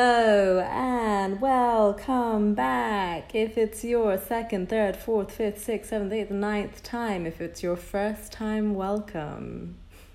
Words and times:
Hello 0.00 0.60
and 0.60 1.40
welcome 1.40 2.54
back. 2.54 3.34
If 3.34 3.58
it's 3.58 3.82
your 3.82 4.16
second, 4.16 4.68
third, 4.68 4.94
fourth, 4.94 5.32
fifth, 5.32 5.60
sixth, 5.60 5.90
seventh, 5.90 6.12
eighth, 6.12 6.30
ninth 6.30 6.84
time, 6.84 7.26
if 7.26 7.40
it's 7.40 7.64
your 7.64 7.74
first 7.74 8.30
time, 8.30 8.76
welcome. 8.76 9.74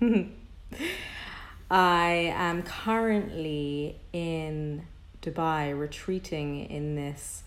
I 1.70 2.32
am 2.34 2.62
currently 2.62 3.96
in 4.14 4.86
Dubai 5.20 5.78
retreating 5.78 6.64
in 6.64 6.94
this 6.94 7.42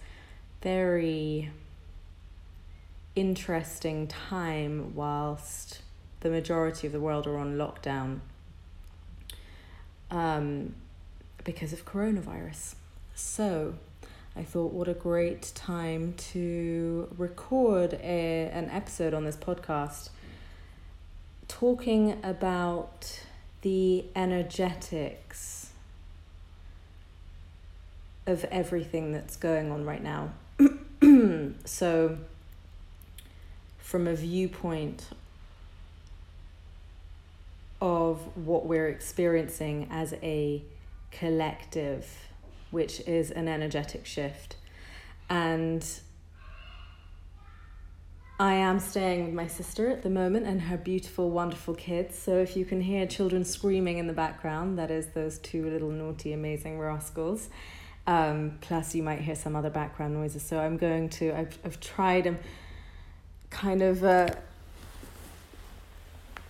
very 0.62 1.50
interesting 3.16 4.06
time 4.06 4.94
whilst 4.94 5.82
the 6.20 6.30
majority 6.30 6.86
of 6.86 6.94
the 6.94 7.00
world 7.00 7.26
are 7.26 7.40
on 7.40 7.58
lockdown. 7.58 8.20
Um, 10.12 10.76
because 11.48 11.72
of 11.72 11.86
coronavirus. 11.86 12.76
So 13.16 13.76
I 14.36 14.44
thought, 14.44 14.74
what 14.74 14.90
a 14.90 14.94
great 14.94 15.54
time 15.56 16.14
to 16.34 17.08
record 17.18 17.94
a, 17.94 18.52
an 18.54 18.70
episode 18.70 19.14
on 19.14 19.24
this 19.24 19.38
podcast 19.38 20.10
talking 21.48 22.20
about 22.22 23.22
the 23.62 24.04
energetics 24.14 25.70
of 28.28 28.44
everything 28.52 29.14
that's 29.14 29.38
going 29.38 29.72
on 29.72 29.86
right 29.86 30.04
now. 30.04 30.34
so, 31.64 32.18
from 33.80 34.06
a 34.06 34.16
viewpoint 34.16 35.08
of 37.80 38.20
what 38.36 38.66
we're 38.66 38.90
experiencing 38.90 39.88
as 39.90 40.14
a 40.22 40.62
collective, 41.20 42.08
which 42.72 43.00
is 43.02 43.32
an 43.32 43.48
energetic 43.48 44.06
shift. 44.06 44.56
And 45.30 45.86
I 48.40 48.54
am 48.54 48.80
staying 48.80 49.26
with 49.26 49.34
my 49.34 49.48
sister 49.48 49.90
at 49.90 50.04
the 50.04 50.10
moment 50.10 50.46
and 50.46 50.62
her 50.62 50.78
beautiful, 50.78 51.32
wonderful 51.32 51.74
kids. 51.74 52.18
So 52.18 52.38
if 52.38 52.56
you 52.56 52.66
can 52.66 52.82
hear 52.82 53.08
children 53.08 53.44
screaming 53.44 53.98
in 53.98 54.06
the 54.06 54.14
background, 54.14 54.78
that 54.78 54.92
is 54.92 55.08
those 55.08 55.40
two 55.40 55.68
little 55.70 55.90
naughty, 55.90 56.34
amazing 56.34 56.78
rascals. 56.78 57.50
Um, 58.06 58.60
plus, 58.62 58.94
you 58.94 59.02
might 59.02 59.20
hear 59.20 59.36
some 59.36 59.56
other 59.56 59.72
background 59.72 60.14
noises. 60.14 60.44
So 60.44 60.60
I'm 60.60 60.78
going 60.78 61.10
to, 61.10 61.36
I've, 61.36 61.58
I've 61.66 61.80
tried, 61.80 62.28
I'm 62.28 62.38
kind 63.50 63.82
of 63.82 64.04
uh, 64.04 64.30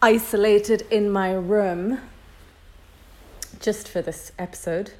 isolated 0.02 0.86
in 0.92 1.10
my 1.10 1.32
room 1.32 2.00
just 3.60 3.88
for 3.88 4.02
this 4.02 4.32
episode 4.38 4.92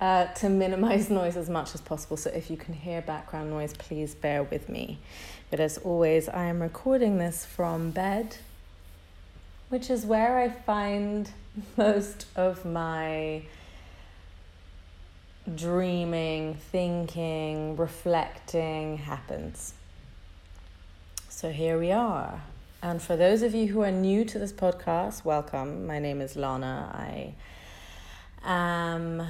uh, 0.00 0.26
to 0.34 0.48
minimize 0.48 1.10
noise 1.22 1.36
as 1.36 1.48
much 1.48 1.74
as 1.74 1.80
possible. 1.80 2.16
So 2.16 2.30
if 2.30 2.50
you 2.50 2.56
can 2.56 2.74
hear 2.74 3.00
background 3.02 3.50
noise, 3.50 3.72
please 3.74 4.14
bear 4.14 4.42
with 4.42 4.68
me. 4.68 4.98
But 5.50 5.60
as 5.60 5.78
always, 5.78 6.28
I 6.28 6.44
am 6.44 6.60
recording 6.60 7.18
this 7.18 7.44
from 7.44 7.90
bed, 7.90 8.36
which 9.68 9.90
is 9.90 10.04
where 10.04 10.38
I 10.38 10.48
find 10.48 11.30
most 11.76 12.26
of 12.36 12.64
my 12.64 13.42
dreaming, 15.54 16.54
thinking, 16.54 17.76
reflecting 17.76 18.98
happens. 18.98 19.74
So 21.28 21.50
here 21.50 21.78
we 21.78 21.92
are. 21.92 22.42
And 22.82 23.00
for 23.00 23.16
those 23.16 23.42
of 23.42 23.54
you 23.54 23.68
who 23.68 23.82
are 23.82 23.90
new 23.92 24.24
to 24.24 24.38
this 24.38 24.52
podcast, 24.52 25.24
welcome. 25.24 25.86
My 25.86 25.98
name 25.98 26.20
is 26.20 26.34
Lana. 26.34 26.90
I 26.92 27.34
am 28.44 29.26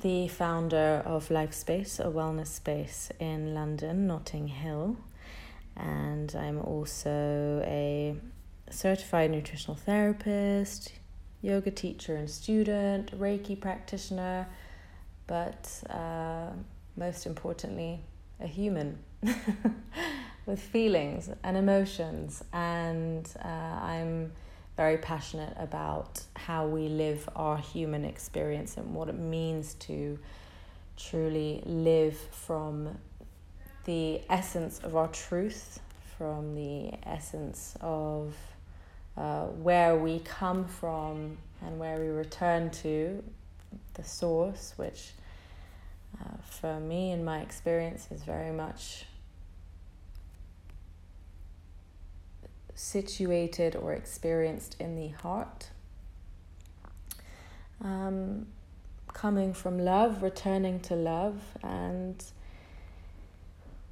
the 0.00 0.28
founder 0.28 1.02
of 1.04 1.30
Life 1.30 1.54
Space, 1.54 1.98
a 1.98 2.04
wellness 2.04 2.48
space 2.48 3.10
in 3.18 3.54
London, 3.54 4.06
Notting 4.06 4.48
Hill. 4.48 4.96
And 5.76 6.34
I'm 6.36 6.60
also 6.60 7.62
a 7.64 8.14
certified 8.70 9.30
nutritional 9.30 9.76
therapist, 9.76 10.92
yoga 11.42 11.70
teacher 11.70 12.16
and 12.16 12.28
student, 12.28 13.18
Reiki 13.18 13.60
practitioner, 13.60 14.46
but 15.26 15.82
uh, 15.90 16.50
most 16.96 17.26
importantly, 17.26 18.00
a 18.40 18.46
human 18.46 18.98
with 20.46 20.60
feelings 20.60 21.30
and 21.42 21.56
emotions. 21.56 22.44
And 22.52 23.28
uh, 23.42 23.48
I'm 23.48 24.32
very 24.76 24.98
passionate 24.98 25.54
about 25.58 26.20
how 26.34 26.66
we 26.66 26.88
live 26.88 27.28
our 27.36 27.56
human 27.56 28.04
experience 28.04 28.76
and 28.76 28.94
what 28.94 29.08
it 29.08 29.18
means 29.18 29.74
to 29.74 30.18
truly 30.96 31.62
live 31.64 32.16
from 32.16 32.96
the 33.84 34.20
essence 34.28 34.80
of 34.80 34.96
our 34.96 35.08
truth, 35.08 35.80
from 36.18 36.54
the 36.54 36.92
essence 37.04 37.76
of 37.80 38.34
uh, 39.16 39.44
where 39.44 39.96
we 39.96 40.18
come 40.20 40.64
from 40.64 41.36
and 41.62 41.78
where 41.78 41.98
we 41.98 42.08
return 42.08 42.70
to, 42.70 43.22
the 43.94 44.04
source, 44.04 44.74
which 44.76 45.12
uh, 46.20 46.36
for 46.42 46.80
me, 46.80 47.12
in 47.12 47.24
my 47.24 47.40
experience, 47.40 48.08
is 48.10 48.22
very 48.22 48.52
much 48.52 49.04
situated 52.74 53.76
or 53.76 53.92
experienced 53.92 54.76
in 54.80 54.96
the 54.96 55.08
heart. 55.08 55.70
Um, 57.82 58.46
coming 59.12 59.52
from 59.52 59.78
love, 59.78 60.22
returning 60.22 60.80
to 60.80 60.94
love, 60.94 61.40
and 61.62 62.22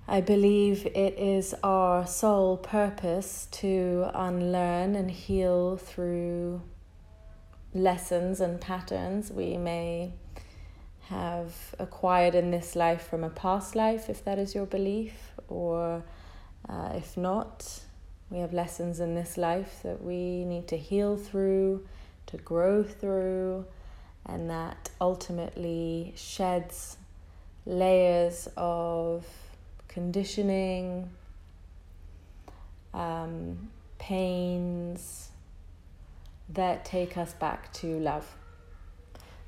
I 0.09 0.21
believe 0.21 0.87
it 0.87 1.19
is 1.19 1.55
our 1.63 2.07
sole 2.07 2.57
purpose 2.57 3.47
to 3.53 4.11
unlearn 4.15 4.97
and 4.97 5.11
heal 5.11 5.77
through 5.77 6.63
lessons 7.73 8.41
and 8.41 8.61
patterns 8.61 9.31
we 9.31 9.57
may 9.57 10.13
have 11.09 11.75
acquired 11.79 12.35
in 12.35 12.51
this 12.51 12.75
life 12.75 13.03
from 13.03 13.23
a 13.25 13.31
past 13.31 13.75
life, 13.75 14.09
if 14.09 14.25
that 14.25 14.39
is 14.39 14.55
your 14.55 14.67
belief, 14.67 15.33
or 15.49 16.03
uh, 16.69 16.93
if 16.95 17.17
not, 17.17 17.81
we 18.33 18.39
have 18.39 18.55
lessons 18.55 18.99
in 18.99 19.15
this 19.15 19.37
life 19.37 19.81
that 19.83 20.03
we 20.03 20.45
need 20.47 20.67
to 20.69 20.79
heal 20.79 21.19
through, 21.19 21.87
to 22.27 22.39
grow 22.39 22.83
through, 22.83 23.67
and 24.25 24.49
that 24.49 24.89
ultimately 25.03 26.15
sheds 26.17 26.97
layers 27.67 28.49
of 28.57 29.27
conditioning, 29.87 31.11
um, 32.95 33.69
pains 33.99 35.29
that 36.49 36.87
take 36.87 37.19
us 37.19 37.35
back 37.35 37.71
to 37.75 37.99
love. 37.99 38.35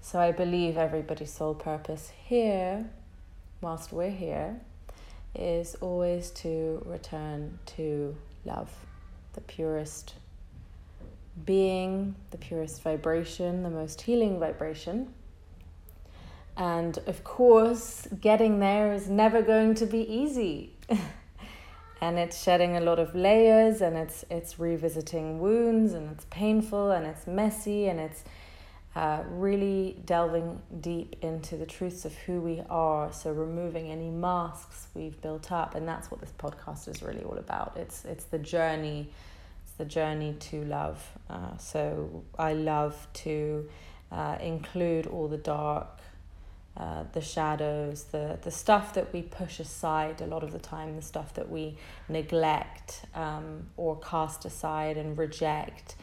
So 0.03 0.21
I 0.21 0.31
believe 0.31 0.77
everybody's 0.77 1.33
sole 1.33 1.55
purpose 1.55 2.13
here, 2.27 2.85
whilst 3.63 3.95
we're 3.95 4.11
here, 4.11 4.61
is 5.35 5.75
always 5.77 6.31
to 6.33 6.83
return 6.85 7.59
to 7.77 8.15
love, 8.45 8.71
the 9.35 9.41
purest 9.41 10.15
being, 11.45 12.15
the 12.31 12.39
purest 12.39 12.83
vibration, 12.83 13.63
the 13.63 13.71
most 13.71 14.03
healing 14.03 14.39
vibration. 14.39 15.13
And 16.57 16.97
of 17.07 17.25
course, 17.25 18.07
getting 18.21 18.61
there 18.61 18.93
is 18.93 19.09
never 19.09 19.43
going 19.43 19.75
to 19.75 19.87
be 19.87 20.09
easy. 20.11 20.73
and 22.01 22.19
it's 22.19 22.43
shedding 22.43 22.77
a 22.77 22.81
lot 22.81 22.99
of 22.99 23.15
layers 23.15 23.81
and 23.81 23.97
it's 23.97 24.25
it's 24.31 24.59
revisiting 24.59 25.41
wounds 25.41 25.95
and 25.95 26.11
it's 26.13 26.27
painful 26.31 26.91
and 26.91 27.07
it's 27.07 27.27
messy 27.27 27.89
and 27.89 27.99
it's 27.99 28.25
uh, 28.97 29.23
really 29.29 29.97
delving 30.05 30.61
deep 30.81 31.17
into 31.21 31.57
the 31.57 31.67
truths 31.67 32.05
of 32.05 32.15
who 32.15 32.41
we 32.41 32.63
are. 32.71 33.13
So 33.13 33.33
removing 33.33 33.91
any 33.91 34.09
masks 34.09 34.87
we've 34.95 35.21
built 35.21 35.51
up, 35.51 35.75
and 35.75 35.87
that's 35.87 36.11
what 36.11 36.21
this 36.21 36.33
podcast 36.39 36.89
is 36.89 37.03
really 37.03 37.23
all 37.23 37.39
about. 37.39 37.77
It's 37.77 38.05
it's 38.05 38.25
the 38.25 38.39
journey, 38.39 39.11
it's 39.65 39.73
the 39.73 39.85
journey 39.85 40.37
to 40.39 40.65
love. 40.65 41.05
Uh, 41.29 41.57
so 41.59 42.23
I 42.39 42.53
love 42.53 43.09
to 43.15 43.69
uh, 44.13 44.39
include 44.41 45.07
all 45.07 45.29
the 45.29 45.39
dark. 45.39 45.89
Uh, 46.77 47.05
the 47.13 47.21
shadows, 47.21 48.03
the, 48.11 48.37
the 48.43 48.51
stuff 48.51 48.95
that 48.95 49.13
we 49.13 49.23
push 49.23 49.61
aside 49.61 50.21
a 50.21 50.27
lot 50.27 50.43
of 50.43 50.51
the 50.51 50.59
time, 50.59 50.97
the 50.97 51.03
stuff 51.03 51.33
that 51.35 51.49
we 51.49 51.77
neglect 52.09 53.05
um, 53.15 53.65
or 53.77 53.97
cast 54.01 54.45
aside 54.45 54.97
and 54.97 55.17
reject, 55.17 55.95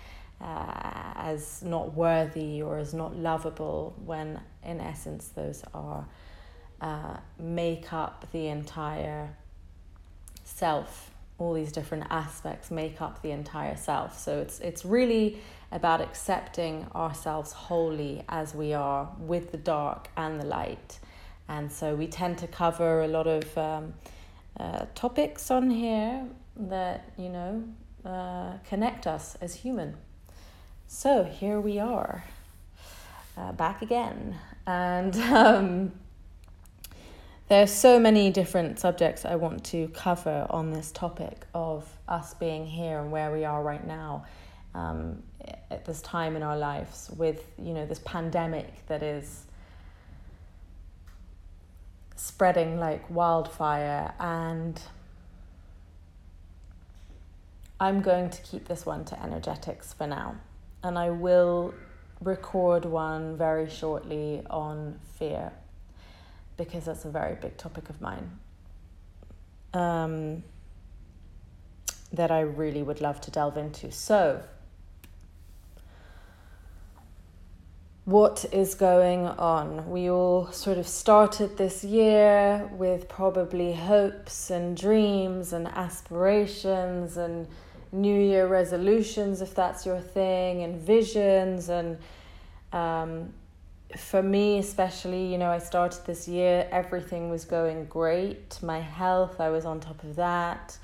uh, 0.41 1.13
as 1.15 1.61
not 1.63 1.93
worthy 1.93 2.61
or 2.61 2.77
as 2.77 2.93
not 2.93 3.15
lovable 3.15 3.95
when 4.05 4.39
in 4.63 4.79
essence 4.79 5.27
those 5.29 5.63
are 5.73 6.05
uh, 6.81 7.17
make 7.39 7.93
up 7.93 8.25
the 8.31 8.47
entire 8.47 9.29
self 10.43 11.11
all 11.37 11.53
these 11.53 11.71
different 11.71 12.05
aspects 12.09 12.69
make 12.69 13.01
up 13.01 13.21
the 13.23 13.31
entire 13.31 13.75
self. 13.75 14.17
So 14.17 14.39
it's 14.39 14.59
it's 14.59 14.85
really 14.85 15.39
about 15.71 16.01
accepting 16.01 16.85
ourselves 16.93 17.51
wholly 17.51 18.23
as 18.29 18.53
we 18.53 18.73
are 18.73 19.09
with 19.17 19.51
the 19.51 19.57
dark 19.57 20.09
and 20.15 20.39
the 20.39 20.45
light. 20.45 20.99
And 21.47 21.71
so 21.71 21.95
we 21.95 22.07
tend 22.07 22.37
to 22.39 22.47
cover 22.47 23.01
a 23.01 23.07
lot 23.07 23.27
of 23.27 23.57
um, 23.57 23.93
uh, 24.59 24.85
topics 24.95 25.49
on 25.49 25.69
here 25.69 26.25
that, 26.57 27.11
you 27.17 27.29
know, 27.29 27.63
uh, 28.05 28.57
connect 28.67 29.07
us 29.07 29.35
as 29.41 29.55
human. 29.55 29.95
So 30.93 31.23
here 31.23 31.61
we 31.61 31.79
are, 31.79 32.25
uh, 33.37 33.53
back 33.53 33.81
again. 33.81 34.35
And 34.67 35.15
um, 35.15 35.93
are 37.49 37.65
so 37.65 37.97
many 37.97 38.29
different 38.29 38.77
subjects 38.77 39.23
I 39.23 39.37
want 39.37 39.63
to 39.67 39.87
cover 39.95 40.45
on 40.49 40.73
this 40.73 40.91
topic 40.91 41.45
of 41.55 41.89
us 42.09 42.33
being 42.33 42.65
here 42.65 42.99
and 42.99 43.09
where 43.09 43.31
we 43.31 43.45
are 43.45 43.63
right 43.63 43.87
now 43.87 44.25
um, 44.75 45.23
at 45.71 45.85
this 45.85 46.01
time 46.01 46.35
in 46.35 46.43
our 46.43 46.57
lives 46.57 47.09
with 47.15 47.47
you 47.57 47.73
know 47.73 47.85
this 47.85 48.01
pandemic 48.03 48.85
that 48.87 49.01
is 49.01 49.45
spreading 52.17 52.77
like 52.77 53.09
wildfire. 53.09 54.13
And 54.19 54.79
I'm 57.79 58.01
going 58.01 58.29
to 58.29 58.41
keep 58.41 58.67
this 58.67 58.85
one 58.85 59.05
to 59.05 59.23
energetics 59.23 59.93
for 59.93 60.05
now 60.05 60.35
and 60.83 60.97
I 60.97 61.09
will 61.09 61.73
record 62.21 62.85
one 62.85 63.37
very 63.37 63.69
shortly 63.69 64.43
on 64.49 64.99
fear 65.17 65.51
because 66.57 66.85
that's 66.85 67.05
a 67.05 67.09
very 67.09 67.35
big 67.35 67.57
topic 67.57 67.89
of 67.89 67.99
mine 68.01 68.39
um, 69.73 70.43
that 72.13 72.31
I 72.31 72.41
really 72.41 72.83
would 72.83 73.01
love 73.01 73.21
to 73.21 73.31
delve 73.31 73.57
into. 73.57 73.91
So, 73.91 74.43
what 78.05 78.45
is 78.51 78.73
going 78.73 79.27
on. 79.27 79.89
We 79.89 80.09
all 80.09 80.51
sort 80.51 80.77
of 80.77 80.87
started 80.87 81.57
this 81.57 81.83
year 81.83 82.67
with 82.73 83.07
probably 83.07 83.73
hopes 83.73 84.49
and 84.49 84.75
dreams 84.75 85.53
and 85.53 85.67
aspirations 85.67 87.15
and 87.15 87.47
New 87.91 88.19
Year 88.19 88.47
resolutions, 88.47 89.41
if 89.41 89.53
that's 89.53 89.85
your 89.85 89.99
thing, 89.99 90.63
and 90.63 90.79
visions. 90.79 91.69
And 91.69 91.97
um, 92.71 93.33
for 93.97 94.23
me, 94.23 94.59
especially, 94.59 95.25
you 95.31 95.37
know, 95.37 95.49
I 95.49 95.59
started 95.59 96.05
this 96.05 96.27
year, 96.27 96.67
everything 96.71 97.29
was 97.29 97.45
going 97.45 97.85
great. 97.85 98.59
My 98.61 98.79
health, 98.79 99.41
I 99.41 99.49
was 99.49 99.65
on 99.65 99.79
top 99.79 100.03
of 100.03 100.15
that. 100.15 100.77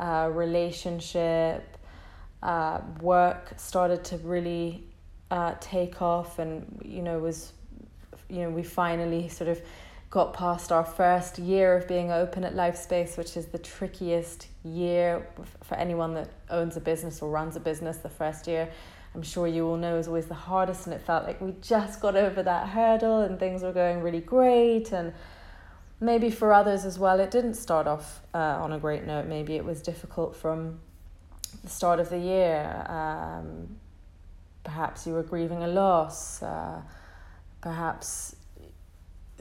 Uh, 0.00 0.30
relationship, 0.32 1.76
uh, 2.42 2.80
work 3.00 3.54
started 3.56 4.04
to 4.04 4.16
really 4.18 4.84
uh, 5.30 5.54
take 5.60 6.00
off 6.02 6.38
and 6.38 6.80
you 6.84 7.02
know 7.02 7.18
was 7.18 7.52
you 8.28 8.40
know 8.40 8.50
we 8.50 8.62
finally 8.62 9.28
sort 9.28 9.48
of 9.48 9.60
got 10.14 10.32
past 10.32 10.70
our 10.70 10.84
first 10.84 11.40
year 11.40 11.76
of 11.76 11.88
being 11.88 12.12
open 12.12 12.44
at 12.44 12.54
Lifespace, 12.54 13.18
which 13.18 13.36
is 13.36 13.46
the 13.46 13.58
trickiest 13.58 14.46
year 14.62 15.26
for 15.64 15.74
anyone 15.74 16.14
that 16.14 16.30
owns 16.50 16.76
a 16.76 16.80
business 16.80 17.20
or 17.20 17.28
runs 17.28 17.56
a 17.56 17.60
business. 17.60 17.96
The 17.96 18.08
first 18.08 18.46
year, 18.46 18.70
I'm 19.16 19.24
sure 19.24 19.48
you 19.48 19.66
all 19.66 19.76
know, 19.76 19.98
is 19.98 20.06
always 20.06 20.26
the 20.26 20.34
hardest, 20.34 20.86
and 20.86 20.94
it 20.94 21.00
felt 21.00 21.26
like 21.26 21.40
we 21.40 21.52
just 21.60 22.00
got 22.00 22.14
over 22.14 22.44
that 22.44 22.68
hurdle 22.68 23.22
and 23.22 23.40
things 23.40 23.64
were 23.64 23.72
going 23.72 24.02
really 24.02 24.20
great. 24.20 24.92
And 24.92 25.12
maybe 25.98 26.30
for 26.30 26.52
others 26.52 26.84
as 26.84 26.96
well, 26.96 27.18
it 27.18 27.32
didn't 27.32 27.54
start 27.54 27.88
off 27.88 28.22
uh, 28.32 28.38
on 28.62 28.70
a 28.72 28.78
great 28.78 29.04
note. 29.04 29.26
Maybe 29.26 29.56
it 29.56 29.64
was 29.64 29.82
difficult 29.82 30.36
from 30.36 30.78
the 31.64 31.70
start 31.70 31.98
of 31.98 32.08
the 32.08 32.18
year. 32.18 32.86
Um, 32.88 33.80
perhaps 34.62 35.08
you 35.08 35.14
were 35.14 35.24
grieving 35.24 35.64
a 35.64 35.68
loss, 35.68 36.40
uh, 36.40 36.82
perhaps 37.60 38.36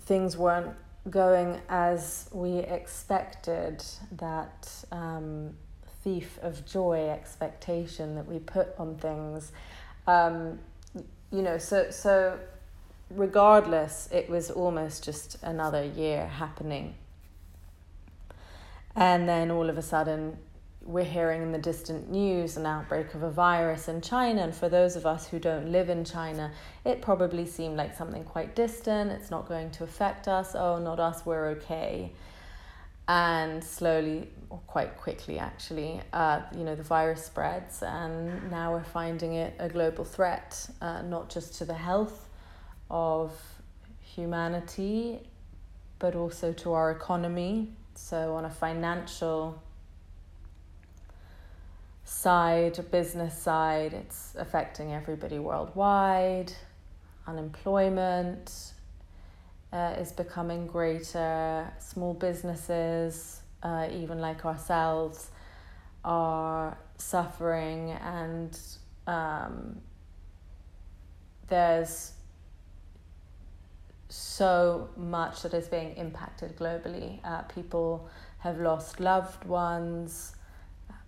things 0.06 0.38
weren't 0.38 0.76
going 1.10 1.60
as 1.70 2.30
we 2.32 2.60
expected, 2.60 3.84
that 4.14 4.86
um, 4.92 5.56
thief 6.04 6.40
of 6.42 6.66
joy 6.66 7.10
expectation 7.10 8.16
that 8.16 8.28
we 8.28 8.40
put 8.40 8.70
on 8.78 8.96
things. 8.96 9.52
Um, 10.08 10.60
you 11.32 11.42
know, 11.42 11.58
so, 11.58 11.90
so 11.90 12.40
regardless, 13.10 14.10
it 14.12 14.30
was 14.30 14.52
almost 14.52 15.04
just 15.04 15.42
another 15.44 15.84
year 15.84 16.28
happening. 16.28 16.96
And 18.96 19.28
then 19.28 19.50
all 19.50 19.70
of 19.70 19.78
a 19.78 19.82
sudden, 19.82 20.38
we're 20.85 21.03
hearing 21.06 21.41
in 21.41 21.51
the 21.51 21.57
distant 21.57 22.09
news 22.09 22.57
an 22.57 22.65
outbreak 22.65 23.13
of 23.13 23.24
a 23.24 23.31
virus 23.31 23.88
in 23.88 24.01
China. 24.01 24.41
And 24.41 24.53
for 24.53 24.68
those 24.68 24.95
of 24.95 25.06
us 25.06 25.27
who 25.27 25.39
don't 25.39 25.71
live 25.71 25.89
in 25.89 26.03
China, 26.03 26.51
it 26.85 27.01
probably 27.01 27.45
seemed 27.45 27.77
like 27.77 27.95
something 27.95 28.24
quite 28.24 28.56
distant. 28.56 29.12
It's 29.12 29.31
not 29.31 29.47
going 29.47 29.71
to 29.71 29.83
affect 29.83 30.27
us. 30.27 30.56
Oh, 30.56 30.80
not 30.80 31.00
us, 31.00 31.25
we're 31.25 31.47
okay. 31.51 32.12
And 33.07 33.63
slowly, 33.63 34.30
or 34.50 34.59
quite 34.68 34.97
quickly 34.97 35.39
actually, 35.39 36.01
uh, 36.12 36.41
you 36.56 36.63
know, 36.63 36.75
the 36.75 36.83
virus 36.83 37.25
spreads, 37.25 37.83
and 37.83 38.50
now 38.50 38.71
we're 38.71 38.83
finding 38.83 39.33
it 39.33 39.53
a 39.59 39.68
global 39.68 40.06
threat, 40.06 40.69
uh, 40.81 41.01
not 41.01 41.30
just 41.30 41.56
to 41.57 41.65
the 41.65 41.74
health 41.74 42.30
of 42.89 43.38
humanity, 44.00 45.19
but 46.00 46.15
also 46.15 46.53
to 46.53 46.74
our 46.74 46.91
economy. 46.91 47.74
So, 47.95 48.35
on 48.35 48.45
a 48.45 48.50
financial 48.50 49.62
side, 52.04 52.80
business 52.92 53.38
side, 53.38 53.94
it's 53.94 54.36
affecting 54.38 54.94
everybody 54.94 55.40
worldwide. 55.40 56.52
Unemployment 57.28 58.74
uh, 59.72 59.96
is 59.98 60.12
becoming 60.12 60.68
greater. 60.68 61.72
Small 61.80 62.14
businesses, 62.14 63.42
uh, 63.64 63.88
even 63.92 64.20
like 64.20 64.46
ourselves, 64.46 65.30
are 66.04 66.78
suffering, 66.98 67.92
and 67.92 68.60
um, 69.08 69.80
there's 71.48 72.12
so 74.10 74.90
much 74.98 75.42
that 75.44 75.54
is 75.54 75.68
being 75.68 75.96
impacted 75.96 76.56
globally. 76.58 77.20
Uh, 77.24 77.42
people 77.44 78.08
have 78.40 78.60
lost 78.60 79.00
loved 79.00 79.46
ones 79.46 80.36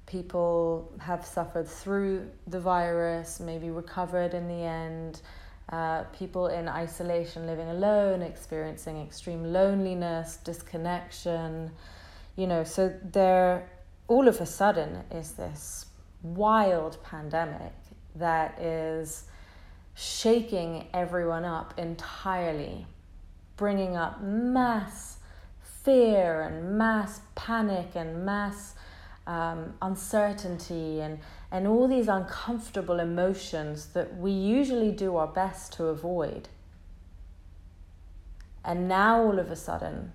people 0.05 0.91
have 0.99 1.25
suffered 1.25 1.67
through 1.67 2.29
the 2.47 2.59
virus, 2.59 3.39
maybe 3.39 3.69
recovered 3.69 4.33
in 4.33 4.47
the 4.47 4.63
end. 4.63 5.21
Uh, 5.69 6.03
people 6.17 6.47
in 6.47 6.69
isolation, 6.69 7.47
living 7.47 7.69
alone, 7.69 8.21
experiencing 8.21 9.01
extreme 9.01 9.51
loneliness, 9.51 10.37
disconnection. 10.37 11.71
You 12.35 12.47
know, 12.47 12.63
so 12.63 12.93
there 13.03 13.67
all 14.07 14.27
of 14.27 14.39
a 14.41 14.45
sudden 14.45 15.03
is 15.11 15.31
this 15.31 15.87
wild 16.21 17.03
pandemic 17.03 17.73
that 18.15 18.59
is 18.59 19.25
shaking 19.95 20.87
everyone 20.93 21.45
up 21.45 21.73
entirely, 21.77 22.85
bringing 23.57 23.95
up 23.95 24.21
mass 24.21 25.17
fear 25.83 26.41
and 26.41 26.77
mass 26.77 27.21
panic 27.35 27.89
and 27.95 28.25
mass 28.25 28.74
um, 29.27 29.73
uncertainty 29.81 31.01
and, 31.01 31.19
and 31.51 31.67
all 31.67 31.87
these 31.87 32.07
uncomfortable 32.07 32.99
emotions 32.99 33.87
that 33.87 34.17
we 34.17 34.31
usually 34.31 34.91
do 34.91 35.15
our 35.15 35.27
best 35.27 35.73
to 35.73 35.85
avoid. 35.85 36.49
And 38.63 38.87
now 38.87 39.21
all 39.21 39.39
of 39.39 39.51
a 39.51 39.55
sudden, 39.55 40.11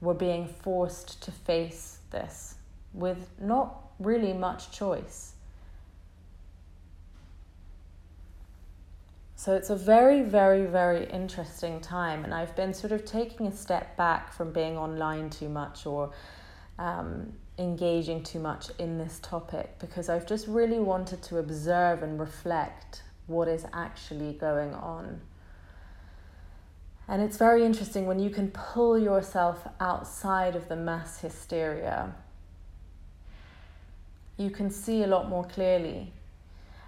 we're 0.00 0.14
being 0.14 0.46
forced 0.46 1.22
to 1.22 1.30
face 1.30 1.98
this 2.10 2.56
with 2.92 3.30
not 3.40 3.76
really 3.98 4.32
much 4.32 4.70
choice. 4.70 5.32
So 9.36 9.54
it's 9.54 9.70
a 9.70 9.76
very, 9.76 10.22
very, 10.22 10.66
very 10.66 11.06
interesting 11.10 11.80
time, 11.80 12.24
and 12.24 12.32
I've 12.32 12.54
been 12.54 12.72
sort 12.72 12.92
of 12.92 13.04
taking 13.04 13.48
a 13.48 13.52
step 13.52 13.96
back 13.96 14.32
from 14.32 14.52
being 14.52 14.78
online 14.78 15.30
too 15.30 15.48
much 15.48 15.84
or 15.84 16.12
um, 16.78 17.32
engaging 17.58 18.22
too 18.22 18.38
much 18.38 18.70
in 18.78 18.98
this 18.98 19.18
topic 19.22 19.78
because 19.78 20.08
I've 20.08 20.26
just 20.26 20.46
really 20.46 20.78
wanted 20.78 21.22
to 21.24 21.38
observe 21.38 22.02
and 22.02 22.18
reflect 22.18 23.02
what 23.26 23.48
is 23.48 23.66
actually 23.72 24.32
going 24.32 24.74
on. 24.74 25.20
And 27.08 27.20
it's 27.20 27.36
very 27.36 27.64
interesting 27.64 28.06
when 28.06 28.18
you 28.18 28.30
can 28.30 28.50
pull 28.50 28.98
yourself 28.98 29.66
outside 29.80 30.56
of 30.56 30.68
the 30.68 30.76
mass 30.76 31.20
hysteria, 31.20 32.14
you 34.38 34.50
can 34.50 34.70
see 34.70 35.02
a 35.02 35.06
lot 35.06 35.28
more 35.28 35.44
clearly. 35.44 36.12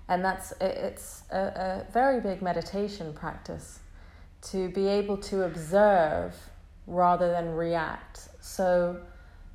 And 0.09 0.25
that's 0.25 0.52
it's 0.61 1.25
a, 1.30 1.85
a 1.88 1.92
very 1.92 2.21
big 2.21 2.42
meditation 2.42 3.12
practice 3.12 3.80
to 4.50 4.68
be 4.71 4.87
able 4.87 5.16
to 5.16 5.44
observe 5.44 6.35
rather 6.87 7.30
than 7.30 7.54
react. 7.54 8.28
So 8.40 9.00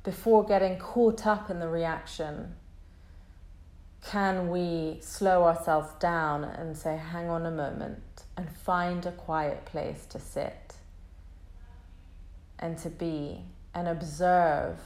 before 0.02 0.44
getting 0.44 0.78
caught 0.78 1.26
up 1.26 1.50
in 1.50 1.58
the 1.60 1.68
reaction, 1.68 2.54
can 4.04 4.48
we 4.48 4.98
slow 5.02 5.44
ourselves 5.44 5.92
down 6.00 6.44
and 6.44 6.76
say, 6.76 6.96
hang 6.96 7.28
on 7.28 7.44
a 7.44 7.50
moment, 7.50 8.24
and 8.36 8.50
find 8.50 9.04
a 9.04 9.12
quiet 9.12 9.64
place 9.66 10.06
to 10.06 10.18
sit 10.18 10.74
and 12.58 12.78
to 12.78 12.88
be 12.88 13.44
and 13.74 13.88
observe 13.88 14.78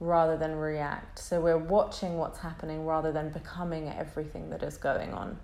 rather 0.00 0.36
than 0.36 0.56
react. 0.56 1.18
So 1.18 1.40
we're 1.40 1.58
watching 1.58 2.18
what's 2.18 2.38
happening 2.38 2.84
rather 2.84 3.12
than 3.12 3.30
becoming 3.30 3.88
everything 3.88 4.50
that 4.50 4.62
is 4.62 4.76
going 4.76 5.12
on. 5.12 5.38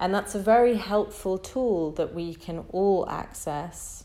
And 0.00 0.14
that's 0.14 0.34
a 0.34 0.38
very 0.38 0.76
helpful 0.76 1.38
tool 1.38 1.92
that 1.92 2.14
we 2.14 2.34
can 2.34 2.64
all 2.70 3.08
access. 3.08 4.04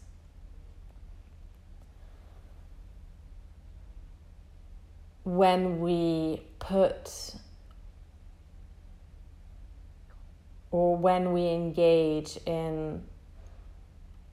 When 5.23 5.79
we 5.79 6.41
put 6.59 7.35
or 10.71 10.97
when 10.97 11.33
we 11.33 11.47
engage 11.49 12.37
in 12.47 13.03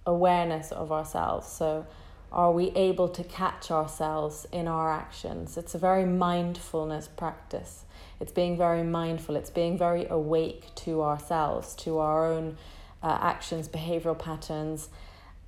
awareness 0.06 0.72
of 0.72 0.90
ourselves. 0.90 1.46
So, 1.46 1.86
are 2.32 2.52
we 2.52 2.70
able 2.70 3.08
to 3.08 3.24
catch 3.24 3.70
ourselves 3.70 4.46
in 4.52 4.68
our 4.68 4.90
actions? 4.90 5.56
It's 5.56 5.74
a 5.74 5.78
very 5.78 6.04
mindfulness 6.04 7.08
practice. 7.08 7.84
It's 8.20 8.32
being 8.32 8.56
very 8.56 8.82
mindful, 8.82 9.36
it's 9.36 9.50
being 9.50 9.76
very 9.76 10.06
awake 10.08 10.74
to 10.76 11.02
ourselves, 11.02 11.74
to 11.76 11.98
our 11.98 12.32
own 12.32 12.56
uh, 13.02 13.18
actions, 13.20 13.68
behavioral 13.68 14.18
patterns, 14.18 14.88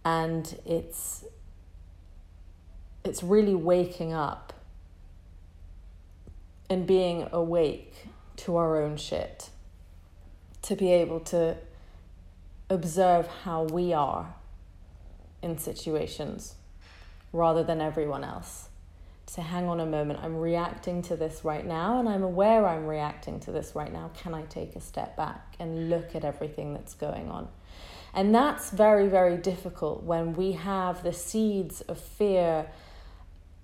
and 0.04 0.58
it's 0.66 1.24
it's 3.04 3.22
really 3.22 3.54
waking 3.54 4.12
up 4.12 4.52
and 6.72 6.86
being 6.86 7.28
awake 7.32 8.06
to 8.34 8.56
our 8.56 8.82
own 8.82 8.96
shit 8.96 9.50
to 10.62 10.74
be 10.74 10.90
able 10.90 11.20
to 11.20 11.54
observe 12.70 13.26
how 13.44 13.64
we 13.64 13.92
are 13.92 14.34
in 15.42 15.58
situations 15.58 16.54
rather 17.32 17.62
than 17.62 17.80
everyone 17.80 18.24
else. 18.24 18.68
To 19.34 19.42
hang 19.42 19.68
on 19.68 19.80
a 19.80 19.86
moment, 19.86 20.20
I'm 20.22 20.36
reacting 20.36 21.02
to 21.02 21.16
this 21.16 21.44
right 21.44 21.66
now, 21.66 22.00
and 22.00 22.08
I'm 22.08 22.22
aware 22.22 22.66
I'm 22.66 22.86
reacting 22.86 23.38
to 23.40 23.52
this 23.52 23.74
right 23.74 23.92
now. 23.92 24.10
Can 24.16 24.32
I 24.32 24.42
take 24.42 24.74
a 24.74 24.80
step 24.80 25.16
back 25.16 25.54
and 25.58 25.90
look 25.90 26.14
at 26.14 26.24
everything 26.24 26.72
that's 26.72 26.94
going 26.94 27.30
on? 27.30 27.48
And 28.14 28.34
that's 28.34 28.70
very, 28.70 29.08
very 29.08 29.36
difficult 29.36 30.04
when 30.04 30.34
we 30.34 30.52
have 30.52 31.02
the 31.02 31.12
seeds 31.12 31.82
of 31.82 31.98
fear 31.98 32.66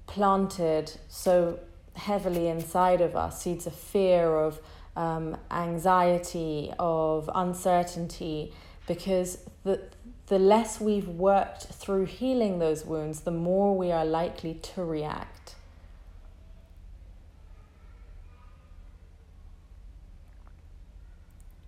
planted 0.07 0.93
so 1.09 1.59
heavily 1.99 2.49
inside 2.49 3.00
of 3.00 3.14
us 3.14 3.43
seeds 3.43 3.67
of 3.67 3.75
fear, 3.75 4.37
of 4.37 4.61
um, 4.97 5.37
anxiety, 5.50 6.73
of 6.78 7.31
uncertainty, 7.35 8.52
because 8.87 9.38
the, 9.64 9.81
the 10.26 10.38
less 10.38 10.81
we've 10.81 11.09
worked 11.09 11.64
through 11.64 12.07
healing 12.07 12.59
those 12.59 12.85
wounds, 12.85 13.21
the 13.21 13.31
more 13.31 13.76
we 13.76 13.93
are 13.93 14.05
likely 14.05 14.55
to 14.55 14.85
react. 14.85 15.55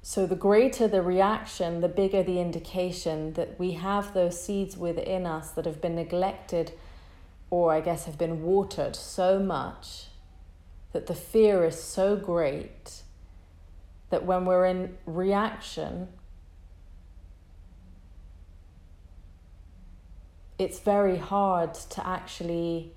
So, 0.02 0.26
the 0.26 0.34
greater 0.34 0.88
the 0.88 1.02
reaction, 1.02 1.82
the 1.82 1.88
bigger 1.88 2.25
the 2.25 2.40
indication 2.40 3.34
that 3.34 3.60
we 3.60 3.75
have 3.75 4.12
those 4.12 4.42
seeds 4.42 4.76
within 4.76 5.25
us 5.25 5.50
that 5.52 5.66
have 5.66 5.80
been 5.80 5.94
neglected 5.94 6.72
or, 7.49 7.72
I 7.72 7.80
guess, 7.80 8.06
have 8.06 8.18
been 8.18 8.42
watered 8.42 8.96
so 8.96 9.38
much 9.38 10.06
that 10.92 11.06
the 11.06 11.14
fear 11.14 11.64
is 11.64 11.80
so 11.80 12.16
great 12.16 13.02
that 14.11 14.25
when 14.25 14.44
we're 14.44 14.66
in 14.66 14.97
reaction, 15.06 16.09
it's 20.59 20.80
very 20.80 21.16
hard 21.16 21.75
to 21.75 22.06
actually 22.06 22.92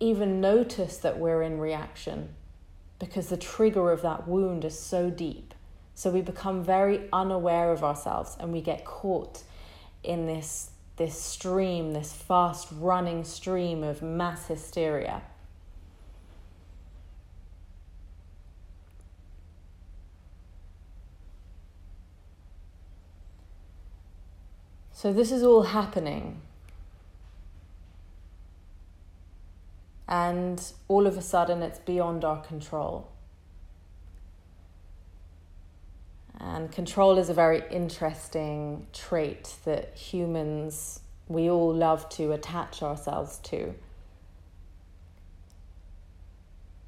even 0.00 0.40
notice 0.40 0.98
that 0.98 1.18
we're 1.18 1.42
in 1.42 1.58
reaction 1.58 2.28
because 2.98 3.28
the 3.28 3.36
trigger 3.36 3.90
of 3.90 4.02
that 4.02 4.28
wound 4.28 4.64
is 4.64 4.78
so 4.78 5.08
deep. 5.08 5.54
So 5.94 6.10
we 6.10 6.20
become 6.20 6.64
very 6.64 7.08
unaware 7.12 7.70
of 7.70 7.84
ourselves 7.84 8.36
and 8.40 8.52
we 8.52 8.60
get 8.60 8.84
caught 8.84 9.42
in 10.02 10.26
this, 10.26 10.70
this 10.96 11.18
stream, 11.18 11.92
this 11.92 12.12
fast 12.12 12.68
running 12.72 13.24
stream 13.24 13.82
of 13.84 14.02
mass 14.02 14.48
hysteria. 14.48 15.22
So, 25.04 25.12
this 25.12 25.32
is 25.32 25.42
all 25.42 25.64
happening. 25.64 26.40
And 30.08 30.58
all 30.88 31.06
of 31.06 31.18
a 31.18 31.20
sudden, 31.20 31.60
it's 31.60 31.78
beyond 31.78 32.24
our 32.24 32.40
control. 32.40 33.06
And 36.40 36.72
control 36.72 37.18
is 37.18 37.28
a 37.28 37.34
very 37.34 37.64
interesting 37.70 38.86
trait 38.94 39.56
that 39.66 39.94
humans, 39.94 41.00
we 41.28 41.50
all 41.50 41.74
love 41.74 42.08
to 42.16 42.32
attach 42.32 42.82
ourselves 42.82 43.36
to. 43.50 43.74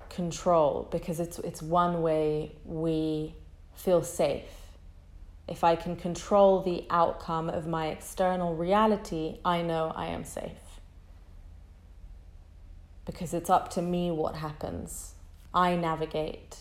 Control, 0.09 0.89
because 0.91 1.21
it's, 1.21 1.39
it's 1.41 1.61
one 1.61 2.01
way 2.01 2.53
we 2.65 3.35
feel 3.75 4.03
safe 4.03 4.66
if 5.49 5.63
I 5.63 5.77
can 5.77 5.97
control 5.97 6.61
the 6.61 6.85
outcome 6.91 7.49
of 7.49 7.67
my 7.67 7.89
external 7.89 8.55
reality, 8.55 9.39
I 9.45 9.63
know 9.63 9.93
I 9.95 10.07
am 10.07 10.25
safe. 10.25 10.81
Because 13.05 13.33
it's 13.33 13.49
up 13.49 13.71
to 13.71 13.83
me 13.83 14.11
what 14.11 14.37
happens. 14.37 15.15
I 15.55 15.77
navigate. 15.77 16.59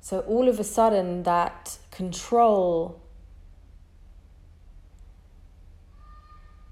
So 0.00 0.20
all 0.20 0.48
of 0.48 0.58
a 0.58 0.64
sudden, 0.64 1.22
that 1.22 1.78
control 1.90 3.00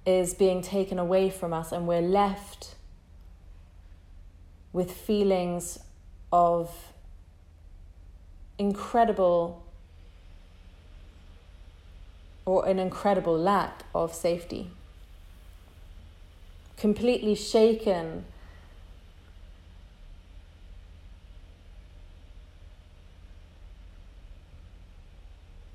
is 0.04 0.34
being 0.34 0.62
taken 0.62 0.98
away 0.98 1.30
from 1.30 1.52
us, 1.52 1.72
and 1.72 1.86
we're 1.86 2.00
left 2.00 2.74
with 4.72 4.92
feelings 4.92 5.78
of 6.32 6.93
incredible 8.58 9.62
or 12.46 12.66
an 12.66 12.78
incredible 12.78 13.36
lack 13.36 13.84
of 13.94 14.14
safety. 14.14 14.70
Completely 16.76 17.34
shaken. 17.34 18.24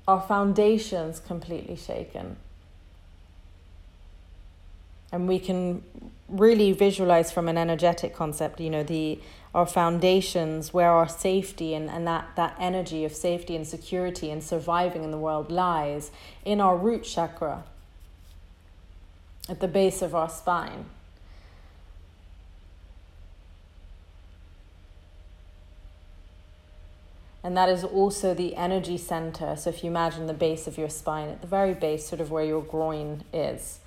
Our 0.06 0.20
foundations 0.20 1.20
completely 1.20 1.76
shaken. 1.76 2.36
And 5.12 5.26
we 5.26 5.40
can 5.40 5.82
really 6.28 6.70
visualize 6.72 7.32
from 7.32 7.48
an 7.48 7.58
energetic 7.58 8.14
concept, 8.14 8.60
you 8.60 8.70
know, 8.70 8.84
the 8.84 9.20
our 9.54 9.66
foundations, 9.66 10.72
where 10.72 10.90
our 10.90 11.08
safety 11.08 11.74
and, 11.74 11.90
and 11.90 12.06
that, 12.06 12.28
that 12.36 12.54
energy 12.58 13.04
of 13.04 13.14
safety 13.14 13.56
and 13.56 13.66
security 13.66 14.30
and 14.30 14.42
surviving 14.44 15.02
in 15.02 15.10
the 15.10 15.18
world 15.18 15.50
lies 15.50 16.10
in 16.44 16.60
our 16.60 16.76
root 16.76 17.02
chakra, 17.02 17.64
at 19.48 19.58
the 19.60 19.68
base 19.68 20.02
of 20.02 20.14
our 20.14 20.28
spine. 20.28 20.84
And 27.42 27.56
that 27.56 27.68
is 27.68 27.82
also 27.82 28.34
the 28.34 28.54
energy 28.54 28.98
center. 28.98 29.56
So 29.56 29.70
if 29.70 29.82
you 29.82 29.90
imagine 29.90 30.26
the 30.26 30.34
base 30.34 30.66
of 30.66 30.76
your 30.76 30.90
spine, 30.90 31.30
at 31.30 31.40
the 31.40 31.46
very 31.46 31.74
base, 31.74 32.06
sort 32.06 32.20
of 32.20 32.30
where 32.30 32.44
your 32.44 32.62
groin 32.62 33.24
is, 33.32 33.80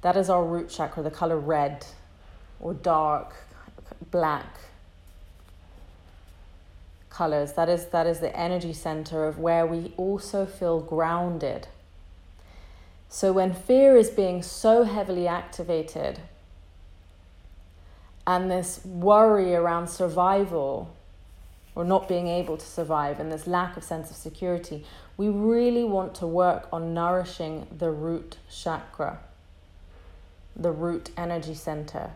that 0.00 0.16
is 0.16 0.30
our 0.30 0.42
root 0.42 0.70
chakra, 0.70 1.02
the 1.02 1.10
color 1.10 1.38
red 1.38 1.86
or 2.58 2.72
dark, 2.74 3.34
black 4.10 4.56
colors. 7.20 7.52
That 7.52 7.68
is, 7.68 7.84
that 7.88 8.06
is 8.06 8.20
the 8.20 8.34
energy 8.34 8.72
center 8.72 9.26
of 9.26 9.38
where 9.38 9.66
we 9.66 9.92
also 9.98 10.46
feel 10.46 10.80
grounded. 10.80 11.68
So 13.10 13.30
when 13.30 13.52
fear 13.52 13.94
is 13.94 14.08
being 14.08 14.42
so 14.42 14.84
heavily 14.84 15.28
activated, 15.28 16.20
and 18.26 18.50
this 18.50 18.82
worry 18.86 19.54
around 19.54 19.88
survival 19.88 20.96
or 21.74 21.84
not 21.84 22.08
being 22.08 22.26
able 22.26 22.56
to 22.56 22.64
survive 22.64 23.20
and 23.20 23.30
this 23.30 23.46
lack 23.46 23.76
of 23.76 23.84
sense 23.84 24.10
of 24.10 24.16
security, 24.16 24.86
we 25.18 25.28
really 25.28 25.84
want 25.84 26.14
to 26.14 26.26
work 26.26 26.68
on 26.72 26.94
nourishing 26.94 27.66
the 27.76 27.90
root 27.90 28.38
chakra, 28.50 29.18
the 30.56 30.72
root 30.72 31.10
energy 31.18 31.54
center, 31.54 32.12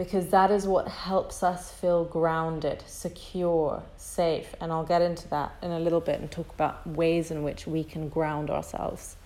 because 0.00 0.28
that 0.28 0.50
is 0.50 0.66
what 0.66 0.88
helps 0.88 1.42
us 1.42 1.70
feel 1.70 2.06
grounded, 2.06 2.82
secure, 2.86 3.82
safe. 3.98 4.54
And 4.58 4.72
I'll 4.72 4.82
get 4.82 5.02
into 5.02 5.28
that 5.28 5.54
in 5.60 5.72
a 5.72 5.78
little 5.78 6.00
bit 6.00 6.18
and 6.20 6.30
talk 6.30 6.48
about 6.54 6.86
ways 6.86 7.30
in 7.30 7.42
which 7.42 7.66
we 7.66 7.84
can 7.84 8.08
ground 8.08 8.48
ourselves. 8.48 9.16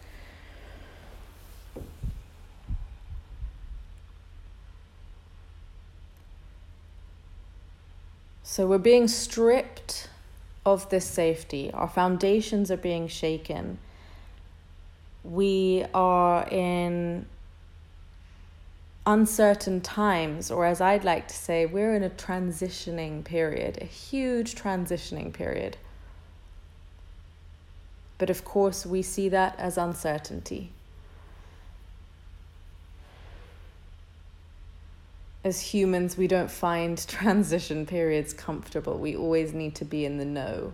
So 8.43 8.67
we're 8.67 8.79
being 8.79 9.07
stripped 9.07 10.09
of 10.67 10.91
this 10.91 11.05
safety. 11.05 11.71
Our 11.73 11.89
foundations 11.89 12.73
are 12.73 12.77
being 12.77 13.07
shaken. 13.07 13.79
We 15.23 15.85
are 15.95 16.49
in 16.49 17.27
uncertain 19.07 19.81
times, 19.81 20.51
or 20.51 20.65
as 20.65 20.81
I'd 20.81 21.05
like 21.05 21.29
to 21.29 21.35
say, 21.35 21.67
we're 21.67 21.95
in 21.95 22.03
a 22.03 22.11
transitioning 22.11 23.25
period, 23.25 23.79
a 23.81 23.85
huge 23.85 24.55
transitioning 24.55 25.33
period. 25.33 25.77
But 28.19 28.31
of 28.31 28.45
course, 28.45 28.87
we 28.87 29.03
see 29.03 29.29
that 29.29 29.59
as 29.59 29.77
uncertainty. 29.77 30.71
as 35.45 35.61
humans, 35.61 36.17
we 36.17 36.27
don't 36.27 36.51
find 36.51 36.99
transition 37.09 37.87
periods 37.87 38.33
comfortable. 38.33 38.99
We 38.99 39.15
always 39.15 39.53
need 39.53 39.75
to 39.77 39.85
be 39.85 40.05
in 40.05 40.17
the 40.17 40.25
know 40.25 40.73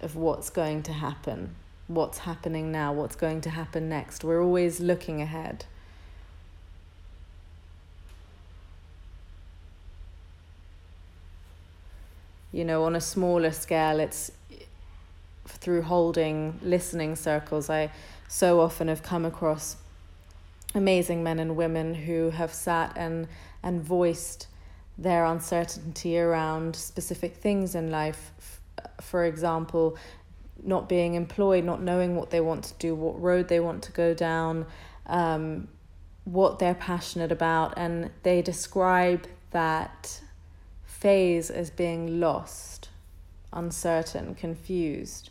of 0.00 0.14
what's 0.14 0.50
going 0.50 0.82
to 0.84 0.92
happen, 0.92 1.54
what's 1.88 2.18
happening 2.18 2.70
now, 2.70 2.92
what's 2.92 3.16
going 3.16 3.40
to 3.40 3.50
happen 3.50 3.88
next. 3.88 4.22
We're 4.22 4.42
always 4.42 4.80
looking 4.80 5.22
ahead. 5.22 5.64
You 12.54 12.64
know, 12.64 12.84
on 12.84 12.94
a 12.94 13.00
smaller 13.00 13.50
scale, 13.50 13.98
it's 13.98 14.30
through 15.44 15.82
holding 15.82 16.60
listening 16.62 17.16
circles. 17.16 17.68
I 17.68 17.90
so 18.28 18.60
often 18.60 18.86
have 18.86 19.02
come 19.02 19.24
across 19.24 19.76
amazing 20.72 21.24
men 21.24 21.40
and 21.40 21.56
women 21.56 21.94
who 21.94 22.30
have 22.30 22.54
sat 22.54 22.92
and 22.94 23.26
and 23.64 23.82
voiced 23.82 24.46
their 24.96 25.24
uncertainty 25.24 26.16
around 26.16 26.76
specific 26.76 27.34
things 27.34 27.74
in 27.74 27.90
life. 27.90 28.30
For 29.00 29.24
example, 29.24 29.98
not 30.62 30.88
being 30.88 31.14
employed, 31.14 31.64
not 31.64 31.82
knowing 31.82 32.14
what 32.14 32.30
they 32.30 32.40
want 32.40 32.62
to 32.66 32.74
do, 32.74 32.94
what 32.94 33.20
road 33.20 33.48
they 33.48 33.58
want 33.58 33.82
to 33.82 33.90
go 33.90 34.14
down, 34.14 34.66
um, 35.06 35.66
what 36.22 36.60
they're 36.60 36.76
passionate 36.76 37.32
about, 37.32 37.74
and 37.76 38.12
they 38.22 38.42
describe 38.42 39.26
that 39.50 40.20
phase 41.04 41.50
as 41.50 41.68
being 41.68 42.18
lost, 42.18 42.88
uncertain, 43.52 44.34
confused, 44.34 45.28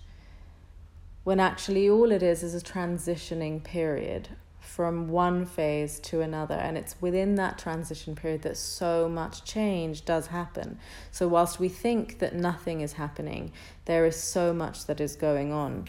when 1.24 1.40
actually 1.40 1.90
all 1.90 2.12
it 2.12 2.22
is 2.22 2.44
is 2.44 2.54
a 2.54 2.64
transitioning 2.64 3.64
period 3.64 4.30
from 4.60 5.08
one 5.08 5.48
phase 5.48 6.00
to 6.00 6.22
another. 6.22 6.54
And 6.54 6.78
it's 6.78 6.96
within 7.02 7.34
that 7.36 7.58
transition 7.58 8.14
period 8.14 8.44
that 8.44 8.56
so 8.56 9.10
much 9.10 9.46
change 9.46 10.06
does 10.06 10.28
happen. 10.28 10.78
So, 11.10 11.28
whilst 11.28 11.60
we 11.60 11.70
think 11.70 12.20
that 12.20 12.36
nothing 12.36 12.82
is 12.82 12.94
happening, 12.94 13.52
there 13.86 14.06
is 14.06 14.16
so 14.16 14.54
much 14.54 14.86
that 14.86 15.02
is 15.02 15.16
going 15.16 15.52
on 15.52 15.88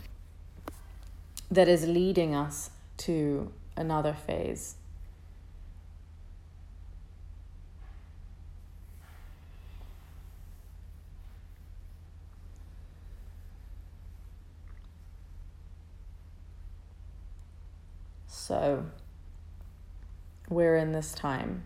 that 1.51 1.69
is 1.69 1.87
leading 1.87 2.35
us 2.35 2.71
to 2.97 3.53
another 3.77 4.15
phase. 4.15 4.77
So 18.47 18.85
we're 20.51 20.77
in 20.77 20.93
this 20.93 21.13
time. 21.13 21.63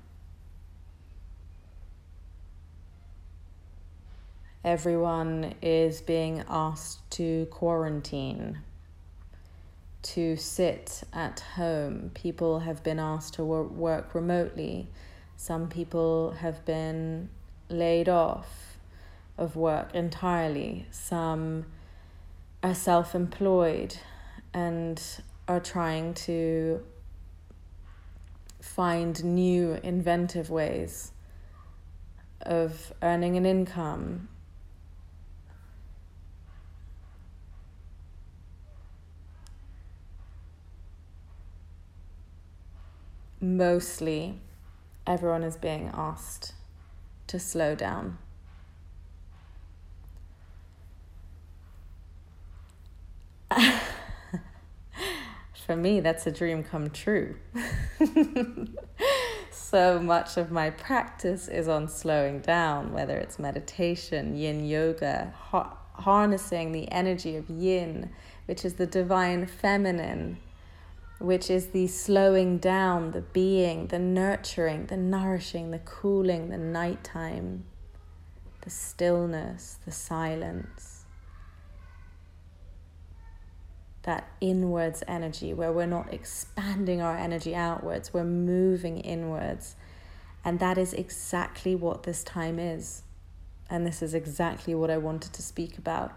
Everyone 4.62 5.54
is 5.60 6.00
being 6.00 6.44
asked 6.48 7.10
to 7.10 7.46
quarantine, 7.46 8.60
to 10.02 10.36
sit 10.36 11.02
at 11.12 11.40
home. 11.56 12.12
People 12.14 12.60
have 12.60 12.84
been 12.84 13.00
asked 13.00 13.34
to 13.34 13.44
work 13.44 14.14
remotely. 14.14 14.86
Some 15.36 15.68
people 15.68 16.36
have 16.38 16.64
been 16.64 17.28
laid 17.68 18.08
off 18.08 18.78
of 19.36 19.56
work 19.56 19.96
entirely. 19.96 20.86
Some 20.92 21.66
are 22.62 22.72
self 22.72 23.16
employed 23.16 23.96
and 24.54 25.02
are 25.48 25.60
trying 25.60 26.12
to 26.12 26.84
find 28.60 29.24
new 29.24 29.80
inventive 29.82 30.50
ways 30.50 31.12
of 32.42 32.92
earning 33.02 33.36
an 33.36 33.46
income. 33.46 34.28
Mostly, 43.40 44.40
everyone 45.06 45.42
is 45.42 45.56
being 45.56 45.90
asked 45.94 46.52
to 47.28 47.38
slow 47.38 47.74
down. 47.74 48.18
For 55.68 55.76
me, 55.76 56.00
that's 56.00 56.26
a 56.26 56.32
dream 56.32 56.64
come 56.64 56.88
true. 56.88 57.36
so 59.50 60.00
much 60.00 60.38
of 60.38 60.50
my 60.50 60.70
practice 60.70 61.46
is 61.46 61.68
on 61.68 61.88
slowing 61.88 62.40
down, 62.40 62.90
whether 62.90 63.18
it's 63.18 63.38
meditation, 63.38 64.34
yin 64.34 64.64
yoga, 64.64 65.34
ha- 65.36 65.76
harnessing 65.92 66.72
the 66.72 66.90
energy 66.90 67.36
of 67.36 67.50
yin, 67.50 68.08
which 68.46 68.64
is 68.64 68.74
the 68.76 68.86
divine 68.86 69.46
feminine, 69.46 70.38
which 71.18 71.50
is 71.50 71.66
the 71.66 71.86
slowing 71.86 72.56
down, 72.56 73.10
the 73.10 73.20
being, 73.20 73.88
the 73.88 73.98
nurturing, 73.98 74.86
the 74.86 74.96
nourishing, 74.96 75.70
the 75.70 75.80
cooling, 75.80 76.48
the 76.48 76.56
nighttime, 76.56 77.64
the 78.62 78.70
stillness, 78.70 79.76
the 79.84 79.92
silence 79.92 80.97
that 84.08 84.26
inwards 84.40 85.02
energy 85.06 85.52
where 85.52 85.70
we're 85.70 85.84
not 85.84 86.10
expanding 86.14 87.02
our 87.02 87.14
energy 87.14 87.54
outwards, 87.54 88.10
we're 88.10 88.24
moving 88.24 89.00
inwards. 89.00 89.76
And 90.42 90.58
that 90.60 90.78
is 90.78 90.94
exactly 90.94 91.74
what 91.74 92.04
this 92.04 92.24
time 92.24 92.58
is. 92.58 93.02
And 93.68 93.86
this 93.86 94.00
is 94.00 94.14
exactly 94.14 94.74
what 94.74 94.88
I 94.88 94.96
wanted 94.96 95.34
to 95.34 95.42
speak 95.42 95.76
about. 95.76 96.14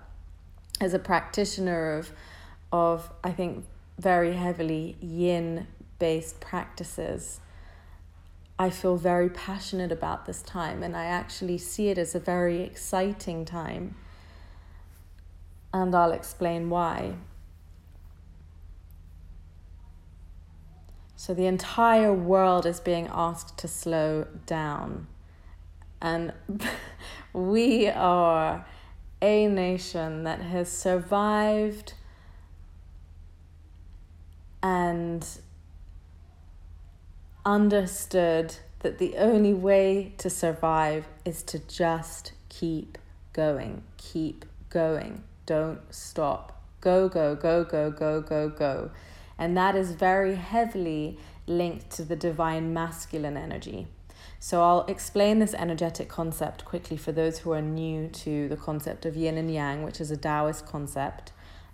As 0.79 0.93
a 0.93 0.99
practitioner 0.99 1.97
of, 1.97 2.13
of 2.71 3.11
I 3.25 3.31
think, 3.33 3.65
very 3.99 4.35
heavily 4.35 4.95
yin 5.01 5.67
based 5.99 6.39
practices, 6.39 7.41
I 8.57 8.69
feel 8.69 8.95
very 8.95 9.29
passionate 9.29 9.91
about 9.91 10.27
this 10.27 10.41
time 10.41 10.81
and 10.81 10.95
I 10.95 11.07
actually 11.07 11.57
see 11.57 11.89
it 11.89 11.97
as 11.97 12.15
a 12.15 12.21
very 12.21 12.61
exciting 12.61 13.43
time. 13.43 13.95
And 15.73 15.93
I'll 15.93 16.13
explain 16.13 16.69
why. 16.69 17.15
So 21.21 21.35
the 21.35 21.45
entire 21.45 22.11
world 22.11 22.65
is 22.65 22.79
being 22.79 23.07
asked 23.13 23.55
to 23.59 23.67
slow 23.67 24.25
down. 24.47 25.05
And 26.01 26.33
we 27.31 27.89
are 27.89 28.65
a 29.21 29.45
nation 29.45 30.23
that 30.23 30.41
has 30.41 30.67
survived 30.71 31.93
and 34.63 35.23
understood 37.45 38.55
that 38.79 38.97
the 38.97 39.17
only 39.17 39.53
way 39.53 40.15
to 40.17 40.27
survive 40.27 41.05
is 41.23 41.43
to 41.43 41.59
just 41.59 42.31
keep 42.49 42.97
going, 43.31 43.83
keep 43.97 44.43
going, 44.71 45.21
don't 45.45 45.81
stop. 45.93 46.63
Go, 46.81 47.07
go, 47.07 47.35
go, 47.35 47.63
go, 47.63 47.91
go, 47.91 48.21
go, 48.21 48.49
go. 48.49 48.89
And 49.41 49.57
that 49.57 49.75
is 49.75 49.93
very 49.93 50.35
heavily 50.35 51.17
linked 51.47 51.89
to 51.95 52.03
the 52.03 52.15
divine 52.15 52.75
masculine 52.75 53.37
energy. 53.37 53.87
So 54.39 54.61
I'll 54.61 54.85
explain 54.85 55.39
this 55.39 55.55
energetic 55.55 56.09
concept 56.09 56.63
quickly 56.63 56.95
for 56.95 57.11
those 57.11 57.39
who 57.39 57.51
are 57.51 57.61
new 57.61 58.07
to 58.07 58.47
the 58.49 58.55
concept 58.55 59.03
of 59.03 59.15
yin 59.15 59.39
and 59.39 59.51
yang, 59.51 59.81
which 59.81 59.99
is 59.99 60.11
a 60.11 60.15
Taoist 60.17 60.67
concept, 60.67 61.31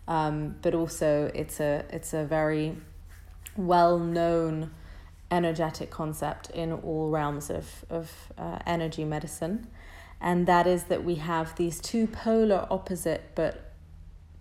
um, 0.07 0.55
but 0.61 0.73
also 0.73 1.29
it's 1.35 1.59
a 1.59 1.83
it's 1.89 2.13
a 2.13 2.23
very 2.23 2.77
well 3.57 3.99
known 3.99 4.71
energetic 5.29 5.89
concept 5.89 6.49
in 6.51 6.71
all 6.71 7.09
realms 7.09 7.49
of 7.49 7.83
of 7.89 8.31
uh, 8.37 8.59
energy 8.65 9.03
medicine, 9.03 9.67
and 10.21 10.47
that 10.47 10.67
is 10.67 10.85
that 10.85 11.03
we 11.03 11.15
have 11.15 11.53
these 11.57 11.81
two 11.81 12.07
polar 12.07 12.65
opposite 12.71 13.23
but 13.35 13.66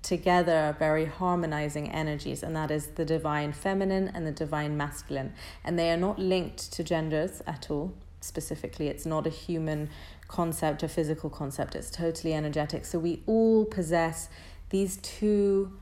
together 0.06 0.76
very 0.78 1.04
harmonizing 1.04 1.90
energies, 1.90 2.44
and 2.44 2.54
that 2.54 2.70
is 2.70 2.86
the 2.94 3.04
divine 3.04 3.52
feminine 3.52 4.08
and 4.14 4.24
the 4.24 4.30
divine 4.30 4.76
masculine. 4.76 5.32
And 5.64 5.76
they 5.76 5.90
are 5.90 5.96
not 5.96 6.16
linked 6.18 6.72
to 6.74 6.84
genders 6.84 7.42
at 7.44 7.70
all, 7.70 7.92
specifically. 8.20 8.86
It's 8.86 9.04
not 9.04 9.26
a 9.26 9.30
human 9.30 9.90
concept, 10.28 10.84
a 10.84 10.88
physical 10.88 11.28
concept, 11.28 11.74
it's 11.74 11.90
totally 11.90 12.32
energetic. 12.32 12.84
So 12.84 13.00
we 13.00 13.22
all 13.26 13.64
possess 13.64 14.28
these 14.70 14.96
two 14.98 15.72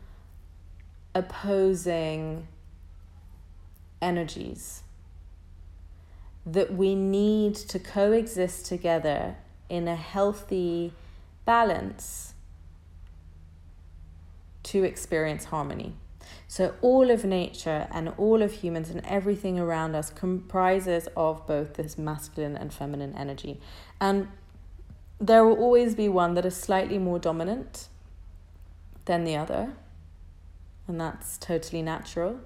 opposing 1.15 2.49
energies 4.01 4.83
that 6.47 6.73
we 6.75 6.95
need 6.95 7.55
to 7.55 7.79
coexist 7.79 8.67
together 8.67 9.37
in 9.69 9.87
a 9.89 9.97
healthy 9.97 10.93
balance 11.47 12.34
to 14.65 14.85
experience 14.85 15.47
harmony. 15.47 15.95
So, 16.49 16.75
all 16.83 17.11
of 17.11 17.25
nature 17.25 17.89
and 17.91 18.11
all 18.17 18.43
of 18.43 18.53
humans 18.53 18.91
and 18.91 19.05
everything 19.05 19.59
around 19.59 19.95
us 19.95 20.11
comprises 20.11 21.09
of 21.17 21.47
both 21.47 21.75
this 21.75 21.99
masculine 21.99 22.57
and 22.57 22.73
feminine 22.73 23.15
energy. 23.17 23.61
And 24.01 24.29
there 25.21 25.45
will 25.45 25.57
always 25.57 25.95
be 25.95 26.09
one 26.09 26.35
that 26.35 26.45
is 26.45 26.57
slightly 26.57 26.99
more 26.99 27.19
dominant 27.19 27.89
than 29.05 29.25
the 29.25 29.37
other, 29.37 29.73
and 30.87 31.01
that's 31.01 31.39
totally 31.39 31.83
natural. 31.83 32.41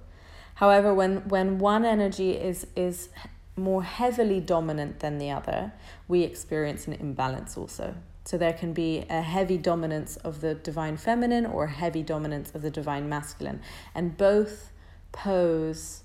However, 0.54 0.92
when, 0.92 1.28
when 1.28 1.58
one 1.58 1.84
energy 1.84 2.32
is, 2.32 2.66
is 2.74 3.10
more 3.56 3.82
heavily 3.82 4.40
dominant 4.40 5.00
than 5.00 5.18
the 5.18 5.30
other, 5.30 5.72
we 6.08 6.22
experience 6.22 6.86
an 6.86 6.94
imbalance 6.94 7.56
also. 7.56 7.94
So 8.28 8.36
there 8.36 8.52
can 8.52 8.74
be 8.74 9.06
a 9.08 9.22
heavy 9.22 9.56
dominance 9.56 10.18
of 10.18 10.42
the 10.42 10.54
divine 10.54 10.98
feminine 10.98 11.46
or 11.46 11.68
heavy 11.68 12.02
dominance 12.02 12.54
of 12.54 12.60
the 12.60 12.70
divine 12.70 13.08
masculine. 13.08 13.62
And 13.94 14.18
both 14.18 14.70
pose 15.12 16.02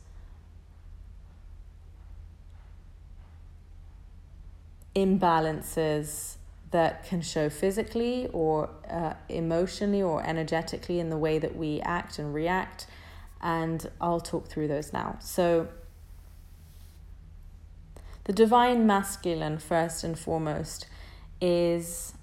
imbalances 4.95 6.35
that 6.71 7.03
can 7.03 7.21
show 7.21 7.49
physically 7.49 8.29
or 8.31 8.69
uh, 8.89 9.15
emotionally 9.27 10.01
or 10.01 10.25
energetically 10.25 11.01
in 11.01 11.09
the 11.09 11.17
way 11.17 11.39
that 11.39 11.57
we 11.57 11.81
act 11.81 12.19
and 12.19 12.33
react. 12.33 12.87
And 13.41 13.85
I'll 13.99 14.21
talk 14.21 14.47
through 14.47 14.69
those 14.69 14.93
now. 14.93 15.17
So, 15.19 15.67
the 18.23 18.31
divine 18.31 18.87
masculine, 18.87 19.57
first 19.57 20.05
and 20.05 20.17
foremost, 20.17 20.85
is 21.43 22.13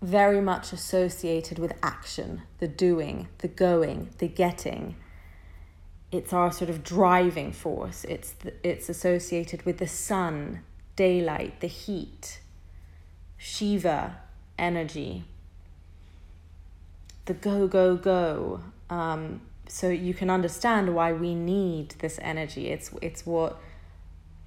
very 0.00 0.40
much 0.40 0.72
associated 0.72 1.58
with 1.58 1.74
action, 1.82 2.40
the 2.60 2.66
doing, 2.66 3.28
the 3.38 3.48
going, 3.48 4.08
the 4.16 4.26
getting. 4.26 4.96
It's 6.10 6.32
our 6.32 6.50
sort 6.50 6.70
of 6.70 6.82
driving 6.82 7.52
force. 7.52 8.04
It's 8.04 8.32
the, 8.32 8.54
it's 8.66 8.88
associated 8.88 9.66
with 9.66 9.76
the 9.76 9.86
sun, 9.86 10.62
daylight, 10.96 11.60
the 11.60 11.66
heat, 11.66 12.40
Shiva 13.36 14.16
energy, 14.58 15.24
the 17.26 17.34
go 17.34 17.68
go 17.68 17.96
go. 17.96 18.60
Um, 18.88 19.42
so 19.68 19.88
you 19.88 20.14
can 20.14 20.30
understand 20.30 20.94
why 20.94 21.12
we 21.12 21.34
need 21.34 21.90
this 21.98 22.18
energy. 22.22 22.68
It's 22.68 22.90
it's 23.02 23.26
what 23.26 23.60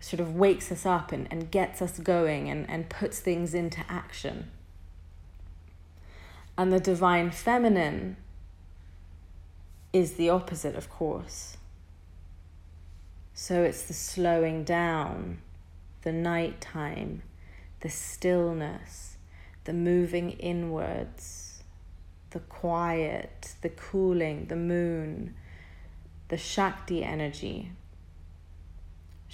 sort 0.03 0.19
of 0.19 0.35
wakes 0.35 0.69
us 0.69 0.85
up 0.85 1.13
and, 1.13 1.29
and 1.31 1.49
gets 1.49 1.81
us 1.81 1.97
going 1.97 2.49
and, 2.49 2.69
and 2.69 2.89
puts 2.89 3.21
things 3.21 3.53
into 3.53 3.79
action. 3.87 4.51
And 6.57 6.73
the 6.73 6.79
divine 6.81 7.31
feminine 7.31 8.17
is 9.93 10.15
the 10.15 10.29
opposite, 10.29 10.75
of 10.75 10.89
course. 10.89 11.55
So 13.33 13.63
it's 13.63 13.83
the 13.83 13.93
slowing 13.93 14.65
down, 14.65 15.37
the 16.01 16.11
nighttime, 16.11 17.23
the 17.79 17.89
stillness, 17.89 19.15
the 19.63 19.73
moving 19.73 20.31
inwards, 20.31 21.63
the 22.31 22.39
quiet, 22.39 23.55
the 23.61 23.69
cooling, 23.69 24.47
the 24.47 24.57
moon, 24.57 25.33
the 26.27 26.37
Shakti 26.37 27.05
energy, 27.05 27.71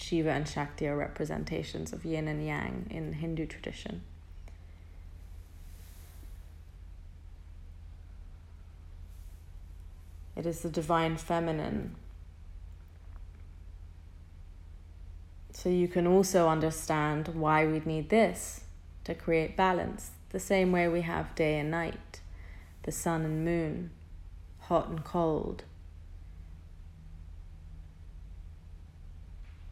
Shiva 0.02 0.32
and 0.32 0.48
Shakti 0.48 0.88
are 0.88 0.96
representations 0.96 1.92
of 1.92 2.06
yin 2.06 2.30
and 2.30 2.46
yang 2.46 2.88
in 2.90 3.14
Hindu 3.14 3.46
tradition. 3.46 4.02
It 10.38 10.46
is 10.46 10.62
the 10.62 10.70
divine 10.70 11.18
feminine. 11.18 11.96
So 15.52 15.68
you 15.68 15.90
can 15.90 16.08
also 16.08 16.48
understand 16.48 17.28
why 17.36 17.66
we 17.66 17.82
need 17.84 18.08
this 18.08 18.62
to 19.04 19.14
create 19.14 19.58
balance, 19.58 20.12
the 20.30 20.40
same 20.40 20.72
way 20.72 20.88
we 20.88 21.02
have 21.02 21.36
day 21.36 21.60
and 21.60 21.70
night, 21.70 22.22
the 22.84 22.94
sun 22.94 23.26
and 23.26 23.44
moon, 23.44 23.92
hot 24.62 24.88
and 24.88 25.04
cold. 25.04 25.66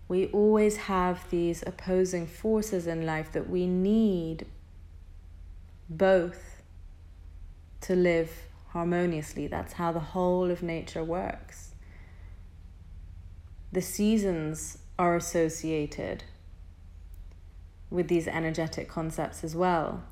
We 0.08 0.28
always 0.28 0.78
have 0.78 1.30
these 1.30 1.64
opposing 1.66 2.28
forces 2.28 2.88
in 2.88 3.06
life 3.06 3.32
that 3.34 3.50
we 3.50 3.68
need 3.68 4.46
both 5.90 6.62
to 7.82 7.96
live 7.96 8.32
harmoniously. 8.70 9.48
That's 9.48 9.74
how 9.74 9.92
the 9.92 10.00
whole 10.00 10.50
of 10.50 10.64
nature 10.64 11.04
works. 11.04 11.74
The 13.72 13.82
seasons 13.82 14.78
are 14.98 15.16
associated 15.16 16.24
with 17.90 18.08
these 18.08 18.28
energetic 18.28 18.88
concepts 18.88 19.44
as 19.44 19.56
well. 19.56 20.04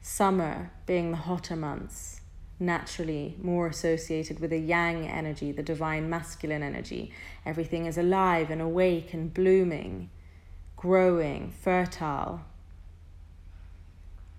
Summer 0.00 0.70
being 0.86 1.12
the 1.12 1.16
hotter 1.18 1.56
months, 1.56 2.20
naturally 2.58 3.36
more 3.42 3.66
associated 3.66 4.40
with 4.40 4.52
a 4.52 4.58
yang 4.58 5.08
energy, 5.08 5.52
the 5.52 5.62
divine 5.62 6.08
masculine 6.08 6.62
energy. 6.62 7.12
Everything 7.44 7.86
is 7.86 7.98
alive 7.98 8.50
and 8.50 8.62
awake 8.62 9.12
and 9.12 9.34
blooming, 9.34 10.10
growing, 10.76 11.50
fertile. 11.50 12.42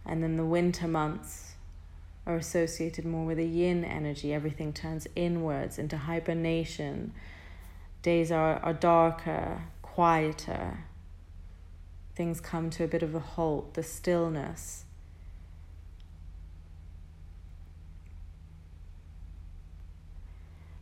And 0.06 0.24
then 0.24 0.38
the 0.38 0.46
winter 0.46 0.88
months 0.88 1.56
are 2.26 2.38
associated 2.38 3.06
more 3.06 3.26
with 3.26 3.40
a 3.40 3.46
yin 3.46 3.84
energy. 3.84 4.34
Everything 4.34 4.74
turns 4.74 5.08
inwards 5.16 5.78
into 5.78 5.98
hibernation. 5.98 7.14
Days 8.02 8.32
are, 8.32 8.58
are 8.58 8.74
darker, 8.74 9.64
quieter. 9.82 10.86
Things 12.16 12.40
come 12.40 12.70
to 12.72 12.84
a 12.84 12.88
bit 12.88 13.04
of 13.04 13.14
a 13.14 13.20
halt, 13.20 13.74
the 13.74 13.84
stillness 13.84 14.85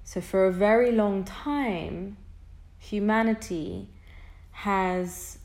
So, 0.03 0.21
for 0.21 0.45
a 0.45 0.51
very 0.51 0.91
long 0.91 1.23
time, 1.23 2.17
humanity 2.77 3.87
has, 4.51 5.39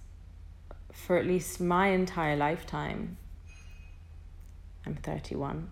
for 0.92 1.16
at 1.16 1.26
least 1.26 1.60
my 1.60 1.88
entire 1.88 2.36
lifetime, 2.36 3.16
I'm 4.84 4.96
31, 4.96 5.70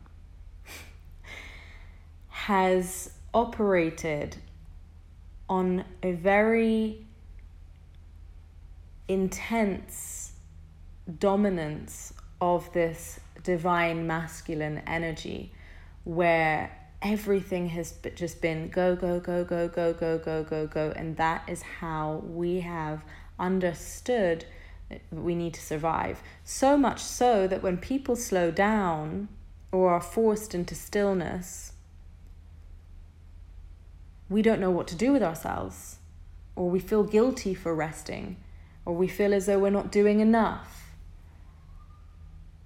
has 2.29 3.11
operated 3.35 4.37
on 5.49 5.85
a 6.03 6.13
very 6.13 7.05
intense 9.09 10.33
dominance 11.19 12.13
of 12.41 12.73
this 12.73 13.21
divine 13.43 14.07
masculine 14.07 14.79
energy 14.87 15.53
where 16.05 16.71
everything 17.03 17.69
has 17.69 17.93
just 18.15 18.41
been 18.41 18.69
go, 18.69 18.97
go, 18.97 19.21
go, 19.21 19.45
go, 19.45 19.69
go, 19.69 19.93
go, 19.95 20.19
go, 20.19 20.45
go, 20.45 20.67
go. 20.67 20.93
And 20.97 21.17
that 21.17 21.49
is 21.49 21.63
how 21.63 22.23
we 22.25 22.61
have 22.61 23.05
understood 23.39 24.47
that 24.89 25.03
we 25.13 25.35
need 25.35 25.55
to 25.55 25.61
survive. 25.61 26.23
So 26.45 26.77
much 26.77 27.01
so 27.01 27.47
that 27.47 27.63
when 27.63 27.77
people 27.77 28.17
slow 28.17 28.51
down 28.51 29.29
or 29.73 29.91
are 29.91 30.01
forced 30.01 30.55
into 30.55 30.75
stillness, 30.75 31.73
we 34.29 34.43
don't 34.43 34.61
know 34.61 34.71
what 34.71 34.89
to 34.89 34.97
do 34.97 35.13
with 35.13 35.23
ourselves. 35.23 35.99
or 36.57 36.71
we 36.71 36.81
feel 36.81 37.05
guilty 37.05 37.55
for 37.55 37.75
resting, 37.75 38.37
or 38.85 38.95
we 38.97 39.07
feel 39.07 39.35
as 39.35 39.47
though 39.47 39.59
we're 39.59 39.71
not 39.71 39.93
doing 39.93 40.21
enough, 40.21 40.95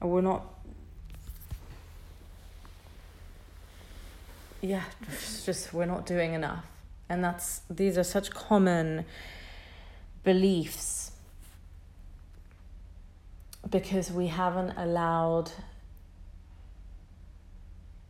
or 0.00 0.08
we're 0.10 0.20
not. 0.20 0.46
Yeah, 4.60 4.84
just 5.44 5.72
we're 5.72 5.86
not 5.86 6.06
doing 6.06 6.34
enough. 6.34 6.64
And 7.08 7.24
that's 7.24 7.62
these 7.70 7.96
are 7.98 8.04
such 8.04 8.30
common 8.30 9.04
beliefs 10.22 11.12
because 13.70 14.10
we 14.10 14.26
haven't 14.26 14.76
allowed 14.76 15.50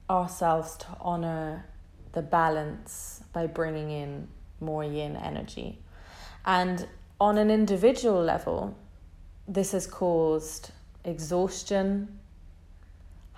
ourselves 0.08 0.76
to 0.76 0.86
honor 1.00 1.64
the 2.12 2.22
balance 2.22 3.22
by 3.32 3.46
bringing 3.46 3.90
in 3.90 4.28
more 4.60 4.84
yin 4.84 5.16
energy. 5.16 5.78
And 6.44 6.86
on 7.20 7.38
an 7.38 7.50
individual 7.50 8.22
level, 8.22 8.76
this 9.46 9.72
has 9.72 9.86
caused 9.86 10.70
exhaustion, 11.04 12.19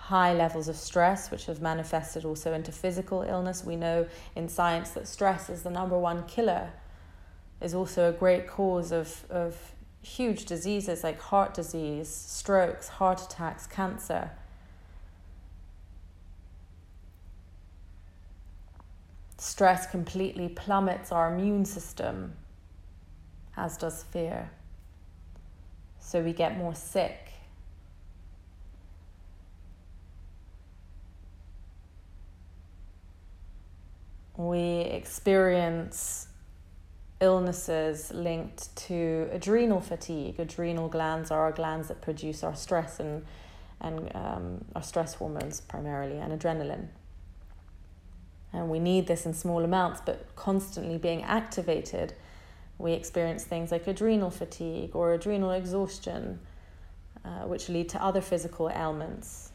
high 0.03 0.35
levels 0.35 0.67
of 0.67 0.75
stress, 0.75 1.31
which 1.31 1.47
have 1.47 1.63
manifested 1.63 2.25
also 2.25 2.53
into 2.53 2.73
physical 2.73 3.23
illness. 3.23 3.65
We 3.65 3.77
know 3.77 4.07
in 4.35 4.49
science 4.49 4.91
that 4.91 5.07
stress 5.07 5.49
is 5.49 5.63
the 5.63 5.71
number 5.71 5.97
one 5.97 6.25
killer, 6.27 6.73
is 7.61 7.73
also 7.73 8.09
a 8.09 8.13
great 8.13 8.49
cause 8.49 8.91
of, 8.91 9.25
of 9.31 9.57
huge 10.03 10.45
diseases 10.45 11.05
like 11.05 11.21
heart 11.21 11.55
disease, 11.55 12.09
strokes, 12.09 12.89
heart 12.89 13.23
attacks, 13.23 13.69
cancer. 13.69 14.33
Stress 19.39 19.87
completely 19.87 20.49
plummets 20.49 21.13
our 21.13 21.33
immune 21.33 21.65
system, 21.65 22.33
as 23.57 23.77
does 23.77 24.03
fear. 24.03 24.51
So 26.01 26.21
we 26.23 26.33
get 26.33 26.59
more 26.59 26.75
sick. 26.75 27.32
We 34.37 34.81
experience 34.81 36.29
illnesses 37.21 38.11
linked 38.13 38.75
to 38.75 39.29
adrenal 39.31 39.81
fatigue. 39.81 40.41
Adrenal 40.41 40.89
glands 40.89 41.31
are 41.31 41.41
our 41.43 41.53
glands 41.53 41.89
that 41.89 42.01
produce 42.01 42.43
our 42.43 42.57
stress 42.57 42.99
and, 42.99 43.25
and 43.81 44.11
um, 44.15 44.65
our 44.75 44.83
stress 44.83 45.15
hormones 45.15 45.61
primarily 45.61 46.19
and 46.19 46.39
adrenaline 46.39 46.89
and 48.53 48.69
we 48.69 48.79
need 48.79 49.07
this 49.07 49.25
in 49.25 49.33
small 49.33 49.65
amounts, 49.65 50.03
but 50.05 50.27
constantly 50.37 50.99
being 50.99 51.23
activated, 51.23 52.13
we 52.79 52.93
experience 52.93 53.45
things 53.45 53.73
like 53.73 53.87
adrenal 53.87 54.31
fatigue 54.31 54.95
or 54.95 55.15
adrenal 55.15 55.53
exhaustion, 55.53 56.39
uh, 57.25 57.47
which 57.47 57.69
lead 57.69 57.89
to 57.91 58.03
other 58.03 58.21
physical 58.21 58.69
ailments. 58.69 59.52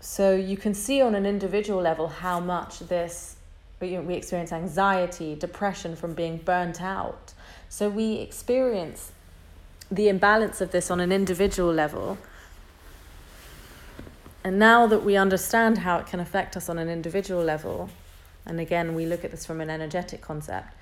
So 0.00 0.34
you 0.34 0.56
can 0.56 0.74
see 0.74 1.00
on 1.02 1.14
an 1.14 1.26
individual 1.26 1.80
level 1.80 2.08
how 2.08 2.40
much 2.40 2.80
this 2.80 3.36
we 3.80 3.94
experience 4.14 4.52
anxiety, 4.52 5.36
depression 5.36 5.94
from 5.94 6.14
being 6.14 6.38
burnt 6.38 6.82
out. 6.82 7.32
So 7.68 7.88
we 7.88 8.14
experience 8.14 9.12
the 9.90 10.08
imbalance 10.08 10.60
of 10.60 10.72
this 10.72 10.90
on 10.90 11.00
an 11.00 11.12
individual 11.12 11.72
level 11.72 12.18
and 14.44 14.58
now 14.58 14.86
that 14.86 15.04
we 15.04 15.16
understand 15.16 15.78
how 15.78 15.98
it 15.98 16.06
can 16.06 16.20
affect 16.20 16.56
us 16.56 16.68
on 16.68 16.78
an 16.78 16.88
individual 16.88 17.42
level, 17.42 17.90
and 18.46 18.60
again, 18.60 18.94
we 18.94 19.04
look 19.04 19.24
at 19.24 19.30
this 19.30 19.44
from 19.44 19.60
an 19.60 19.68
energetic 19.68 20.22
concept, 20.22 20.72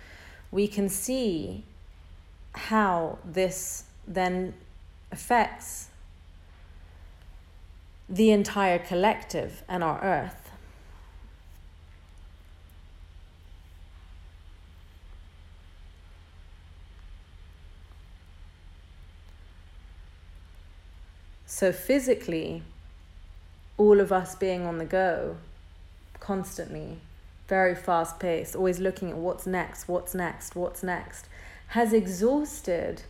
we 0.50 0.68
can 0.68 0.88
see 0.88 1.64
how 2.52 3.18
this 3.24 3.82
then 4.06 4.54
affects 5.10 5.88
the 8.08 8.30
entire 8.30 8.78
collective 8.78 9.62
and 9.68 9.82
our 9.82 10.02
earth. 10.02 10.46
So, 21.46 21.72
physically, 21.72 22.62
all 23.78 23.98
of 23.98 24.12
us 24.12 24.34
being 24.34 24.66
on 24.66 24.76
the 24.76 24.84
go 24.84 25.38
constantly, 26.20 26.98
very 27.48 27.74
fast 27.74 28.20
paced, 28.20 28.54
always 28.54 28.78
looking 28.78 29.10
at 29.10 29.16
what's 29.16 29.46
next, 29.46 29.88
what's 29.88 30.14
next, 30.14 30.54
what's 30.54 30.82
next, 30.82 31.26
has 31.68 31.92
exhausted 31.92 33.02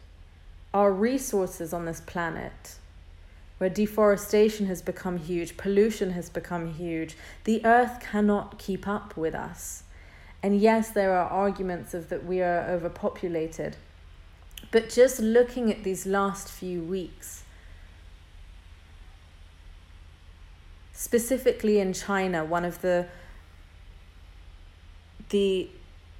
our 0.72 0.92
resources 0.92 1.72
on 1.72 1.87
this 1.87 2.00
planet. 2.00 2.76
Where 3.59 3.71
deforestation 3.71 4.66
has 4.66 4.83
become 4.83 5.16
huge, 5.16 5.57
pollution 5.57 6.11
has 6.11 6.29
become 6.29 6.75
huge, 6.75 7.16
the 7.45 7.64
earth 7.64 8.01
cannot 8.01 8.59
keep 8.59 8.87
up 8.87 9.16
with 9.16 9.35
us. 9.35 9.85
And 10.42 10.61
yes, 10.61 10.90
there 10.90 11.16
are 11.16 11.29
arguments 11.29 11.95
of 11.95 12.11
that 12.11 12.25
we 12.25 12.42
are 12.42 12.69
overpopulated. 12.69 13.77
But 14.71 14.90
just 14.90 15.21
looking 15.21 15.73
at 15.73 15.85
these 15.85 16.05
last 16.05 16.51
few 16.51 16.83
weeks, 16.83 17.45
specifically 20.92 21.79
in 21.79 21.92
China, 21.92 22.45
one 22.45 22.64
of 22.64 22.83
the 22.83 23.07
the 25.31 25.69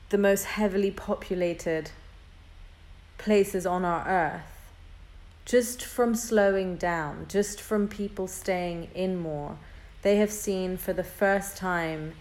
the 0.09 0.19
most 0.19 0.45
heavily 0.45 0.91
populated 0.91 1.91
places 3.19 3.67
on 3.67 3.85
our 3.85 4.07
earth 4.07 4.56
just 5.47 5.83
from 5.83 6.15
slowing 6.15 6.77
down 6.77 7.25
just 7.29 7.61
from 7.61 7.89
people 7.89 8.29
staying 8.29 8.89
in 8.95 9.17
more 9.17 9.57
they 10.03 10.17
have 10.17 10.31
seen 10.31 10.77
for 10.77 10.93
the 10.93 11.05
first 11.05 11.57
time 11.57 12.13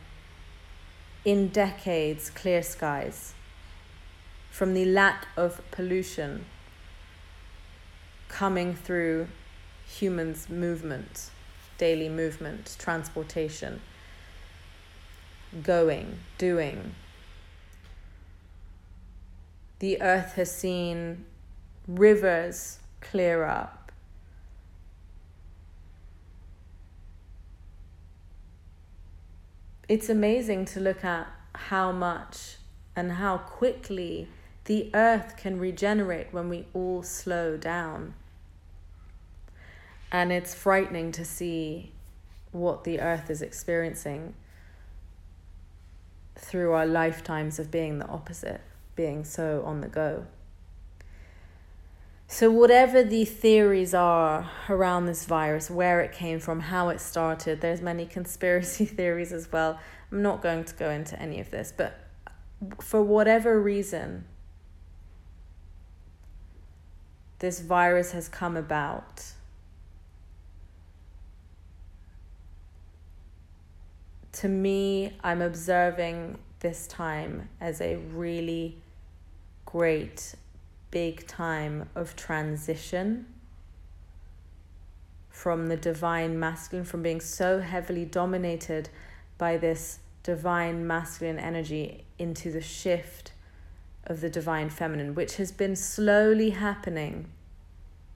in 1.25 1.49
decades 1.49 2.29
clear 2.29 2.63
skies 2.63 3.33
from 4.49 4.73
the 4.73 4.85
lack 4.85 5.27
of 5.35 5.59
pollution 5.71 6.45
coming 8.29 8.73
through 8.73 9.27
humans 9.85 10.49
movement 10.49 11.29
daily 11.77 12.09
movement, 12.09 12.75
transportation, 12.79 13.81
going, 15.63 16.19
doing. 16.37 16.95
The 19.79 20.01
earth 20.01 20.33
has 20.33 20.53
seen 20.55 21.25
rivers 21.87 22.79
clear 23.11 23.43
up. 23.43 23.91
It's 29.87 30.09
amazing 30.09 30.65
to 30.65 30.79
look 30.79 31.05
at 31.05 31.27
how 31.53 31.91
much 31.91 32.55
and 32.95 33.13
how 33.13 33.37
quickly 33.37 34.27
the 34.65 34.89
earth 34.95 35.37
can 35.37 35.59
regenerate 35.59 36.27
when 36.31 36.49
we 36.49 36.65
all 36.73 37.03
slow 37.03 37.55
down. 37.55 38.15
And 40.11 40.31
it's 40.31 40.55
frightening 40.55 41.11
to 41.13 41.25
see 41.25 41.91
what 42.51 42.83
the 42.83 42.99
earth 42.99 43.29
is 43.29 43.41
experiencing 43.41 44.33
through 46.35 46.71
our 46.73 46.85
lifetimes 46.85 47.59
of 47.59 47.69
being 47.69 47.99
the 47.99 48.07
opposite, 48.07 48.61
being 48.95 49.23
so 49.23 49.61
on 49.65 49.81
the 49.81 49.87
go. 49.87 50.25
So, 52.35 52.51
whatever 52.51 53.01
the 53.01 53.23
theories 53.23 53.93
are 53.93 54.51
around 54.67 55.05
this 55.05 55.23
virus, 55.23 55.71
where 55.71 56.01
it 56.01 56.11
came 56.11 56.41
from, 56.41 56.59
how 56.59 56.89
it 56.89 56.99
started, 56.99 57.61
there's 57.61 57.79
many 57.79 58.05
conspiracy 58.17 58.83
theories 58.83 59.31
as 59.31 59.49
well. 59.53 59.79
I'm 60.11 60.21
not 60.21 60.41
going 60.41 60.65
to 60.65 60.75
go 60.75 60.89
into 60.89 61.17
any 61.17 61.39
of 61.39 61.49
this, 61.49 61.71
but 61.71 61.97
for 62.81 63.01
whatever 63.01 63.57
reason, 63.57 64.25
this 67.39 67.61
virus 67.61 68.11
has 68.11 68.27
come 68.27 68.57
about 68.57 69.23
to 74.33 74.49
me, 74.49 75.13
I'm 75.23 75.41
observing 75.41 76.37
this 76.59 76.85
time 76.87 77.47
as 77.61 77.79
a 77.79 77.95
really 77.95 78.81
great 79.65 80.35
big 80.95 81.27
time 81.27 81.89
of 81.93 82.15
transition 82.15 83.25
from 85.29 85.67
the 85.67 85.75
divine 85.75 86.39
masculine, 86.39 86.85
from 86.85 87.03
being 87.03 87.19
so 87.19 87.59
heavily 87.59 88.05
dominated 88.05 88.87
by 89.37 89.57
this 89.57 89.99
divine 90.23 90.87
masculine 90.87 91.37
energy 91.37 92.05
into 92.17 92.49
the 92.49 92.61
shift 92.61 93.33
of 94.05 94.21
the 94.21 94.29
divine 94.29 94.69
feminine, 94.69 95.13
which 95.13 95.35
has 95.35 95.51
been 95.51 95.75
slowly 95.75 96.51
happening, 96.51 97.27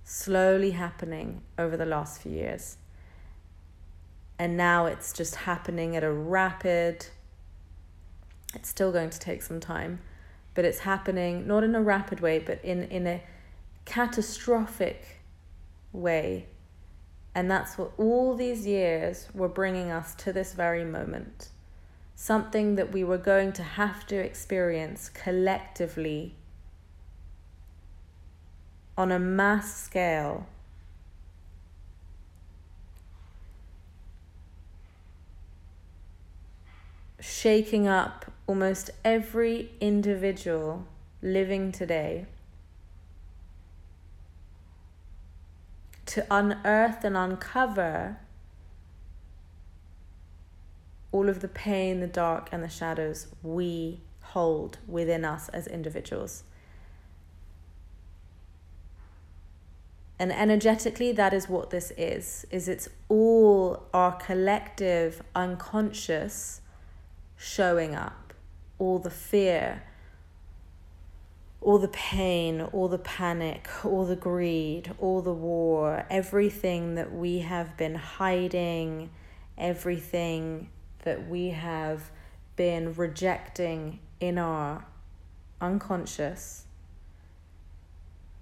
slowly 0.06 0.72
happening 0.72 1.42
over 1.58 1.76
the 1.76 1.86
last 1.86 2.22
few 2.22 2.32
years. 2.32 2.78
And 4.40 4.56
now 4.56 4.86
it's 4.86 5.12
just 5.12 5.36
happening 5.36 5.98
at 5.98 6.04
a 6.06 6.14
rapid 6.14 7.08
It's 8.56 8.70
still 8.70 8.94
going 8.94 9.10
to 9.10 9.20
take 9.20 9.42
some 9.42 9.60
time, 9.60 10.00
but 10.54 10.66
it's 10.66 10.80
happening 10.80 11.48
not 11.48 11.64
in 11.64 11.76
a 11.76 11.82
rapid 11.82 12.20
way, 12.20 12.40
but 12.40 12.64
in, 12.64 12.84
in 12.84 13.08
a 13.08 13.22
catastrophic 13.86 15.22
way. 15.92 16.46
And 17.36 17.50
that's 17.50 17.78
what 17.78 17.92
all 17.98 18.36
these 18.36 18.66
years 18.66 19.28
were 19.34 19.48
bringing 19.48 19.92
us 19.92 20.16
to 20.16 20.34
this 20.34 20.54
very 20.54 20.84
moment. 20.84 21.50
Something 22.16 22.76
that 22.76 22.92
we 22.92 23.04
were 23.04 23.18
going 23.18 23.54
to 23.54 23.64
have 23.64 24.06
to 24.08 24.18
experience 24.18 25.10
collectively 25.10 26.36
on 28.98 29.12
a 29.12 29.20
mass 29.20 29.74
scale. 29.74 30.46
Shaking 37.22 37.88
up 37.88 38.26
almost 38.50 38.90
every 39.06 39.70
individual 39.80 40.88
living 41.22 41.72
today. 41.72 42.26
to 46.10 46.26
unearth 46.32 47.04
and 47.04 47.16
uncover 47.16 48.18
all 51.12 51.30
of 51.30 51.40
the 51.40 51.48
pain, 51.48 52.00
the 52.00 52.08
dark, 52.08 52.50
and 52.52 52.64
the 52.64 52.70
shadows 52.70 53.28
we 53.44 54.02
hold 54.22 54.80
within 54.88 55.24
us 55.24 55.50
as 55.50 55.68
individuals. 55.68 56.44
And 60.18 60.32
energetically, 60.32 61.12
that 61.12 61.32
is 61.32 61.48
what 61.48 61.70
this 61.70 61.92
is, 61.96 62.48
is 62.50 62.68
it's 62.68 62.90
all 63.08 63.84
our 63.94 64.14
collective 64.14 65.22
unconscious 65.36 66.62
showing 67.38 67.94
up. 67.94 68.29
All 68.80 68.98
the 68.98 69.10
fear, 69.10 69.84
all 71.62 71.78
the 71.78 71.90
pain, 71.90 72.62
all 72.62 72.88
the 72.88 72.98
panic, 72.98 73.68
all 73.86 74.06
the 74.06 74.16
greed, 74.16 74.94
all 75.00 75.22
the 75.22 75.34
war, 75.34 76.06
everything 76.10 76.96
that 76.96 77.14
we 77.14 77.40
have 77.40 77.76
been 77.78 77.96
hiding, 77.96 79.10
everything 79.58 80.70
that 81.04 81.28
we 81.28 81.50
have 81.50 82.12
been 82.56 82.94
rejecting 82.94 84.00
in 84.20 84.38
our 84.38 84.86
unconscious 85.62 86.66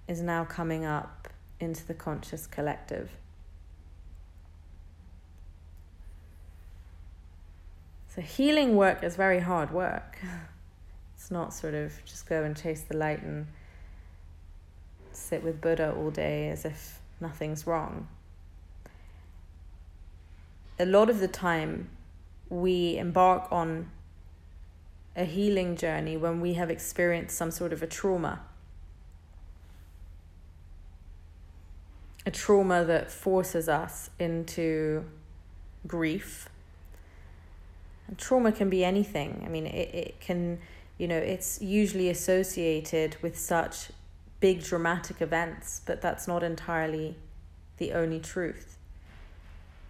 is 0.06 0.20
now 0.22 0.44
coming 0.44 0.84
up 0.84 1.28
into 1.60 1.86
the 1.86 1.94
conscious 1.94 2.46
collective. 2.46 3.10
So, 8.18 8.22
healing 8.22 8.74
work 8.74 9.04
is 9.04 9.14
very 9.14 9.38
hard 9.38 9.70
work. 9.70 10.18
It's 11.14 11.30
not 11.30 11.54
sort 11.54 11.74
of 11.74 11.92
just 12.04 12.28
go 12.28 12.42
and 12.42 12.56
chase 12.56 12.80
the 12.80 12.96
light 12.96 13.22
and 13.22 13.46
sit 15.12 15.44
with 15.44 15.60
Buddha 15.60 15.94
all 15.96 16.10
day 16.10 16.48
as 16.48 16.64
if 16.64 17.00
nothing's 17.20 17.64
wrong. 17.64 18.08
A 20.80 20.84
lot 20.84 21.08
of 21.08 21.20
the 21.20 21.28
time, 21.28 21.90
we 22.48 22.98
embark 22.98 23.46
on 23.52 23.88
a 25.14 25.24
healing 25.24 25.76
journey 25.76 26.16
when 26.16 26.40
we 26.40 26.54
have 26.54 26.70
experienced 26.70 27.36
some 27.36 27.52
sort 27.52 27.72
of 27.72 27.84
a 27.84 27.86
trauma. 27.86 28.40
A 32.26 32.32
trauma 32.32 32.84
that 32.84 33.12
forces 33.12 33.68
us 33.68 34.10
into 34.18 35.04
grief. 35.86 36.48
And 38.08 38.18
trauma 38.18 38.50
can 38.50 38.68
be 38.68 38.84
anything. 38.84 39.42
I 39.44 39.48
mean, 39.48 39.66
it, 39.66 39.94
it 39.94 40.20
can 40.20 40.58
you 40.98 41.06
know, 41.06 41.16
it's 41.16 41.62
usually 41.62 42.10
associated 42.10 43.16
with 43.22 43.38
such 43.38 43.90
big 44.40 44.62
dramatic 44.62 45.22
events, 45.22 45.80
but 45.86 46.02
that's 46.02 46.26
not 46.26 46.42
entirely 46.42 47.16
the 47.78 47.92
only 47.92 48.18
truth. 48.18 48.76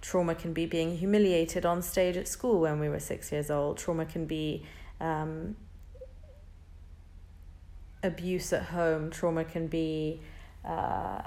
Trauma 0.03 0.35
can 0.35 0.53
be 0.53 0.67
being 0.67 0.99
humiliated 0.99 1.67
on 1.67 1.83
stage 1.83 2.17
at 2.17 2.29
school 2.29 2.61
when 2.61 2.79
we 2.79 2.89
were 2.89 3.01
six 3.01 3.33
years 3.33 3.51
old. 3.51 3.79
Trauma 3.79 4.05
can 4.05 4.27
be 4.27 4.65
um, 5.01 5.57
abuse 8.03 8.53
at 8.53 8.65
home. 8.65 9.11
Trauma 9.11 9.45
can 9.45 9.67
be 9.67 10.21
uh, 10.65 11.23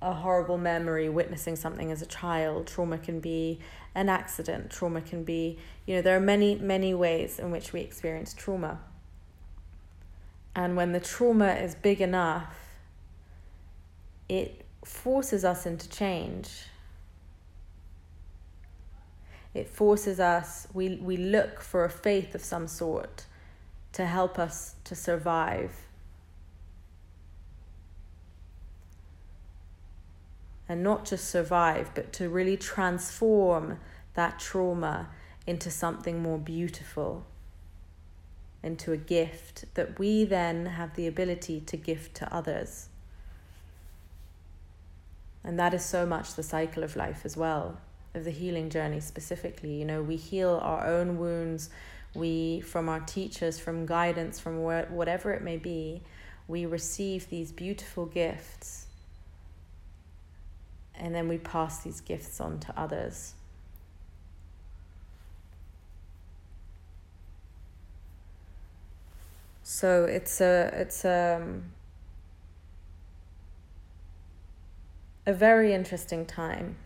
a 0.00 0.12
horrible 0.12 0.58
memory, 0.58 1.08
witnessing 1.08 1.56
something 1.56 1.90
as 1.90 2.02
a 2.02 2.06
child. 2.06 2.68
Trauma 2.68 2.98
can 2.98 3.18
be 3.18 3.58
an 3.98 4.08
accident. 4.08 4.70
Trauma 4.70 5.00
can 5.00 5.24
be, 5.24 5.58
you 5.84 5.96
know, 5.96 6.02
there 6.02 6.16
are 6.16 6.20
many, 6.20 6.54
many 6.54 6.94
ways 6.94 7.40
in 7.40 7.50
which 7.50 7.72
we 7.72 7.80
experience 7.80 8.32
trauma. 8.32 8.78
And 10.54 10.76
when 10.76 10.92
the 10.92 11.00
trauma 11.00 11.54
is 11.54 11.74
big 11.74 12.00
enough, 12.00 12.54
it 14.28 14.64
forces 14.84 15.44
us 15.44 15.66
into 15.66 15.88
change. 15.88 16.66
It 19.52 19.68
forces 19.68 20.20
us, 20.20 20.68
we, 20.72 20.94
we 21.02 21.16
look 21.16 21.60
for 21.60 21.84
a 21.84 21.90
faith 21.90 22.36
of 22.36 22.44
some 22.44 22.68
sort 22.68 23.26
to 23.94 24.06
help 24.06 24.38
us 24.38 24.76
to 24.84 24.94
survive. 24.94 25.72
And 30.68 30.84
not 30.84 31.04
just 31.04 31.28
survive, 31.28 31.90
but 31.96 32.12
to 32.12 32.28
really 32.28 32.56
transform 32.56 33.80
that 34.18 34.40
trauma 34.40 35.08
into 35.46 35.70
something 35.70 36.20
more 36.20 36.38
beautiful 36.38 37.24
into 38.62 38.92
a 38.92 38.96
gift 38.96 39.64
that 39.74 39.98
we 39.98 40.24
then 40.24 40.66
have 40.66 40.94
the 40.96 41.06
ability 41.06 41.60
to 41.60 41.76
gift 41.76 42.16
to 42.16 42.34
others. 42.34 42.88
And 45.44 45.56
that 45.58 45.72
is 45.72 45.84
so 45.84 46.04
much 46.04 46.34
the 46.34 46.42
cycle 46.42 46.82
of 46.82 46.96
life 46.96 47.22
as 47.24 47.36
well, 47.36 47.78
of 48.12 48.24
the 48.24 48.32
healing 48.32 48.68
journey 48.70 48.98
specifically. 48.98 49.74
You 49.74 49.84
know, 49.84 50.02
we 50.02 50.16
heal 50.16 50.58
our 50.62 50.84
own 50.84 51.18
wounds, 51.18 51.70
we, 52.12 52.60
from 52.60 52.88
our 52.88 53.00
teachers, 53.00 53.60
from 53.60 53.86
guidance, 53.86 54.40
from 54.40 54.60
whatever 54.60 55.32
it 55.32 55.42
may 55.42 55.56
be, 55.56 56.02
we 56.48 56.66
receive 56.66 57.30
these 57.30 57.52
beautiful 57.52 58.06
gifts. 58.06 58.86
And 60.96 61.14
then 61.14 61.28
we 61.28 61.38
pass 61.38 61.84
these 61.84 62.00
gifts 62.00 62.40
on 62.40 62.58
to 62.58 62.76
others. 62.76 63.34
So 69.70 70.06
it's 70.06 70.40
a 70.40 70.70
it's 70.72 71.04
a 71.04 71.42
um, 71.42 71.64
a 75.26 75.34
very 75.34 75.74
interesting 75.74 76.24
time. 76.24 76.76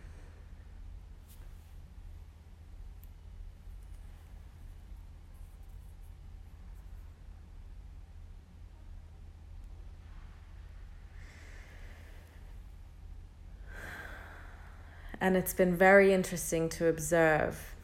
And 15.21 15.37
it's 15.37 15.55
been 15.55 15.77
very 15.77 16.13
interesting 16.13 16.69
to 16.71 16.89
observe 16.89 17.77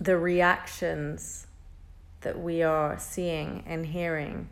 the 0.00 0.18
reactions 0.18 1.46
that 2.20 2.40
we 2.40 2.62
are 2.62 2.98
seeing 2.98 3.62
and 3.66 3.86
hearing. 3.86 4.48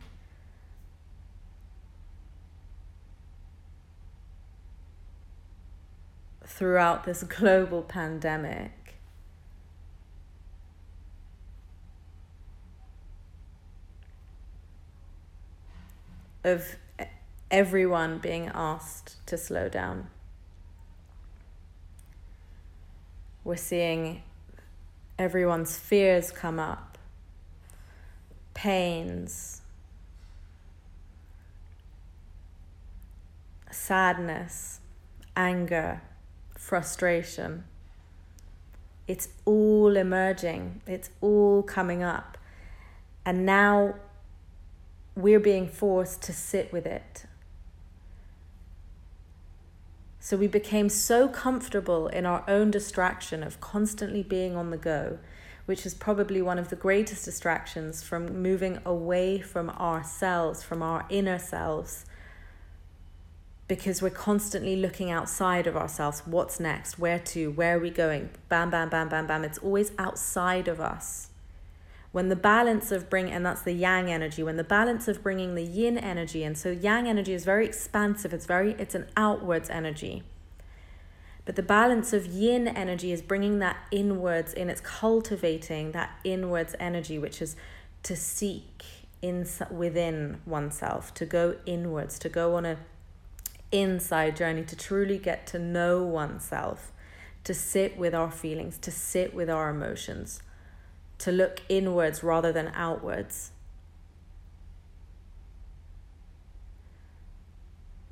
Throughout 6.45 7.05
this 7.05 7.23
global 7.23 7.83
pandemic, 7.83 8.73
of 16.45 16.77
everyone 17.51 18.19
being 18.19 18.51
asked 18.55 19.25
to 19.27 19.37
slow 19.37 19.69
down. 19.69 20.09
We're 23.45 23.57
seeing 23.57 24.23
everyone's 25.19 25.79
fears 25.79 26.31
come 26.31 26.59
up 26.59 26.98
pains, 28.59 29.63
sadness, 33.71 34.81
anger, 35.37 36.03
frustration. 36.57 37.63
It's 39.07 39.29
all 39.45 39.97
emerging, 39.97 40.81
it's 40.89 41.11
all 41.21 41.63
coming 41.63 42.03
up. 42.03 42.37
And 43.25 43.47
now 43.47 43.95
we're 45.15 45.39
being 45.39 45.69
forced 45.69 46.21
to 46.23 46.33
sit 46.33 46.73
with 46.73 46.85
it. 46.85 47.27
So 50.19 50.37
we 50.37 50.49
became 50.49 50.89
so 50.89 51.29
comfortable 51.29 52.09
in 52.09 52.27
our 52.27 52.43
own 52.49 52.73
distraction 52.73 53.45
of 53.45 53.61
constantly 53.61 54.25
being 54.25 54.57
on 54.57 54.71
the 54.71 54.77
go 54.77 55.21
which 55.69 55.85
is 55.85 55.93
probably 55.93 56.41
one 56.41 56.59
of 56.59 56.71
the 56.71 56.77
greatest 56.77 57.27
distractions 57.27 58.03
from 58.03 58.43
moving 58.43 58.79
away 58.87 59.39
from 59.39 59.69
ourselves, 59.69 60.63
from 60.63 60.83
our 60.83 61.05
inner 61.11 61.39
selves, 61.39 62.07
because 63.67 64.01
we're 64.01 64.09
constantly 64.09 64.77
looking 64.77 65.11
outside 65.11 65.67
of 65.67 65.77
ourselves. 65.77 66.23
What's 66.25 66.59
next? 66.59 66.99
Where 66.99 67.19
to? 67.19 67.51
Where 67.51 67.77
are 67.77 67.81
we 67.81 67.91
going? 67.91 68.31
Bam, 68.49 68.71
bam, 68.71 68.89
bam, 68.89 69.11
bam, 69.11 69.27
bam. 69.27 69.45
It's 69.45 69.59
always 69.59 69.93
outside 69.99 70.69
of 70.69 70.81
us. 70.81 71.29
When 72.13 72.31
the 72.31 72.35
balance 72.35 72.91
of 72.91 73.11
bring, 73.11 73.31
and 73.31 73.45
that's 73.45 73.61
the 73.61 73.73
yang 73.73 74.11
energy, 74.11 74.43
when 74.43 74.57
the 74.57 74.65
balance 74.65 75.07
of 75.07 75.23
bringing 75.23 75.55
the 75.55 75.63
yin 75.63 75.99
energy, 75.99 76.45
and 76.45 76.57
so 76.57 76.71
yang 76.71 77.07
energy 77.07 77.35
is 77.35 77.45
very 77.45 77.67
expansive, 77.67 78.33
it's 78.33 78.47
very, 78.47 78.73
it's 78.79 78.95
an 78.95 79.07
outwards 79.19 79.69
energy. 79.69 80.23
But 81.49 81.57
the 81.57 81.63
balance 81.63 82.13
of 82.13 82.27
yin 82.27 82.69
energy 82.69 83.11
is 83.11 83.23
bringing 83.23 83.59
that 83.61 83.79
inwards 83.91 84.53
in, 84.53 84.69
it's 84.69 84.83
cultivating 84.83 85.93
that 85.93 86.11
inwards 86.23 86.75
energy, 86.79 87.19
which 87.19 87.41
is 87.41 87.57
to 88.03 88.15
seek 88.15 88.85
in, 89.23 89.49
within 89.71 90.43
oneself, 90.45 91.15
to 91.15 91.25
go 91.25 91.57
inwards, 91.65 92.19
to 92.19 92.29
go 92.29 92.55
on 92.55 92.67
a 92.67 92.77
inside 93.73 94.37
journey 94.37 94.63
to 94.65 94.77
truly 94.77 95.17
get 95.17 95.47
to 95.47 95.59
know 95.59 96.03
oneself, 96.03 96.93
to 97.45 97.55
sit 97.55 97.97
with 97.97 98.15
our 98.15 98.31
feelings, 98.31 98.77
to 98.77 98.91
sit 98.91 99.33
with 99.33 99.49
our 99.49 99.71
emotions, 99.71 100.43
to 101.17 101.33
look 101.33 101.63
inwards 101.71 102.23
rather 102.23 102.53
than 102.53 102.71
outwards. 102.75 103.53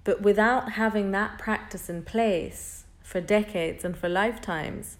But 0.04 0.22
without 0.22 0.72
having 0.72 1.10
that 1.10 1.36
practice 1.36 1.90
in 1.90 2.02
place 2.02 2.84
for 3.06 3.20
decades 3.20 3.84
and 3.84 3.96
for 3.96 4.08
lifetimes, 4.08 4.96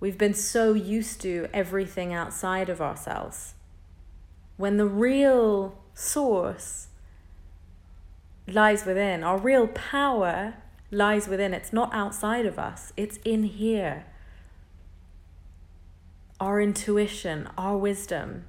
we've 0.00 0.18
been 0.18 0.34
so 0.34 0.74
used 0.74 1.22
to 1.22 1.48
everything 1.54 2.12
outside 2.12 2.68
of 2.68 2.82
ourselves. 2.82 3.54
When 4.58 4.76
the 4.76 4.86
real 4.86 5.78
source 5.94 6.88
lies 8.46 8.84
within. 8.84 9.22
Our 9.24 9.38
real 9.38 9.68
power 9.68 10.54
lies 10.90 11.28
within. 11.28 11.54
It's 11.54 11.72
not 11.72 11.92
outside 11.92 12.46
of 12.46 12.58
us, 12.58 12.92
it's 12.96 13.18
in 13.24 13.44
here. 13.44 14.04
Our 16.38 16.60
intuition, 16.60 17.48
our 17.58 17.76
wisdom. 17.76 18.44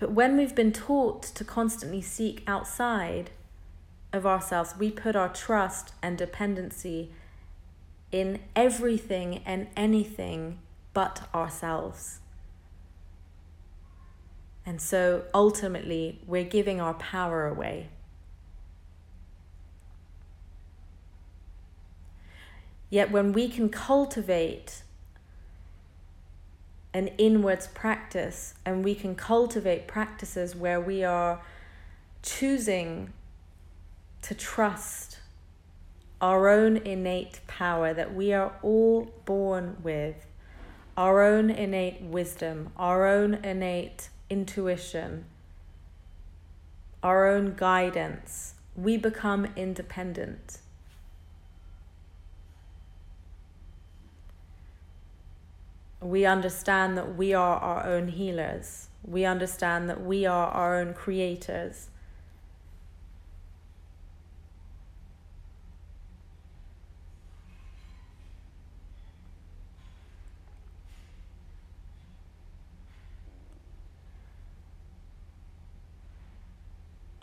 But 0.00 0.12
when 0.12 0.38
we've 0.38 0.54
been 0.54 0.72
taught 0.72 1.22
to 1.22 1.44
constantly 1.44 2.00
seek 2.00 2.42
outside 2.46 3.32
of 4.14 4.24
ourselves, 4.24 4.74
we 4.78 4.90
put 4.90 5.14
our 5.14 5.28
trust 5.28 5.92
and 6.02 6.16
dependency 6.16 7.10
in 8.10 8.40
everything 8.56 9.42
and 9.44 9.66
anything 9.76 10.58
but 10.94 11.28
ourselves. 11.34 12.20
And 14.64 14.80
so 14.80 15.24
ultimately, 15.34 16.22
we're 16.26 16.44
giving 16.44 16.80
our 16.80 16.94
power 16.94 17.46
away. 17.46 17.90
Yet, 22.88 23.10
when 23.10 23.34
we 23.34 23.48
can 23.50 23.68
cultivate 23.68 24.82
an 26.92 27.08
inwards 27.18 27.68
practice 27.68 28.54
and 28.64 28.84
we 28.84 28.94
can 28.94 29.14
cultivate 29.14 29.86
practices 29.86 30.56
where 30.56 30.80
we 30.80 31.04
are 31.04 31.40
choosing 32.22 33.12
to 34.22 34.34
trust 34.34 35.18
our 36.20 36.48
own 36.48 36.76
innate 36.78 37.40
power 37.46 37.94
that 37.94 38.14
we 38.14 38.32
are 38.32 38.52
all 38.62 39.10
born 39.24 39.76
with, 39.82 40.26
our 40.96 41.22
own 41.22 41.48
innate 41.48 42.02
wisdom, 42.02 42.70
our 42.76 43.06
own 43.06 43.34
innate 43.34 44.10
intuition, 44.28 45.24
our 47.02 47.26
own 47.26 47.54
guidance, 47.56 48.54
we 48.76 48.96
become 48.96 49.48
independent. 49.56 50.58
We 56.00 56.24
understand 56.24 56.96
that 56.96 57.16
we 57.16 57.34
are 57.34 57.58
our 57.58 57.86
own 57.86 58.08
healers. 58.08 58.88
We 59.04 59.24
understand 59.24 59.88
that 59.90 60.02
we 60.02 60.24
are 60.24 60.48
our 60.48 60.78
own 60.80 60.94
creators. 60.94 61.88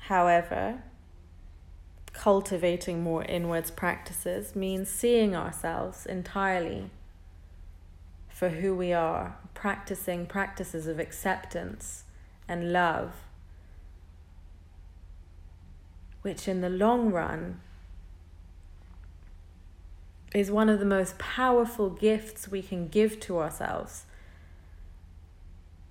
However, 0.08 0.84
cultivating 2.14 3.04
more 3.04 3.26
inwards 3.26 3.72
practices 3.72 4.56
means 4.56 4.88
seeing 4.88 5.36
ourselves 5.36 6.06
entirely 6.06 6.92
for 8.38 8.50
who 8.50 8.76
we 8.76 8.94
are, 8.94 9.36
practicing 9.56 10.28
practices 10.28 10.86
of 10.86 11.00
acceptance 11.00 12.04
and 12.48 12.72
love, 12.72 13.14
which 16.22 16.48
in 16.48 16.62
the 16.62 16.70
long 16.70 17.12
run 17.12 17.60
is 20.36 20.52
one 20.52 20.70
of 20.70 20.78
the 20.78 20.86
most 20.86 21.18
powerful 21.18 21.90
gifts 21.90 22.48
we 22.48 22.62
can 22.62 22.88
give 22.88 23.20
to 23.20 23.40
ourselves 23.40 24.06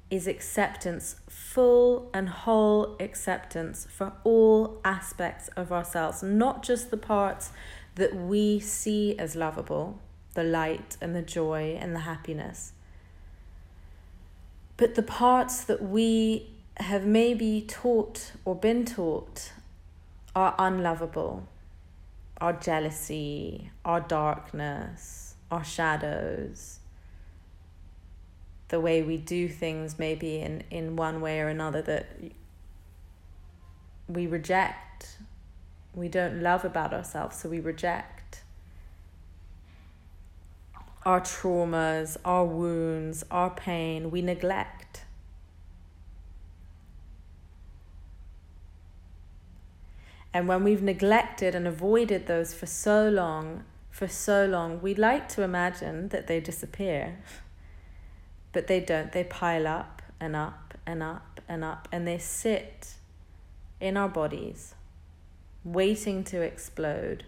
is 0.08 0.28
acceptance, 0.28 1.16
full 1.28 2.08
and 2.14 2.28
whole 2.28 2.94
acceptance 3.00 3.88
for 3.90 4.12
all 4.22 4.80
aspects 4.84 5.48
of 5.56 5.72
ourselves, 5.72 6.22
not 6.22 6.62
just 6.62 6.92
the 6.92 6.96
parts 6.96 7.50
that 7.96 8.14
we 8.14 8.60
see 8.60 9.18
as 9.18 9.34
lovable, 9.34 9.98
the 10.36 10.44
light 10.44 10.96
and 11.00 11.16
the 11.16 11.22
joy 11.22 11.76
and 11.80 11.94
the 11.94 12.00
happiness, 12.00 12.72
but 14.76 14.94
the 14.94 15.02
parts 15.02 15.64
that 15.64 15.82
we 15.82 16.50
have 16.76 17.04
maybe 17.04 17.64
taught 17.66 18.32
or 18.44 18.54
been 18.54 18.84
taught 18.84 19.52
are 20.34 20.54
unlovable 20.58 21.48
our 22.38 22.52
jealousy, 22.52 23.70
our 23.82 24.00
darkness, 24.00 25.36
our 25.50 25.64
shadows 25.64 26.80
the 28.68 28.80
way 28.80 29.02
we 29.02 29.16
do 29.16 29.48
things 29.48 29.98
maybe 29.98 30.38
in, 30.38 30.62
in 30.70 30.96
one 30.96 31.20
way 31.20 31.40
or 31.40 31.48
another 31.48 31.80
that 31.82 32.06
we 34.08 34.26
reject. 34.26 35.18
We 35.94 36.08
don't 36.08 36.42
love 36.42 36.64
about 36.64 36.92
ourselves, 36.92 37.36
so 37.38 37.48
we 37.48 37.60
reject. 37.60 38.42
Our 41.06 41.20
traumas, 41.20 42.16
our 42.24 42.44
wounds, 42.44 43.24
our 43.30 43.50
pain, 43.50 44.10
we 44.10 44.22
neglect. 44.22 45.04
And 50.34 50.48
when 50.48 50.64
we've 50.64 50.82
neglected 50.82 51.54
and 51.54 51.64
avoided 51.68 52.26
those 52.26 52.54
for 52.54 52.66
so 52.66 53.08
long, 53.08 53.62
for 53.88 54.08
so 54.08 54.46
long, 54.46 54.82
we 54.82 54.96
like 54.96 55.28
to 55.30 55.42
imagine 55.42 56.08
that 56.08 56.26
they 56.26 56.40
disappear. 56.40 57.18
But 58.52 58.66
they 58.66 58.80
don't. 58.80 59.12
They 59.12 59.22
pile 59.22 59.68
up 59.68 60.02
and 60.18 60.34
up 60.34 60.74
and 60.84 61.04
up 61.04 61.40
and 61.48 61.62
up, 61.62 61.86
and 61.92 62.04
they 62.04 62.18
sit 62.18 62.94
in 63.80 63.96
our 63.96 64.08
bodies, 64.08 64.74
waiting 65.62 66.24
to 66.24 66.42
explode 66.42 67.26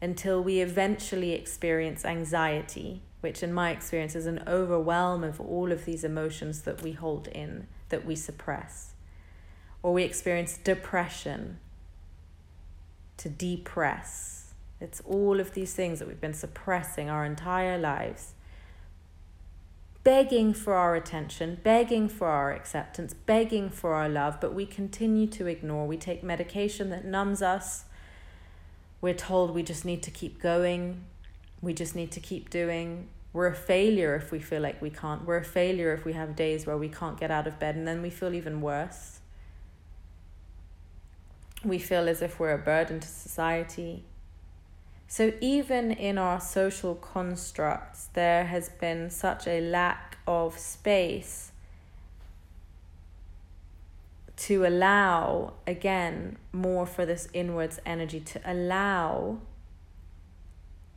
until 0.00 0.42
we 0.42 0.60
eventually 0.60 1.32
experience 1.32 2.04
anxiety, 2.04 3.02
which, 3.20 3.42
in 3.42 3.52
my 3.52 3.70
experience, 3.70 4.14
is 4.14 4.26
an 4.26 4.42
overwhelm 4.46 5.24
of 5.24 5.40
all 5.40 5.72
of 5.72 5.84
these 5.84 6.04
emotions 6.04 6.62
that 6.62 6.82
we 6.82 6.92
hold 6.92 7.28
in, 7.28 7.66
that 7.88 8.04
we 8.04 8.14
suppress. 8.14 8.94
Or 9.82 9.92
we 9.92 10.02
experience 10.02 10.58
depression, 10.58 11.58
to 13.16 13.28
depress. 13.28 14.52
It's 14.80 15.00
all 15.00 15.40
of 15.40 15.54
these 15.54 15.72
things 15.72 15.98
that 15.98 16.08
we've 16.08 16.20
been 16.20 16.34
suppressing 16.34 17.08
our 17.08 17.24
entire 17.24 17.78
lives 17.78 18.34
begging 20.06 20.54
for 20.54 20.74
our 20.74 20.94
attention, 20.94 21.58
begging 21.64 22.08
for 22.08 22.28
our 22.28 22.52
acceptance, 22.52 23.12
begging 23.12 23.68
for 23.68 23.92
our 23.92 24.08
love, 24.08 24.40
but 24.40 24.54
we 24.54 24.64
continue 24.64 25.26
to 25.26 25.48
ignore. 25.48 25.84
We 25.84 25.96
take 25.96 26.22
medication 26.22 26.90
that 26.90 27.04
numbs 27.04 27.42
us. 27.42 27.85
We're 29.06 29.14
told 29.14 29.52
we 29.52 29.62
just 29.62 29.84
need 29.84 30.02
to 30.02 30.10
keep 30.10 30.42
going. 30.42 31.04
We 31.62 31.74
just 31.74 31.94
need 31.94 32.10
to 32.10 32.18
keep 32.18 32.50
doing. 32.50 33.06
We're 33.32 33.46
a 33.46 33.54
failure 33.54 34.16
if 34.16 34.32
we 34.32 34.40
feel 34.40 34.60
like 34.60 34.82
we 34.82 34.90
can't. 34.90 35.24
We're 35.24 35.36
a 35.36 35.44
failure 35.44 35.92
if 35.92 36.04
we 36.04 36.14
have 36.14 36.34
days 36.34 36.66
where 36.66 36.76
we 36.76 36.88
can't 36.88 37.16
get 37.16 37.30
out 37.30 37.46
of 37.46 37.60
bed 37.60 37.76
and 37.76 37.86
then 37.86 38.02
we 38.02 38.10
feel 38.10 38.34
even 38.34 38.60
worse. 38.60 39.20
We 41.64 41.78
feel 41.78 42.08
as 42.08 42.20
if 42.20 42.40
we're 42.40 42.54
a 42.54 42.58
burden 42.58 42.98
to 42.98 43.06
society. 43.06 44.02
So, 45.06 45.34
even 45.40 45.92
in 45.92 46.18
our 46.18 46.40
social 46.40 46.96
constructs, 46.96 48.06
there 48.12 48.46
has 48.46 48.70
been 48.70 49.10
such 49.10 49.46
a 49.46 49.60
lack 49.60 50.18
of 50.26 50.58
space 50.58 51.52
to 54.36 54.66
allow, 54.66 55.54
again, 55.66 56.36
more 56.52 56.86
for 56.86 57.06
this 57.06 57.28
inwards 57.32 57.80
energy, 57.86 58.20
to 58.20 58.40
allow 58.44 59.38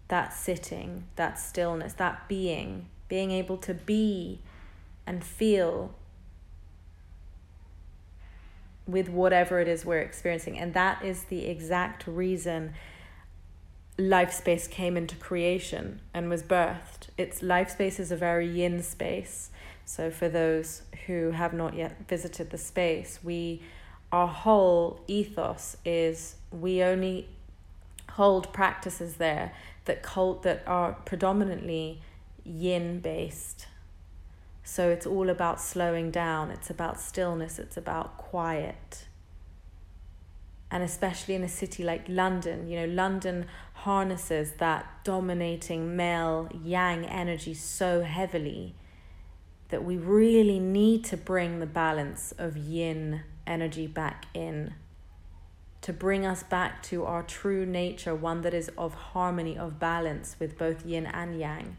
that 0.09 0.33
sitting, 0.33 1.05
that 1.15 1.39
stillness, 1.39 1.93
that 1.93 2.27
being, 2.27 2.87
being 3.07 3.31
able 3.31 3.57
to 3.57 3.73
be 3.73 4.39
and 5.07 5.23
feel 5.23 5.93
with 8.85 9.07
whatever 9.07 9.59
it 9.59 9.67
is 9.67 9.85
we're 9.85 9.99
experiencing. 9.99 10.57
And 10.57 10.73
that 10.73 11.03
is 11.03 11.25
the 11.25 11.45
exact 11.45 12.07
reason 12.07 12.73
life 13.97 14.31
space 14.31 14.67
came 14.67 14.97
into 14.97 15.15
creation 15.15 16.01
and 16.13 16.29
was 16.29 16.41
birthed. 16.41 17.09
Its 17.17 17.43
life 17.43 17.69
space 17.69 17.99
is 17.99 18.11
a 18.11 18.15
very 18.15 18.47
yin 18.47 18.81
space. 18.81 19.51
So 19.89 20.11
for 20.11 20.29
those 20.29 20.83
who 21.07 21.31
have 21.31 21.51
not 21.51 21.73
yet 21.73 22.07
visited 22.07 22.51
the 22.51 22.59
space, 22.59 23.17
we 23.23 23.63
our 24.11 24.27
whole 24.27 25.01
ethos 25.07 25.77
is 25.83 26.35
we 26.51 26.83
only 26.83 27.27
hold 28.11 28.53
practices 28.53 29.15
there 29.15 29.51
that 29.85 30.03
cult 30.03 30.43
that 30.43 30.61
are 30.67 30.93
predominantly 31.05 32.03
yin 32.43 32.99
based. 32.99 33.65
So 34.63 34.91
it's 34.91 35.07
all 35.07 35.27
about 35.27 35.59
slowing 35.59 36.11
down, 36.11 36.51
it's 36.51 36.69
about 36.69 36.99
stillness, 36.99 37.57
it's 37.57 37.75
about 37.75 38.15
quiet. 38.15 39.07
And 40.69 40.83
especially 40.83 41.33
in 41.33 41.43
a 41.43 41.49
city 41.49 41.83
like 41.83 42.05
London, 42.07 42.69
you 42.69 42.79
know, 42.79 42.93
London 42.93 43.47
harnesses 43.73 44.51
that 44.59 44.85
dominating 45.03 45.95
male 45.95 46.47
yang 46.63 47.07
energy 47.07 47.55
so 47.55 48.03
heavily 48.03 48.75
that 49.69 49.83
we 49.83 49.97
really 49.97 50.59
need 50.59 51.03
to 51.05 51.17
bring 51.17 51.59
the 51.59 51.65
balance 51.65 52.33
of 52.37 52.57
yin 52.57 53.21
energy 53.47 53.87
back 53.87 54.25
in 54.33 54.73
to 55.81 55.93
bring 55.93 56.25
us 56.25 56.43
back 56.43 56.83
to 56.83 57.05
our 57.05 57.23
true 57.23 57.65
nature, 57.65 58.13
one 58.13 58.41
that 58.41 58.53
is 58.53 58.69
of 58.77 58.93
harmony, 58.93 59.57
of 59.57 59.79
balance 59.79 60.35
with 60.39 60.57
both 60.57 60.85
yin 60.85 61.05
and 61.05 61.39
yang. 61.39 61.77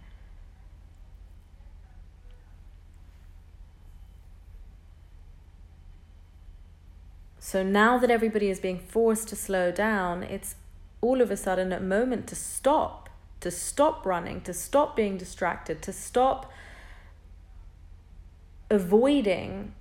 So 7.38 7.62
now 7.62 7.98
that 7.98 8.10
everybody 8.10 8.48
is 8.48 8.60
being 8.60 8.78
forced 8.78 9.28
to 9.28 9.36
slow 9.36 9.72
down, 9.72 10.22
it's 10.22 10.54
all 11.00 11.20
of 11.20 11.30
a 11.30 11.36
sudden 11.36 11.72
a 11.72 11.80
moment 11.80 12.26
to 12.28 12.36
stop, 12.36 13.08
to 13.40 13.50
stop 13.50 14.06
running, 14.06 14.40
to 14.42 14.54
stop 14.54 14.94
being 14.94 15.18
distracted, 15.18 15.82
to 15.82 15.92
stop 15.92 16.50
avoiding. 18.70 19.74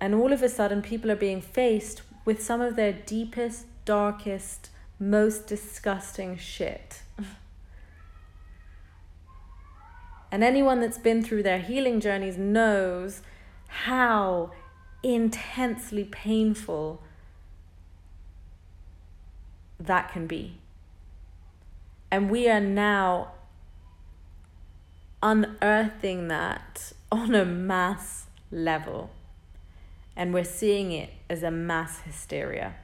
And 0.00 0.14
all 0.14 0.32
of 0.32 0.42
a 0.42 0.48
sudden, 0.48 0.82
people 0.82 1.10
are 1.10 1.16
being 1.16 1.40
faced 1.40 2.02
with 2.24 2.42
some 2.42 2.60
of 2.60 2.76
their 2.76 2.92
deepest, 2.92 3.66
darkest, 3.84 4.70
most 4.98 5.46
disgusting 5.46 6.36
shit. 6.36 7.02
and 10.32 10.42
anyone 10.42 10.80
that's 10.80 10.98
been 10.98 11.22
through 11.22 11.42
their 11.42 11.58
healing 11.58 12.00
journeys 12.00 12.38
knows 12.38 13.22
how 13.68 14.50
intensely 15.02 16.04
painful 16.04 17.02
that 19.78 20.10
can 20.10 20.26
be. 20.26 20.58
And 22.10 22.30
we 22.30 22.48
are 22.48 22.60
now 22.60 23.32
unearthing 25.22 26.28
that 26.28 26.92
on 27.14 27.34
a 27.34 27.44
mass 27.44 28.26
level. 28.50 29.10
And 30.16 30.34
we're 30.34 30.44
seeing 30.44 30.92
it 30.92 31.10
as 31.30 31.42
a 31.42 31.50
mass 31.50 32.00
hysteria. 32.00 32.74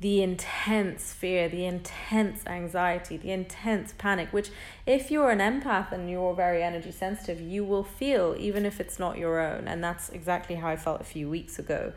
The 0.00 0.22
intense 0.22 1.12
fear, 1.12 1.48
the 1.48 1.66
intense 1.66 2.46
anxiety, 2.46 3.18
the 3.18 3.32
intense 3.32 3.92
panic, 3.98 4.32
which, 4.32 4.50
if 4.86 5.10
you're 5.10 5.30
an 5.30 5.40
empath 5.40 5.92
and 5.92 6.10
you're 6.10 6.34
very 6.34 6.62
energy 6.62 6.90
sensitive, 6.90 7.40
you 7.40 7.64
will 7.64 7.84
feel 7.84 8.34
even 8.38 8.64
if 8.64 8.80
it's 8.80 8.98
not 8.98 9.18
your 9.18 9.40
own. 9.40 9.68
And 9.68 9.84
that's 9.84 10.08
exactly 10.08 10.56
how 10.56 10.68
I 10.68 10.76
felt 10.76 11.02
a 11.02 11.04
few 11.04 11.28
weeks 11.28 11.58
ago. 11.58 11.92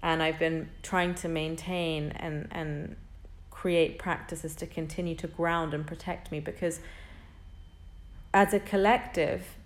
And 0.00 0.22
I've 0.22 0.38
been 0.38 0.70
trying 0.82 1.14
to 1.16 1.28
maintain 1.28 2.10
and, 2.12 2.46
and 2.52 2.96
create 3.50 3.98
practices 3.98 4.54
to 4.56 4.66
continue 4.66 5.16
to 5.16 5.26
ground 5.26 5.74
and 5.74 5.84
protect 5.86 6.30
me 6.30 6.38
because 6.38 6.80
as 8.34 8.52
a 8.52 8.58
collective 8.58 9.56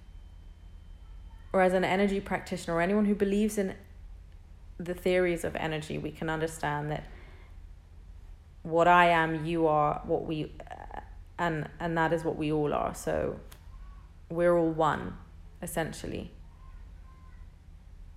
or 1.54 1.62
as 1.62 1.72
an 1.72 1.84
energy 1.84 2.20
practitioner 2.20 2.76
or 2.76 2.82
anyone 2.82 3.06
who 3.06 3.14
believes 3.14 3.56
in 3.56 3.74
the 4.76 4.94
theories 4.94 5.42
of 5.42 5.56
energy, 5.56 5.96
we 5.96 6.10
can 6.10 6.28
understand 6.28 6.90
that 6.90 7.04
what 8.62 8.86
I 8.86 9.06
am, 9.06 9.46
you 9.46 9.66
are, 9.66 10.02
what 10.04 10.26
we, 10.26 10.52
uh, 10.70 11.00
and 11.38 11.68
and 11.80 11.96
that 11.96 12.12
is 12.12 12.22
what 12.22 12.36
we 12.36 12.52
all 12.52 12.74
are. 12.74 12.94
So 12.94 13.40
we're 14.28 14.56
all 14.56 14.70
one, 14.70 15.16
essentially. 15.62 16.30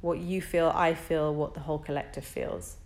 What 0.01 0.17
you 0.19 0.41
feel, 0.41 0.71
I 0.75 0.93
feel, 0.95 1.33
what 1.33 1.53
the 1.53 1.61
whole 1.61 1.79
collective 1.79 2.25
feels. 2.25 2.77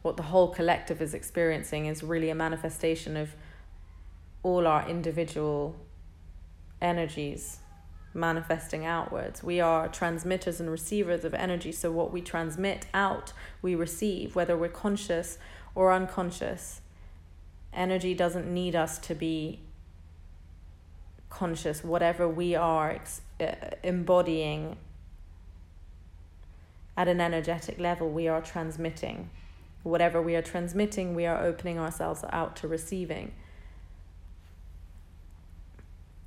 What 0.00 0.16
the 0.16 0.22
whole 0.22 0.48
collective 0.48 1.02
is 1.02 1.12
experiencing 1.12 1.86
is 1.86 2.02
really 2.02 2.30
a 2.30 2.34
manifestation 2.34 3.16
of 3.16 3.34
all 4.44 4.68
our 4.68 4.88
individual 4.88 5.74
energies 6.80 7.58
manifesting 8.12 8.84
outwards. 8.84 9.42
We 9.42 9.60
are 9.60 9.88
transmitters 9.88 10.60
and 10.60 10.70
receivers 10.70 11.24
of 11.24 11.34
energy. 11.34 11.72
So, 11.72 11.90
what 11.90 12.12
we 12.12 12.20
transmit 12.20 12.86
out, 12.94 13.32
we 13.60 13.74
receive, 13.74 14.36
whether 14.36 14.56
we're 14.56 14.68
conscious 14.68 15.38
or 15.74 15.92
unconscious. 15.92 16.82
Energy 17.72 18.14
doesn't 18.14 18.46
need 18.46 18.76
us 18.76 18.98
to 18.98 19.16
be 19.16 19.58
conscious, 21.28 21.82
whatever 21.82 22.28
we 22.28 22.54
are 22.54 22.92
ex- 22.92 23.22
uh, 23.40 23.54
embodying 23.82 24.76
at 26.96 27.08
an 27.08 27.20
energetic 27.20 27.80
level, 27.80 28.08
we 28.08 28.28
are 28.28 28.40
transmitting. 28.40 29.30
Whatever 29.82 30.22
we 30.22 30.36
are 30.36 30.42
transmitting, 30.42 31.16
we 31.16 31.26
are 31.26 31.42
opening 31.42 31.76
ourselves 31.76 32.22
out 32.30 32.54
to 32.56 32.68
receiving 32.68 33.32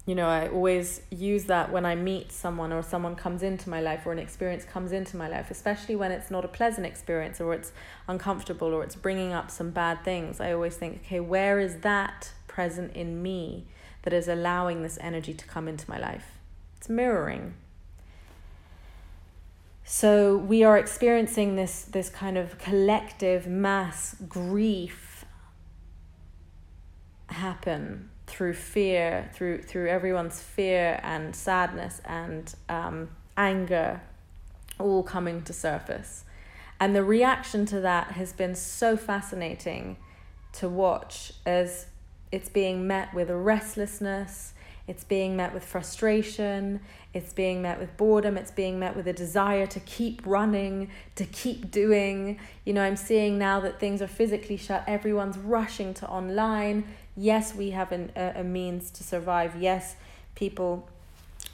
you 0.07 0.15
know, 0.15 0.27
I 0.27 0.47
always 0.47 1.01
use 1.11 1.43
that 1.43 1.69
when 1.69 1.85
I 1.85 1.93
meet 1.93 2.31
someone 2.31 2.71
or 2.71 2.81
someone 2.81 3.13
comes 3.13 3.43
into 3.43 3.69
my 3.69 3.81
life 3.81 4.05
or 4.05 4.13
an 4.13 4.19
experience 4.19 4.63
comes 4.63 4.93
into 4.93 5.17
my 5.17 5.27
life, 5.27 5.51
especially 5.51 5.97
when 5.97 6.13
it's 6.13 6.31
not 6.31 6.45
a 6.45 6.47
pleasant 6.47 6.87
experience 6.87 7.41
or 7.41 7.53
it's 7.53 7.73
uncomfortable 8.07 8.73
or 8.73 8.85
it's 8.85 8.95
bringing 8.95 9.33
up 9.33 9.51
some 9.51 9.69
bad 9.71 10.05
things. 10.05 10.39
I 10.39 10.53
always 10.53 10.77
think, 10.77 11.01
okay, 11.03 11.19
where 11.19 11.59
is 11.59 11.79
that 11.79 12.31
present 12.47 12.95
in 12.95 13.21
me 13.21 13.65
that 14.03 14.13
is 14.13 14.29
allowing 14.29 14.81
this 14.81 14.97
energy 15.01 15.33
to 15.33 15.45
come 15.45 15.67
into 15.67 15.89
my 15.89 15.99
life? 15.99 16.39
It's 16.77 16.87
mirroring. 16.87 17.55
So 19.83 20.37
we 20.37 20.63
are 20.63 20.77
experiencing 20.77 21.57
this 21.57 21.81
this 21.83 22.09
kind 22.09 22.37
of 22.37 22.57
collective 22.59 23.45
mass 23.45 24.15
grief 24.29 25.25
happen 27.27 28.09
through 28.27 28.53
fear, 28.53 29.29
through 29.33 29.63
through 29.63 29.87
everyone's 29.87 30.39
fear 30.41 30.99
and 31.01 31.35
sadness 31.35 32.01
and 32.05 32.53
um, 32.69 33.09
anger, 33.35 34.01
all 34.79 35.01
coming 35.01 35.41
to 35.43 35.53
surface, 35.53 36.25
and 36.79 36.95
the 36.95 37.03
reaction 37.03 37.65
to 37.65 37.79
that 37.81 38.11
has 38.11 38.33
been 38.33 38.53
so 38.53 38.95
fascinating 38.95 39.97
to 40.53 40.69
watch 40.69 41.33
as 41.45 41.87
it's 42.31 42.49
being 42.49 42.85
met 42.85 43.13
with 43.13 43.29
restlessness, 43.29 44.53
it's 44.87 45.03
being 45.03 45.35
met 45.35 45.53
with 45.53 45.63
frustration, 45.65 46.81
it's 47.13 47.33
being 47.33 47.61
met 47.61 47.79
with 47.79 47.95
boredom, 47.97 48.37
it's 48.37 48.51
being 48.51 48.79
met 48.79 48.95
with 48.95 49.07
a 49.07 49.13
desire 49.13 49.65
to 49.67 49.79
keep 49.81 50.21
running, 50.25 50.89
to 51.15 51.25
keep 51.25 51.71
doing. 51.71 52.39
You 52.65 52.73
know, 52.73 52.83
I'm 52.83 52.95
seeing 52.95 53.37
now 53.37 53.59
that 53.61 53.79
things 53.79 54.01
are 54.01 54.07
physically 54.07 54.57
shut, 54.57 54.83
everyone's 54.87 55.37
rushing 55.37 55.93
to 55.95 56.07
online, 56.07 56.85
yes, 57.17 57.55
we 57.55 57.71
have 57.71 57.91
an, 57.91 58.11
a, 58.15 58.33
a 58.37 58.43
means 58.43 58.91
to 58.91 59.03
survive. 59.03 59.55
Yes, 59.59 59.95
people, 60.35 60.87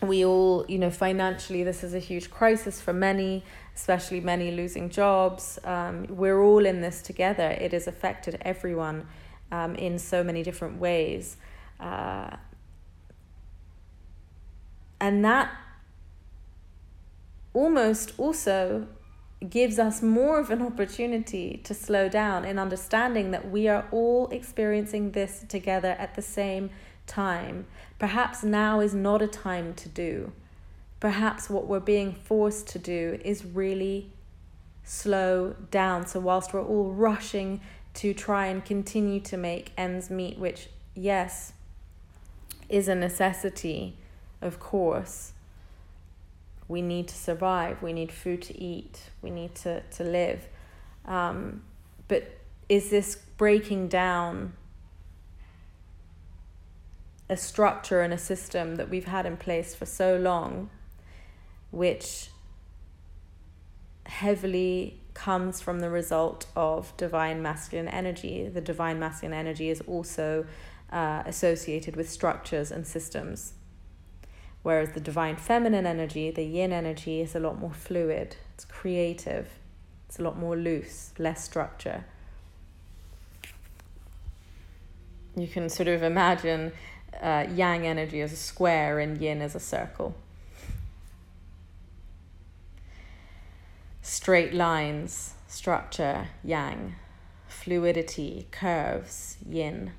we 0.02 0.24
all, 0.26 0.66
you 0.68 0.78
know, 0.78 0.92
financially, 0.92 1.64
this 1.64 1.84
is 1.84 1.94
a 1.94 2.00
huge 2.00 2.30
crisis 2.30 2.82
for 2.82 2.94
many, 2.94 3.44
especially 3.76 4.20
many 4.20 4.52
losing 4.52 4.90
jobs. 4.90 5.58
Um, 5.64 6.06
we're 6.10 6.44
all 6.44 6.66
in 6.66 6.82
this 6.82 7.02
together. 7.02 7.50
It 7.50 7.72
has 7.72 7.88
affected 7.88 8.38
everyone 8.42 9.08
um, 9.52 9.76
in 9.76 9.98
so 9.98 10.24
many 10.24 10.44
different 10.44 10.80
ways. 10.80 11.38
Uh, 11.80 12.36
and 15.00 15.24
that 15.26 15.52
almost 17.54 18.14
also 18.18 18.88
gives 19.50 19.80
us 19.80 20.02
more 20.02 20.40
of 20.40 20.50
an 20.50 20.62
opportunity 20.62 21.60
to 21.64 21.74
slow 21.74 22.08
down 22.08 22.46
in 22.46 22.58
understanding 22.58 23.32
that 23.32 23.50
we 23.50 23.68
are 23.68 23.86
all 23.92 24.28
experiencing 24.30 25.12
this 25.12 25.44
together 25.48 25.96
at 26.00 26.16
the 26.16 26.22
same 26.22 26.70
time. 27.08 27.66
Perhaps 28.00 28.44
now 28.44 28.80
is 28.80 28.94
not 28.94 29.22
a 29.22 29.28
time 29.28 29.74
to 29.76 29.90
do. 29.90 30.32
Perhaps 31.00 31.50
what 31.50 31.68
we're 31.68 31.80
being 31.80 32.14
forced 32.14 32.68
to 32.68 32.80
do 32.80 33.20
is 33.26 33.44
really 33.44 34.12
slow 34.84 35.56
down. 35.72 36.08
So, 36.08 36.20
whilst 36.20 36.54
we're 36.54 36.64
all 36.64 36.92
rushing 36.92 37.60
to 37.96 38.14
try 38.14 38.48
and 38.48 38.64
continue 38.64 39.20
to 39.22 39.38
make 39.38 39.72
ends 39.78 40.10
meet, 40.10 40.38
which, 40.38 40.70
yes, 40.96 41.54
is 42.70 42.88
a 42.88 42.96
necessity, 42.96 43.98
of 44.42 44.60
course, 44.60 45.33
we 46.74 46.82
need 46.82 47.08
to 47.08 47.16
survive, 47.16 47.82
we 47.82 47.94
need 47.94 48.12
food 48.12 48.42
to 48.42 48.54
eat, 48.62 49.12
we 49.22 49.30
need 49.30 49.54
to, 49.56 49.82
to 49.98 50.04
live. 50.04 50.50
Um, 51.06 51.62
but 52.08 52.40
is 52.68 52.90
this 52.90 53.16
breaking 53.38 53.88
down 53.88 54.54
a 57.30 57.38
structure 57.38 58.02
and 58.02 58.14
a 58.14 58.18
system 58.18 58.76
that 58.76 58.90
we've 58.90 59.06
had 59.06 59.26
in 59.26 59.38
place 59.38 59.74
for 59.76 59.86
so 59.86 60.18
long, 60.18 60.70
which 61.72 62.30
heavily 64.06 65.00
comes 65.14 65.62
from 65.62 65.80
the 65.80 65.90
result 65.90 66.48
of 66.56 66.96
divine 66.98 67.42
masculine 67.42 67.88
energy. 67.88 68.48
The 68.48 68.62
divine 68.62 69.00
masculine 69.00 69.38
energy 69.38 69.70
is 69.70 69.82
also 69.82 70.46
uh, 70.92 71.24
associated 71.26 71.96
with 71.96 72.10
structures 72.10 72.72
and 72.72 72.86
systems. 72.86 73.54
Whereas 74.64 74.94
the 74.94 75.02
divine 75.02 75.36
feminine 75.36 75.86
energy, 75.86 76.32
the 76.32 76.44
yin 76.44 76.72
energy, 76.72 77.20
is 77.20 77.36
a 77.36 77.40
lot 77.40 77.60
more 77.60 77.74
fluid, 77.74 78.38
it's 78.56 78.64
creative, 78.64 79.50
it's 80.08 80.18
a 80.18 80.24
lot 80.24 80.40
more 80.40 80.56
loose, 80.56 81.12
less 81.20 81.44
structure. 81.44 82.06
You 85.36 85.48
can 85.48 85.68
sort 85.70 85.90
of 85.90 86.02
imagine 86.02 86.72
uh, 87.22 87.46
yang 87.54 87.86
energy 87.86 88.22
as 88.22 88.32
a 88.32 88.38
square 88.38 89.00
and 89.00 89.20
yin 89.20 89.42
as 89.42 89.54
a 89.54 89.60
circle. 89.60 90.16
Straight 94.02 94.54
lines, 94.54 95.34
structure, 95.48 96.30
yang, 96.44 96.96
fluidity, 97.48 98.48
curves, 98.52 99.38
yin. 99.48 99.92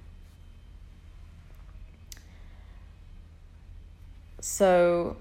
So 4.46 5.16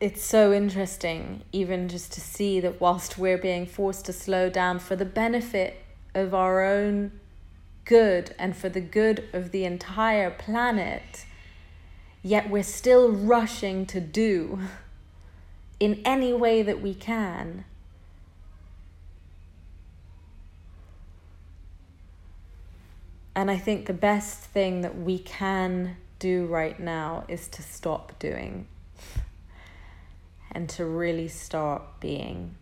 it's 0.00 0.22
so 0.22 0.52
interesting, 0.52 1.44
even 1.50 1.88
just 1.88 2.12
to 2.12 2.20
see 2.20 2.60
that 2.60 2.78
whilst 2.78 3.16
we're 3.16 3.38
being 3.38 3.64
forced 3.64 4.04
to 4.04 4.12
slow 4.12 4.50
down 4.50 4.80
for 4.80 4.96
the 4.96 5.06
benefit 5.06 5.82
of 6.14 6.34
our 6.34 6.62
own 6.62 7.12
good 7.86 8.34
and 8.38 8.54
for 8.54 8.68
the 8.68 8.82
good 8.82 9.30
of 9.32 9.50
the 9.50 9.64
entire 9.64 10.30
planet, 10.30 11.24
yet 12.22 12.50
we're 12.50 12.62
still 12.62 13.10
rushing 13.10 13.86
to 13.86 13.98
do 13.98 14.58
in 15.80 16.02
any 16.04 16.34
way 16.34 16.62
that 16.62 16.82
we 16.82 16.92
can 16.92 17.64
And 23.34 23.50
I 23.50 23.56
think 23.56 23.86
the 23.86 23.94
best 23.94 24.40
thing 24.40 24.82
that 24.82 24.98
we 24.98 25.18
can 25.18 25.96
do 26.18 26.46
right 26.46 26.78
now 26.78 27.24
is 27.28 27.48
to 27.48 27.62
stop 27.62 28.18
doing 28.18 28.66
and 30.50 30.68
to 30.68 30.84
really 30.84 31.28
start 31.28 31.82
being. 31.98 32.54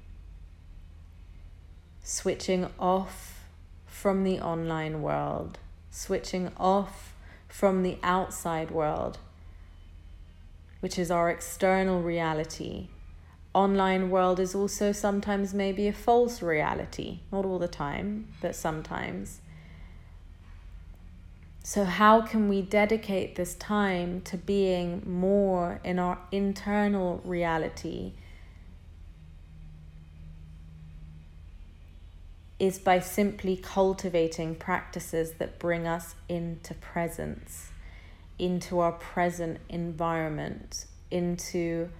Switching 2.03 2.69
off 2.79 3.45
from 3.87 4.23
the 4.23 4.41
online 4.41 5.03
world, 5.03 5.59
switching 5.91 6.51
off 6.57 7.15
from 7.49 7.83
the 7.83 7.99
outside 8.03 8.71
world, 8.71 9.19
which 10.79 10.99
is 10.99 11.11
our 11.11 11.29
external 11.29 12.01
reality. 12.01 12.89
Online 13.53 14.09
world 14.09 14.39
is 14.39 14.55
also 14.55 14.93
sometimes 14.93 15.53
maybe 15.53 15.89
a 15.89 15.93
false 15.93 16.41
reality, 16.41 17.21
not 17.33 17.45
all 17.45 17.59
the 17.59 17.69
time, 17.69 18.29
but 18.41 18.55
sometimes 18.55 19.41
so, 21.63 21.85
how 21.85 22.23
can 22.23 22.49
we 22.49 22.63
dedicate 22.63 23.37
this 23.37 23.55
time 23.55 24.23
to 24.23 24.39
being 24.39 25.03
more 25.07 25.81
in 25.85 25.99
our 25.99 26.19
internal 26.33 27.21
reality? 27.23 28.15
Is 32.59 32.79
by 32.79 32.99
simply 32.99 33.57
cultivating 33.57 34.55
practices 34.55 35.33
that 35.35 35.59
bring 35.59 35.87
us 35.87 36.15
into 36.29 36.75
presence, 36.75 37.71
into 38.39 38.79
our 38.81 38.93
present 38.93 39.59
environment, 39.69 40.87
into 41.11 41.91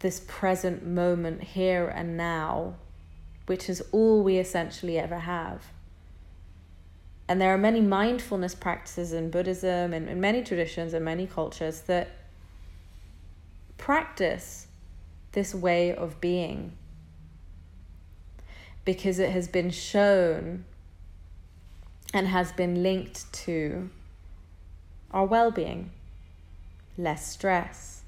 this 0.00 0.24
present 0.26 0.84
moment 0.84 1.42
here 1.42 1.86
and 1.88 2.16
now, 2.16 2.74
which 3.46 3.68
is 3.68 3.82
all 3.92 4.22
we 4.22 4.38
essentially 4.38 4.98
ever 4.98 5.20
have. 5.20 5.66
And 7.30 7.40
there 7.40 7.54
are 7.54 7.58
many 7.58 7.80
mindfulness 7.80 8.56
practices 8.56 9.12
in 9.12 9.30
Buddhism 9.30 9.92
and 9.92 10.08
in 10.08 10.20
many 10.20 10.42
traditions 10.42 10.92
and 10.92 11.04
many 11.04 11.28
cultures 11.28 11.82
that 11.82 12.08
practice 13.78 14.66
this 15.30 15.54
way 15.54 15.94
of 15.94 16.20
being. 16.20 16.72
Because 18.84 19.20
it 19.20 19.30
has 19.30 19.46
been 19.46 19.70
shown 19.70 20.64
and 22.12 22.26
has 22.26 22.50
been 22.50 22.82
linked 22.82 23.32
to 23.44 23.90
our 25.12 25.24
well 25.24 25.52
being, 25.52 25.92
less 26.98 27.30
stress, 27.30 28.02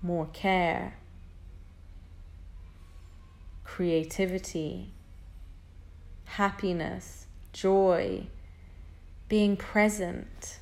more 0.00 0.28
care, 0.32 0.94
creativity, 3.64 4.92
happiness, 6.24 7.26
joy 7.52 8.28
being 9.30 9.56
present, 9.56 10.58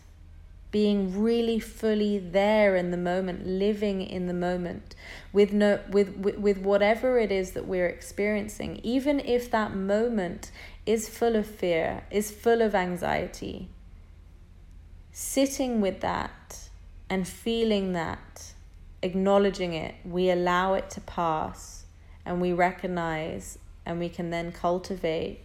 being 0.71 1.21
really 1.21 1.59
fully 1.59 2.19
there 2.19 2.77
in 2.77 2.91
the 2.91 2.99
moment, 2.99 3.47
living 3.47 4.03
in 4.03 4.27
the 4.27 4.35
moment 4.35 4.95
with 5.33 5.55
no 5.55 5.81
with, 5.91 6.15
with, 6.19 6.37
with 6.37 6.59
whatever 6.59 7.19
it 7.19 7.33
is 7.33 7.53
that 7.53 7.67
we're 7.67 7.89
experiencing, 7.89 8.79
even 8.83 9.21
if 9.21 9.51
that 9.51 9.75
moment 9.75 10.53
is 10.85 11.09
full 11.09 11.35
of 11.35 11.47
fear, 11.47 12.05
is 12.11 12.31
full 12.31 12.61
of 12.61 12.75
anxiety. 12.75 13.71
Sitting 15.13 15.81
with 15.81 16.01
that 16.01 16.69
and 17.09 17.27
feeling 17.27 17.95
that, 17.95 18.53
acknowledging 19.03 19.73
it, 19.73 19.95
we 20.05 20.31
allow 20.31 20.75
it 20.75 20.91
to 20.91 21.01
pass 21.01 21.87
and 22.27 22.39
we 22.39 22.53
recognize 22.53 23.59
and 23.87 23.99
we 23.99 24.11
can 24.11 24.29
then 24.29 24.53
cultivate 24.53 25.41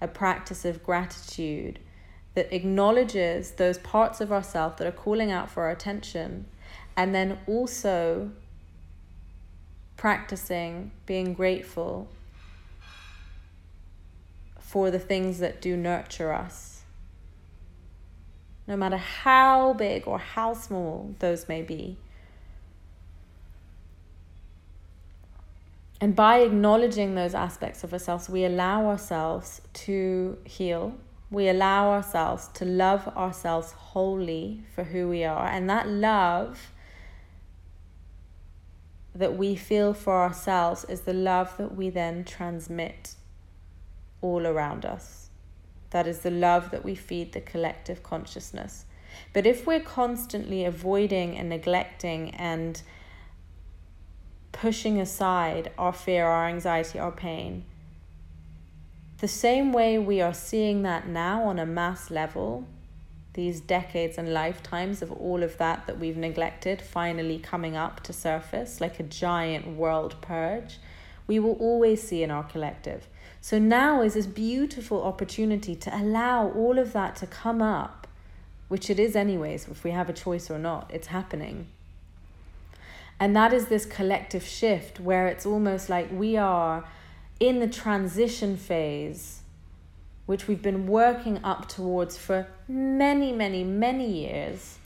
a 0.00 0.06
practice 0.06 0.64
of 0.64 0.84
gratitude 0.84 1.80
that 2.38 2.54
acknowledges 2.54 3.50
those 3.50 3.78
parts 3.78 4.20
of 4.20 4.30
ourselves 4.30 4.78
that 4.78 4.86
are 4.86 4.92
calling 4.92 5.32
out 5.32 5.50
for 5.50 5.64
our 5.64 5.70
attention, 5.70 6.46
and 6.96 7.12
then 7.12 7.36
also 7.48 8.30
practicing 9.96 10.92
being 11.04 11.34
grateful 11.34 12.06
for 14.60 14.88
the 14.88 15.00
things 15.00 15.40
that 15.40 15.60
do 15.60 15.76
nurture 15.76 16.32
us. 16.32 16.82
No 18.68 18.76
matter 18.76 18.98
how 18.98 19.72
big 19.72 20.06
or 20.06 20.20
how 20.20 20.54
small 20.54 21.16
those 21.18 21.48
may 21.48 21.62
be. 21.62 21.96
And 26.00 26.14
by 26.14 26.38
acknowledging 26.38 27.16
those 27.16 27.34
aspects 27.34 27.82
of 27.82 27.92
ourselves, 27.92 28.28
we 28.28 28.44
allow 28.44 28.86
ourselves 28.86 29.60
to 29.72 30.38
heal 30.44 30.94
we 31.30 31.48
allow 31.48 31.90
ourselves 31.90 32.48
to 32.54 32.64
love 32.64 33.06
ourselves 33.08 33.72
wholly 33.72 34.64
for 34.74 34.84
who 34.84 35.08
we 35.08 35.24
are. 35.24 35.46
And 35.46 35.68
that 35.68 35.86
love 35.88 36.72
that 39.14 39.36
we 39.36 39.56
feel 39.56 39.92
for 39.92 40.22
ourselves 40.22 40.84
is 40.84 41.02
the 41.02 41.12
love 41.12 41.56
that 41.58 41.74
we 41.74 41.90
then 41.90 42.24
transmit 42.24 43.16
all 44.20 44.46
around 44.46 44.84
us. 44.84 45.28
That 45.90 46.06
is 46.06 46.20
the 46.20 46.30
love 46.30 46.70
that 46.70 46.84
we 46.84 46.94
feed 46.94 47.32
the 47.32 47.40
collective 47.40 48.02
consciousness. 48.02 48.84
But 49.32 49.46
if 49.46 49.66
we're 49.66 49.80
constantly 49.80 50.64
avoiding 50.64 51.36
and 51.36 51.48
neglecting 51.48 52.34
and 52.34 52.80
pushing 54.52 55.00
aside 55.00 55.70
our 55.78 55.92
fear, 55.92 56.26
our 56.26 56.46
anxiety, 56.46 56.98
our 56.98 57.12
pain, 57.12 57.64
the 59.18 59.28
same 59.28 59.72
way 59.72 59.98
we 59.98 60.20
are 60.20 60.34
seeing 60.34 60.82
that 60.82 61.08
now 61.08 61.42
on 61.44 61.58
a 61.58 61.66
mass 61.66 62.10
level 62.10 62.64
these 63.38 63.60
decades 63.60 64.18
and 64.18 64.34
lifetimes 64.34 65.00
of 65.00 65.12
all 65.12 65.44
of 65.44 65.58
that 65.58 65.86
that 65.86 65.96
we've 65.96 66.16
neglected 66.16 66.82
finally 66.82 67.38
coming 67.38 67.76
up 67.76 68.00
to 68.00 68.12
surface 68.12 68.80
like 68.80 68.98
a 68.98 69.04
giant 69.04 69.64
world 69.76 70.16
purge, 70.20 70.78
we 71.28 71.38
will 71.38 71.52
always 71.60 72.02
see 72.02 72.24
in 72.24 72.32
our 72.32 72.42
collective. 72.42 73.06
So 73.40 73.60
now 73.60 74.02
is 74.02 74.14
this 74.14 74.26
beautiful 74.26 75.04
opportunity 75.04 75.76
to 75.76 75.96
allow 75.96 76.50
all 76.50 76.80
of 76.80 76.92
that 76.94 77.14
to 77.16 77.28
come 77.28 77.62
up, 77.62 78.08
which 78.66 78.90
it 78.90 78.98
is, 78.98 79.14
anyways, 79.14 79.68
if 79.68 79.84
we 79.84 79.92
have 79.92 80.08
a 80.08 80.12
choice 80.12 80.50
or 80.50 80.58
not, 80.58 80.90
it's 80.92 81.06
happening. 81.06 81.68
And 83.20 83.36
that 83.36 83.52
is 83.52 83.66
this 83.66 83.86
collective 83.86 84.44
shift 84.44 84.98
where 84.98 85.28
it's 85.28 85.46
almost 85.46 85.88
like 85.88 86.10
we 86.10 86.36
are 86.36 86.84
in 87.40 87.60
the 87.60 87.68
transition 87.68 88.56
phase, 88.56 89.42
which 90.26 90.48
we've 90.48 90.62
been 90.62 90.86
working 90.86 91.42
up 91.44 91.68
towards 91.68 92.16
for 92.16 92.46
many, 92.66 93.32
many, 93.32 93.64
many 93.64 94.10
years. 94.10 94.78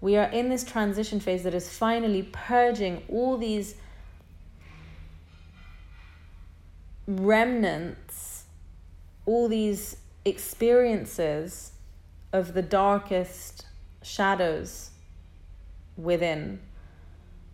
We 0.00 0.16
are 0.16 0.30
in 0.30 0.48
this 0.48 0.64
transition 0.64 1.20
phase 1.20 1.42
that 1.42 1.54
is 1.54 1.68
finally 1.68 2.22
purging 2.22 3.02
all 3.08 3.36
these 3.36 3.74
remnants, 7.06 8.44
all 9.26 9.48
these 9.48 9.96
experiences 10.24 11.72
of 12.32 12.54
the 12.54 12.62
darkest 12.62 13.66
shadows 14.02 14.90
within. 15.96 16.60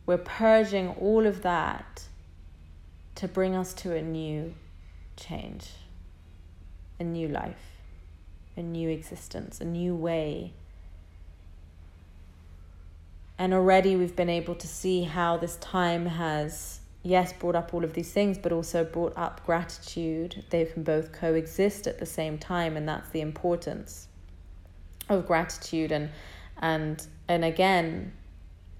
We're 0.06 0.18
purging 0.18 0.88
all 0.90 1.26
of 1.26 1.42
that 1.42 2.04
to 3.22 3.28
bring 3.28 3.54
us 3.54 3.72
to 3.72 3.94
a 3.94 4.02
new 4.02 4.52
change, 5.16 5.68
a 6.98 7.04
new 7.04 7.28
life, 7.28 7.78
a 8.56 8.62
new 8.62 8.88
existence, 8.88 9.60
a 9.60 9.64
new 9.64 9.94
way. 9.94 10.52
And 13.38 13.54
already 13.54 13.94
we've 13.94 14.16
been 14.16 14.28
able 14.28 14.56
to 14.56 14.66
see 14.66 15.04
how 15.04 15.36
this 15.36 15.54
time 15.58 16.06
has 16.06 16.80
yes, 17.04 17.32
brought 17.32 17.54
up 17.54 17.72
all 17.72 17.84
of 17.84 17.92
these 17.92 18.10
things, 18.10 18.38
but 18.38 18.50
also 18.50 18.82
brought 18.82 19.16
up 19.16 19.46
gratitude. 19.46 20.44
They 20.50 20.64
can 20.64 20.82
both 20.82 21.12
coexist 21.12 21.86
at 21.86 22.00
the 22.00 22.06
same 22.06 22.38
time, 22.38 22.76
and 22.76 22.88
that's 22.88 23.10
the 23.10 23.20
importance 23.20 24.08
of 25.08 25.28
gratitude 25.28 25.92
and 25.92 26.10
and 26.60 27.06
and 27.28 27.44
again 27.44 28.12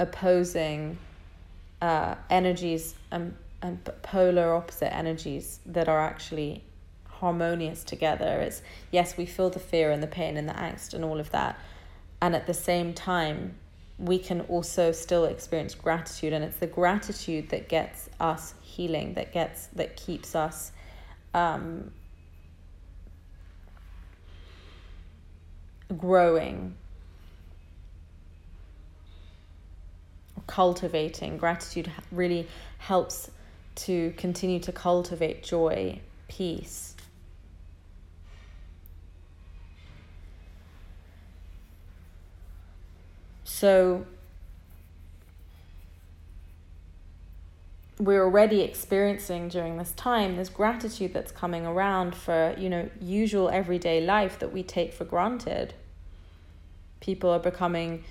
opposing 0.01 0.99
uh, 1.81 2.17
energies 2.29 2.97
and 3.13 3.37
and 3.63 3.83
polar 4.03 4.55
opposite 4.55 4.95
energies 4.95 5.61
that 5.65 5.89
are 5.89 6.01
actually 6.01 6.65
harmonious 7.07 7.85
together. 7.85 8.41
It's 8.41 8.63
yes, 8.91 9.17
we 9.17 9.27
feel 9.27 9.51
the 9.51 9.61
fear 9.61 9.91
and 9.91 10.03
the 10.03 10.09
pain 10.09 10.37
and 10.37 10.49
the 10.49 10.55
angst 10.55 10.93
and 10.93 11.05
all 11.05 11.21
of 11.21 11.31
that, 11.31 11.59
and 12.21 12.35
at 12.35 12.47
the 12.47 12.55
same 12.55 12.93
time 12.93 13.55
we 13.99 14.19
can 14.19 14.41
also 14.43 14.91
still 14.91 15.25
experience 15.25 15.75
gratitude. 15.75 16.33
And 16.33 16.45
it's 16.45 16.57
the 16.57 16.67
gratitude 16.67 17.51
that 17.51 17.69
gets 17.69 18.09
us 18.19 18.55
healing 18.61 19.15
that 19.15 19.33
gets 19.33 19.67
that 19.69 19.97
keeps 19.97 20.35
us 20.35 20.73
um, 21.35 21.93
growing 25.97 26.75
cultivating. 30.47 31.39
Gratitude 31.39 31.91
really 32.11 32.49
helps 32.79 33.31
to 33.87 34.13
continue 34.17 34.61
to 34.61 34.73
cultivate 34.73 35.43
joy 35.43 36.01
peace 36.29 36.93
So 43.63 44.05
we're 47.97 48.25
already 48.25 48.63
experiencing 48.63 49.47
during 49.47 49.77
this 49.77 49.93
time 49.93 50.37
this 50.37 50.49
gratitude 50.49 51.15
that's 51.15 51.31
coming 51.31 51.65
around 51.65 52.17
for, 52.17 52.57
you 52.59 52.69
know, 52.69 52.91
usual 53.01 53.49
everyday 53.51 54.01
life 54.01 54.41
that 54.41 54.53
we 54.53 54.65
take 54.65 54.93
for 54.93 55.05
granted. 55.05 55.75
People 56.99 57.31
are 57.31 57.39
becoming 57.39 58.03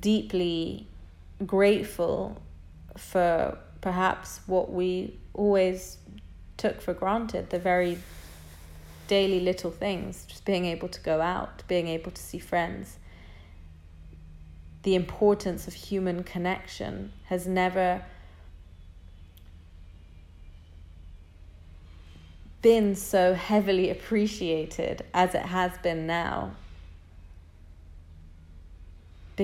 deeply 0.00 0.88
grateful 1.46 2.40
for 2.96 3.58
perhaps 3.80 4.40
what 4.46 4.72
we 4.72 5.18
always 5.34 5.98
took 6.56 6.80
for 6.80 6.94
granted, 6.94 7.50
the 7.50 7.58
very 7.58 7.98
daily 9.08 9.40
little 9.40 9.70
things, 9.70 10.24
just 10.26 10.44
being 10.44 10.64
able 10.64 10.88
to 10.88 11.00
go 11.00 11.20
out, 11.20 11.62
being 11.68 11.88
able 11.88 12.10
to 12.10 12.22
see 12.22 12.38
friends. 12.38 12.98
The 14.84 14.94
importance 14.94 15.66
of 15.66 15.74
human 15.74 16.24
connection 16.24 17.12
has 17.26 17.46
never 17.46 18.02
been 22.62 22.94
so 22.94 23.34
heavily 23.34 23.90
appreciated 23.90 25.04
as 25.12 25.34
it 25.34 25.42
has 25.42 25.76
been 25.78 26.06
now. 26.06 26.52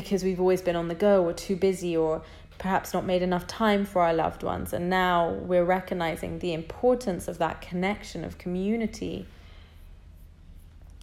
Because 0.00 0.22
we've 0.24 0.40
always 0.40 0.62
been 0.62 0.76
on 0.76 0.88
the 0.88 0.94
go 0.94 1.24
or 1.24 1.32
too 1.32 1.56
busy 1.56 1.96
or 1.96 2.22
perhaps 2.58 2.92
not 2.92 3.04
made 3.04 3.22
enough 3.22 3.46
time 3.46 3.84
for 3.84 4.02
our 4.02 4.14
loved 4.14 4.42
ones. 4.42 4.72
And 4.72 4.90
now 4.90 5.30
we're 5.30 5.64
recognizing 5.64 6.40
the 6.40 6.52
importance 6.52 7.28
of 7.28 7.38
that 7.38 7.60
connection, 7.60 8.24
of 8.24 8.38
community 8.38 9.26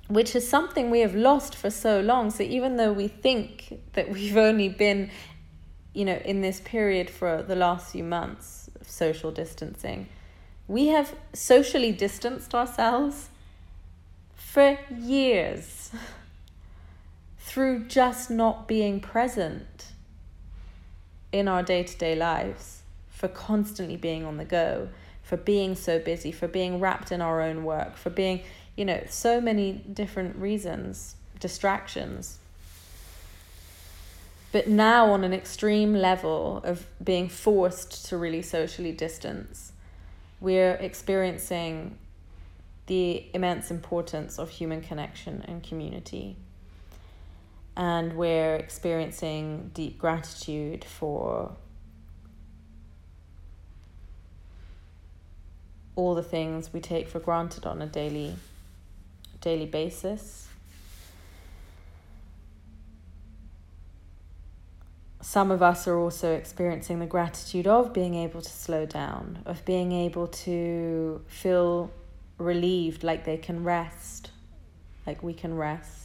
which 0.07 0.35
is 0.35 0.47
something 0.47 0.91
we 0.91 0.99
have 0.99 1.15
lost 1.15 1.55
for 1.55 1.69
so 1.69 1.99
long. 1.99 2.29
So 2.29 2.43
even 2.43 2.77
though 2.77 2.93
we 2.93 3.07
think 3.07 3.81
that 3.93 4.09
we've 4.09 4.37
only 4.37 4.69
been, 4.69 5.09
you 5.93 6.05
know, 6.05 6.19
in 6.23 6.41
this 6.41 6.61
period 6.61 7.09
for 7.09 7.41
the 7.41 7.55
last 7.55 7.91
few 7.91 8.03
months 8.03 8.69
of 8.79 8.87
social 8.89 9.31
distancing, 9.31 10.07
we 10.67 10.87
have 10.87 11.15
socially 11.33 11.91
distanced 11.91 12.53
ourselves 12.53 13.29
for 14.35 14.77
years 14.95 15.84
through 17.55 17.79
just 17.85 18.29
not 18.29 18.67
being 18.67 18.99
present 18.99 19.93
in 21.31 21.47
our 21.47 21.63
day 21.63 21.83
to 21.83 21.97
day 21.97 22.13
lives, 22.13 22.81
for 23.07 23.29
constantly 23.29 23.95
being 23.95 24.25
on 24.25 24.35
the 24.35 24.43
go, 24.43 24.89
for 25.23 25.37
being 25.37 25.73
so 25.73 25.97
busy, 25.97 26.33
for 26.33 26.49
being 26.49 26.81
wrapped 26.81 27.13
in 27.13 27.21
our 27.21 27.41
own 27.41 27.63
work, 27.63 27.95
for 27.95 28.09
being 28.09 28.41
you 28.75 28.83
know, 28.83 29.01
so 29.07 29.39
many 29.39 29.71
different 29.71 30.35
reasons, 30.35 31.15
distractions. 31.39 32.39
But 34.51 34.67
now, 34.67 35.11
on 35.11 35.23
an 35.23 35.31
extreme 35.33 35.93
level 35.93 36.59
of 36.65 36.85
being 37.01 37.29
forced 37.29 38.09
to 38.09 38.17
really 38.17 38.41
socially 38.41 38.91
distance, 38.91 39.71
we're 40.41 40.73
experiencing 40.73 41.97
the 42.87 43.27
immense 43.33 43.71
importance 43.71 44.39
of 44.39 44.49
human 44.49 44.81
connection 44.81 45.41
and 45.47 45.63
community. 45.63 46.35
And 47.77 48.13
we're 48.13 48.55
experiencing 48.55 49.71
deep 49.73 49.97
gratitude 49.97 50.85
for 50.85 51.55
all 55.95 56.15
the 56.15 56.23
things 56.23 56.71
we 56.73 56.79
take 56.79 57.07
for 57.07 57.19
granted 57.19 57.65
on 57.65 57.81
a 57.81 57.87
daily 57.87 58.35
daily 59.41 59.65
basis. 59.65 60.47
Some 65.21 65.51
of 65.51 65.61
us 65.61 65.87
are 65.87 65.97
also 65.97 66.33
experiencing 66.33 66.99
the 66.99 67.05
gratitude 67.05 67.67
of 67.67 67.93
being 67.93 68.13
able 68.13 68.41
to 68.41 68.49
slow 68.49 68.85
down, 68.85 69.39
of 69.45 69.65
being 69.65 69.91
able 69.91 70.27
to 70.27 71.21
feel 71.27 71.91
relieved, 72.37 73.03
like 73.03 73.25
they 73.25 73.37
can 73.37 73.63
rest, 73.63 74.31
like 75.07 75.23
we 75.23 75.33
can 75.33 75.55
rest. 75.55 76.04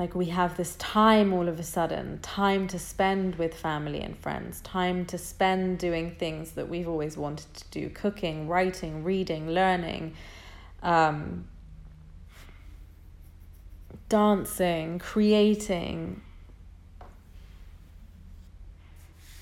Like 0.00 0.14
we 0.14 0.30
have 0.30 0.56
this 0.56 0.76
time 0.76 1.34
all 1.34 1.46
of 1.46 1.60
a 1.60 1.62
sudden, 1.62 2.20
time 2.22 2.66
to 2.68 2.78
spend 2.78 3.34
with 3.34 3.52
family 3.52 4.00
and 4.00 4.16
friends, 4.16 4.62
time 4.62 5.04
to 5.04 5.18
spend 5.18 5.78
doing 5.78 6.12
things 6.12 6.52
that 6.52 6.70
we've 6.70 6.88
always 6.88 7.18
wanted 7.18 7.52
to 7.52 7.64
do 7.70 7.90
cooking, 7.90 8.48
writing, 8.48 9.04
reading, 9.04 9.50
learning, 9.50 10.14
um, 10.82 11.44
dancing, 14.08 15.00
creating. 15.00 16.22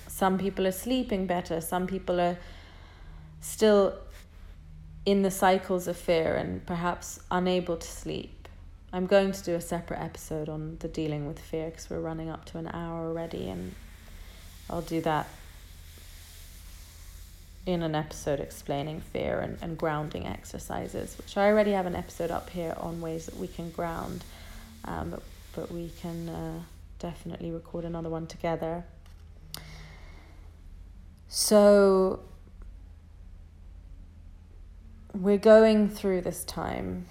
Some 0.07 0.37
people 0.37 0.67
are 0.67 0.73
sleeping 0.73 1.25
better, 1.25 1.61
some 1.61 1.87
people 1.87 2.19
are 2.19 2.37
still 3.39 3.97
in 5.05 5.21
the 5.21 5.31
cycles 5.31 5.87
of 5.87 5.95
fear 5.95 6.35
and 6.35 6.65
perhaps 6.65 7.21
unable 7.31 7.77
to 7.77 7.87
sleep. 7.87 8.38
I'm 8.91 9.05
going 9.05 9.31
to 9.31 9.43
do 9.43 9.53
a 9.53 9.61
separate 9.61 9.99
episode 9.99 10.49
on 10.49 10.77
the 10.79 10.87
dealing 10.87 11.27
with 11.27 11.39
fear 11.39 11.69
because 11.69 11.89
we're 11.89 11.99
running 11.99 12.29
up 12.29 12.45
to 12.45 12.57
an 12.57 12.67
hour 12.67 13.07
already, 13.07 13.47
and 13.47 13.75
I'll 14.67 14.81
do 14.81 14.99
that 15.01 15.27
in 17.67 17.83
an 17.83 17.93
episode 17.93 18.39
explaining 18.39 19.01
fear 19.01 19.41
and, 19.41 19.59
and 19.61 19.77
grounding 19.77 20.25
exercises, 20.25 21.15
which 21.19 21.37
I 21.37 21.49
already 21.49 21.71
have 21.71 21.85
an 21.85 21.95
episode 21.95 22.31
up 22.31 22.49
here 22.49 22.73
on 22.77 22.99
ways 22.99 23.27
that 23.27 23.37
we 23.37 23.47
can 23.47 23.69
ground, 23.69 24.23
um, 24.85 25.11
but, 25.11 25.23
but 25.55 25.71
we 25.71 25.91
can 26.01 26.27
uh, 26.27 26.59
definitely 26.97 27.51
record 27.51 27.85
another 27.85 28.09
one 28.09 28.25
together. 28.25 28.85
So, 31.27 32.21
we're 35.13 35.37
going 35.37 35.89
through 35.89 36.21
this 36.21 36.43
time. 36.43 37.05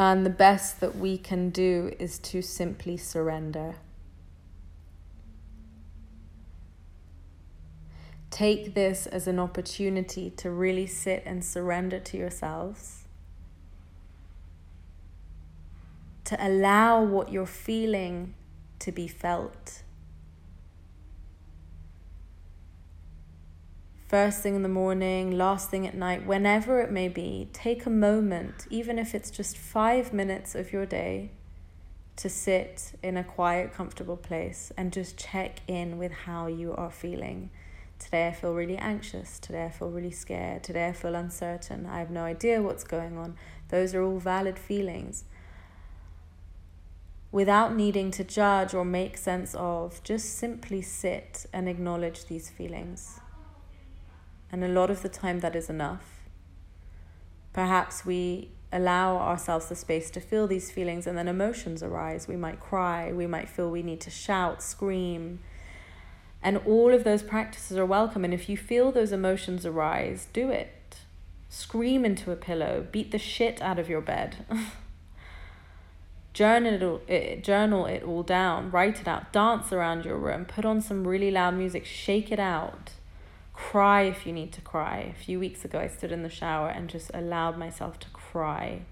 And 0.00 0.24
the 0.24 0.30
best 0.30 0.80
that 0.80 0.96
we 0.96 1.18
can 1.18 1.50
do 1.50 1.92
is 1.98 2.18
to 2.20 2.40
simply 2.40 2.96
surrender. 2.96 3.74
Take 8.30 8.72
this 8.72 9.06
as 9.06 9.26
an 9.26 9.38
opportunity 9.38 10.30
to 10.38 10.50
really 10.50 10.86
sit 10.86 11.22
and 11.26 11.44
surrender 11.44 12.00
to 12.00 12.16
yourselves, 12.16 13.04
to 16.24 16.48
allow 16.48 17.02
what 17.02 17.30
you're 17.30 17.44
feeling 17.44 18.32
to 18.78 18.90
be 18.90 19.06
felt. 19.06 19.82
First 24.10 24.40
thing 24.40 24.56
in 24.56 24.64
the 24.64 24.68
morning, 24.68 25.38
last 25.38 25.70
thing 25.70 25.86
at 25.86 25.94
night, 25.94 26.26
whenever 26.26 26.80
it 26.80 26.90
may 26.90 27.06
be, 27.06 27.48
take 27.52 27.86
a 27.86 27.90
moment, 27.90 28.66
even 28.68 28.98
if 28.98 29.14
it's 29.14 29.30
just 29.30 29.56
five 29.56 30.12
minutes 30.12 30.56
of 30.56 30.72
your 30.72 30.84
day, 30.84 31.30
to 32.16 32.28
sit 32.28 32.98
in 33.04 33.16
a 33.16 33.22
quiet, 33.22 33.72
comfortable 33.72 34.16
place 34.16 34.72
and 34.76 34.92
just 34.92 35.16
check 35.16 35.60
in 35.68 35.96
with 35.96 36.10
how 36.10 36.48
you 36.48 36.74
are 36.74 36.90
feeling 36.90 37.50
Today 38.00 38.28
I 38.28 38.32
feel 38.32 38.54
really 38.54 38.78
anxious. 38.78 39.38
Today 39.38 39.66
I 39.66 39.70
feel 39.70 39.90
really 39.90 40.10
scared. 40.10 40.64
Today 40.64 40.88
I 40.88 40.92
feel 40.92 41.14
uncertain. 41.14 41.86
I 41.86 41.98
have 41.98 42.10
no 42.10 42.24
idea 42.24 42.62
what's 42.62 42.82
going 42.82 43.18
on. 43.18 43.36
Those 43.68 43.94
are 43.94 44.02
all 44.02 44.18
valid 44.18 44.58
feelings. 44.58 45.24
Without 47.30 47.76
needing 47.76 48.10
to 48.12 48.24
judge 48.24 48.72
or 48.74 48.84
make 48.84 49.18
sense 49.18 49.54
of, 49.54 50.02
just 50.02 50.36
simply 50.36 50.80
sit 50.80 51.46
and 51.52 51.68
acknowledge 51.68 52.24
these 52.24 52.48
feelings. 52.48 53.20
And 54.52 54.64
a 54.64 54.68
lot 54.68 54.90
of 54.90 55.02
the 55.02 55.08
time, 55.08 55.40
that 55.40 55.54
is 55.54 55.70
enough. 55.70 56.20
Perhaps 57.52 58.04
we 58.04 58.50
allow 58.72 59.16
ourselves 59.16 59.66
the 59.66 59.74
space 59.74 60.10
to 60.10 60.20
feel 60.20 60.46
these 60.46 60.70
feelings 60.70 61.06
and 61.06 61.18
then 61.18 61.28
emotions 61.28 61.82
arise. 61.82 62.28
We 62.28 62.36
might 62.36 62.60
cry, 62.60 63.12
we 63.12 63.26
might 63.26 63.48
feel 63.48 63.70
we 63.70 63.82
need 63.82 64.00
to 64.02 64.10
shout, 64.10 64.62
scream, 64.62 65.40
and 66.42 66.58
all 66.58 66.94
of 66.94 67.04
those 67.04 67.22
practices 67.22 67.76
are 67.76 67.86
welcome. 67.86 68.24
And 68.24 68.32
if 68.32 68.48
you 68.48 68.56
feel 68.56 68.92
those 68.92 69.12
emotions 69.12 69.66
arise, 69.66 70.28
do 70.32 70.50
it. 70.50 71.00
Scream 71.48 72.04
into 72.04 72.30
a 72.30 72.36
pillow, 72.36 72.86
beat 72.90 73.10
the 73.10 73.18
shit 73.18 73.60
out 73.60 73.78
of 73.78 73.88
your 73.88 74.00
bed. 74.00 74.46
journal 76.32 77.02
it, 77.08 77.12
eh, 77.12 77.40
journal 77.40 77.86
it 77.86 78.02
all 78.04 78.22
down, 78.22 78.70
write 78.70 79.00
it 79.00 79.08
out, 79.08 79.32
dance 79.32 79.72
around 79.72 80.04
your 80.04 80.16
room, 80.16 80.44
put 80.44 80.64
on 80.64 80.80
some 80.80 81.06
really 81.06 81.30
loud 81.30 81.54
music, 81.54 81.84
shake 81.84 82.30
it 82.30 82.38
out. 82.38 82.92
Cry 83.68 84.02
if 84.02 84.26
you 84.26 84.32
need 84.32 84.52
to 84.54 84.60
cry. 84.60 85.14
A 85.14 85.22
few 85.22 85.38
weeks 85.38 85.64
ago, 85.64 85.78
I 85.78 85.86
stood 85.86 86.10
in 86.10 86.24
the 86.24 86.28
shower 86.28 86.68
and 86.68 86.88
just 86.88 87.10
allowed 87.14 87.56
myself 87.56 88.00
to 88.00 88.08
cry. 88.10 88.82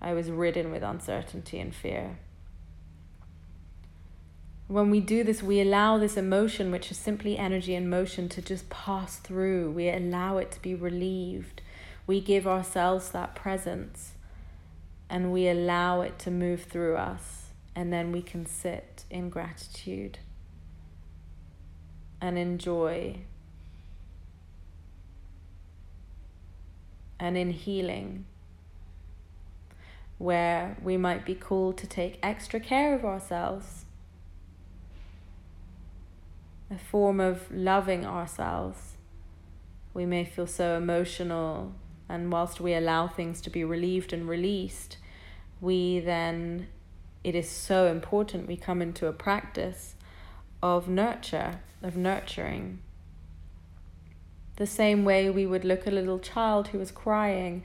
I 0.00 0.12
was 0.12 0.28
ridden 0.28 0.72
with 0.72 0.82
uncertainty 0.82 1.60
and 1.60 1.72
fear. 1.72 2.18
When 4.66 4.90
we 4.90 4.98
do 4.98 5.22
this, 5.22 5.40
we 5.40 5.60
allow 5.60 5.98
this 5.98 6.16
emotion, 6.16 6.72
which 6.72 6.90
is 6.90 6.96
simply 6.96 7.38
energy 7.38 7.76
and 7.76 7.88
motion, 7.88 8.28
to 8.30 8.42
just 8.42 8.70
pass 8.70 9.18
through. 9.18 9.70
We 9.70 9.88
allow 9.88 10.38
it 10.38 10.50
to 10.52 10.60
be 10.60 10.74
relieved. 10.74 11.60
We 12.08 12.20
give 12.20 12.48
ourselves 12.48 13.10
that 13.10 13.36
presence 13.36 14.14
and 15.08 15.32
we 15.32 15.48
allow 15.48 16.00
it 16.00 16.18
to 16.20 16.30
move 16.30 16.64
through 16.64 16.96
us. 16.96 17.50
And 17.76 17.92
then 17.92 18.10
we 18.10 18.22
can 18.22 18.46
sit 18.46 19.04
in 19.10 19.28
gratitude 19.28 20.18
and 22.20 22.36
enjoy 22.36 23.18
and 27.18 27.36
in 27.36 27.50
healing, 27.50 28.26
where 30.18 30.76
we 30.82 30.96
might 30.96 31.24
be 31.24 31.34
called 31.34 31.76
to 31.78 31.86
take 31.86 32.18
extra 32.22 32.60
care 32.60 32.94
of 32.94 33.04
ourselves 33.04 33.84
a 36.74 36.78
form 36.78 37.20
of 37.20 37.50
loving 37.52 38.04
ourselves. 38.04 38.96
We 39.92 40.06
may 40.06 40.24
feel 40.24 40.46
so 40.46 40.76
emotional, 40.76 41.72
and 42.08 42.32
whilst 42.32 42.60
we 42.60 42.74
allow 42.74 43.06
things 43.06 43.40
to 43.42 43.50
be 43.50 43.64
relieved 43.64 44.12
and 44.12 44.28
released, 44.28 44.96
we 45.60 46.00
then, 46.00 46.68
it 47.22 47.34
is 47.34 47.48
so 47.48 47.86
important 47.86 48.48
we 48.48 48.56
come 48.56 48.82
into 48.82 49.06
a 49.06 49.12
practice 49.12 49.94
of 50.62 50.88
nurture, 50.88 51.60
of 51.82 51.96
nurturing. 51.96 52.80
The 54.56 54.66
same 54.66 55.04
way 55.04 55.30
we 55.30 55.46
would 55.46 55.64
look 55.64 55.86
at 55.86 55.92
a 55.92 55.96
little 55.96 56.18
child 56.18 56.68
who 56.68 56.78
was 56.78 56.90
crying 56.90 57.62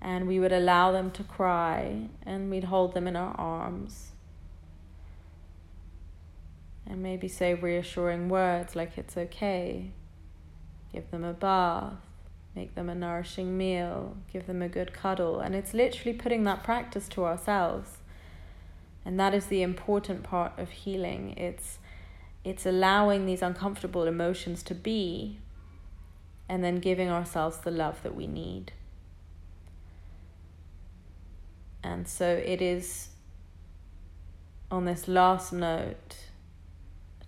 and 0.00 0.26
we 0.26 0.38
would 0.38 0.52
allow 0.52 0.90
them 0.92 1.10
to 1.12 1.22
cry 1.22 2.08
and 2.24 2.50
we'd 2.50 2.64
hold 2.64 2.94
them 2.94 3.06
in 3.06 3.16
our 3.16 3.34
arms 3.38 4.12
and 6.90 7.02
maybe 7.02 7.28
say 7.28 7.54
reassuring 7.54 8.28
words 8.28 8.74
like 8.74 8.98
it's 8.98 9.16
okay. 9.16 9.90
Give 10.92 11.08
them 11.12 11.22
a 11.22 11.32
bath, 11.32 11.94
make 12.56 12.74
them 12.74 12.90
a 12.90 12.96
nourishing 12.96 13.56
meal, 13.56 14.16
give 14.32 14.48
them 14.48 14.60
a 14.60 14.68
good 14.68 14.92
cuddle. 14.92 15.38
And 15.38 15.54
it's 15.54 15.72
literally 15.72 16.18
putting 16.18 16.42
that 16.44 16.64
practice 16.64 17.06
to 17.10 17.24
ourselves. 17.24 17.98
And 19.04 19.20
that 19.20 19.34
is 19.34 19.46
the 19.46 19.62
important 19.62 20.24
part 20.24 20.58
of 20.58 20.70
healing. 20.70 21.34
It's 21.36 21.78
it's 22.42 22.66
allowing 22.66 23.26
these 23.26 23.42
uncomfortable 23.42 24.04
emotions 24.04 24.62
to 24.64 24.74
be 24.74 25.38
and 26.50 26.64
then 26.64 26.80
giving 26.80 27.08
ourselves 27.08 27.58
the 27.58 27.70
love 27.70 28.02
that 28.02 28.16
we 28.16 28.26
need. 28.26 28.72
And 31.84 32.08
so 32.08 32.26
it 32.26 32.60
is 32.60 33.10
on 34.68 34.84
this 34.84 35.06
last 35.06 35.52
note 35.52 36.16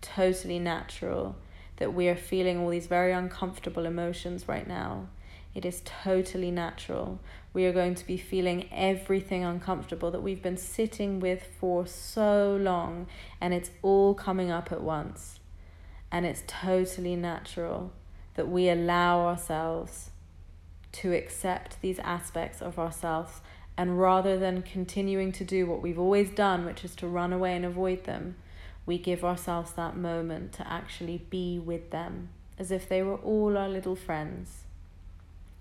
totally 0.01 0.59
natural 0.59 1.37
that 1.77 1.95
we 1.95 2.09
are 2.09 2.17
feeling 2.17 2.59
all 2.59 2.71
these 2.71 2.89
very 2.89 3.13
uncomfortable 3.13 3.87
emotions 3.87 4.49
right 4.49 4.67
now. 4.67 5.07
It 5.55 5.65
is 5.65 5.83
totally 5.85 6.51
natural. 6.51 7.21
We 7.53 7.65
are 7.67 7.73
going 7.73 7.95
to 7.95 8.07
be 8.07 8.17
feeling 8.17 8.69
everything 8.73 9.45
uncomfortable 9.45 10.11
that 10.11 10.23
we've 10.23 10.43
been 10.43 10.57
sitting 10.57 11.21
with 11.21 11.47
for 11.61 11.87
so 11.87 12.59
long, 12.61 13.07
and 13.41 13.55
it's 13.55 13.71
all 13.83 14.15
coming 14.15 14.51
up 14.51 14.73
at 14.73 14.83
once. 14.83 15.39
And 16.11 16.27
it's 16.27 16.43
totally 16.49 17.15
natural 17.15 17.93
that 18.35 18.49
we 18.49 18.69
allow 18.69 19.27
ourselves 19.27 20.11
to 20.93 21.13
accept 21.13 21.81
these 21.81 21.99
aspects 22.01 22.61
of 22.61 22.79
ourselves, 22.79 23.41
and 23.77 23.99
rather 23.99 24.39
than 24.39 24.63
continuing 24.63 25.33
to 25.33 25.45
do 25.45 25.67
what 25.67 25.81
we've 25.81 25.99
always 25.99 26.31
done, 26.31 26.65
which 26.65 26.85
is 26.85 26.95
to 26.97 27.07
run 27.07 27.33
away 27.33 27.57
and 27.57 27.65
avoid 27.65 28.05
them, 28.05 28.37
we 28.85 28.99
give 28.99 29.25
ourselves 29.25 29.73
that 29.73 29.97
moment 29.97 30.53
to 30.53 30.71
actually 30.71 31.25
be 31.31 31.59
with 31.59 31.91
them 31.91 32.29
as 32.59 32.71
if 32.71 32.89
they 32.89 33.03
were 33.03 33.17
all 33.17 33.57
our 33.57 33.69
little 33.69 33.97
friends. 33.97 34.65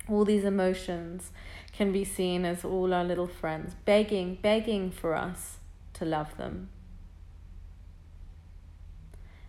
All 0.10 0.26
these 0.26 0.44
emotions 0.44 1.32
can 1.72 1.92
be 1.92 2.04
seen 2.04 2.44
as 2.46 2.66
all 2.66 2.94
our 2.94 3.04
little 3.04 3.28
friends, 3.28 3.76
begging, 3.86 4.38
begging 4.42 4.92
for 4.92 5.16
us 5.16 5.58
to 5.94 6.06
love 6.06 6.36
them. 6.38 6.70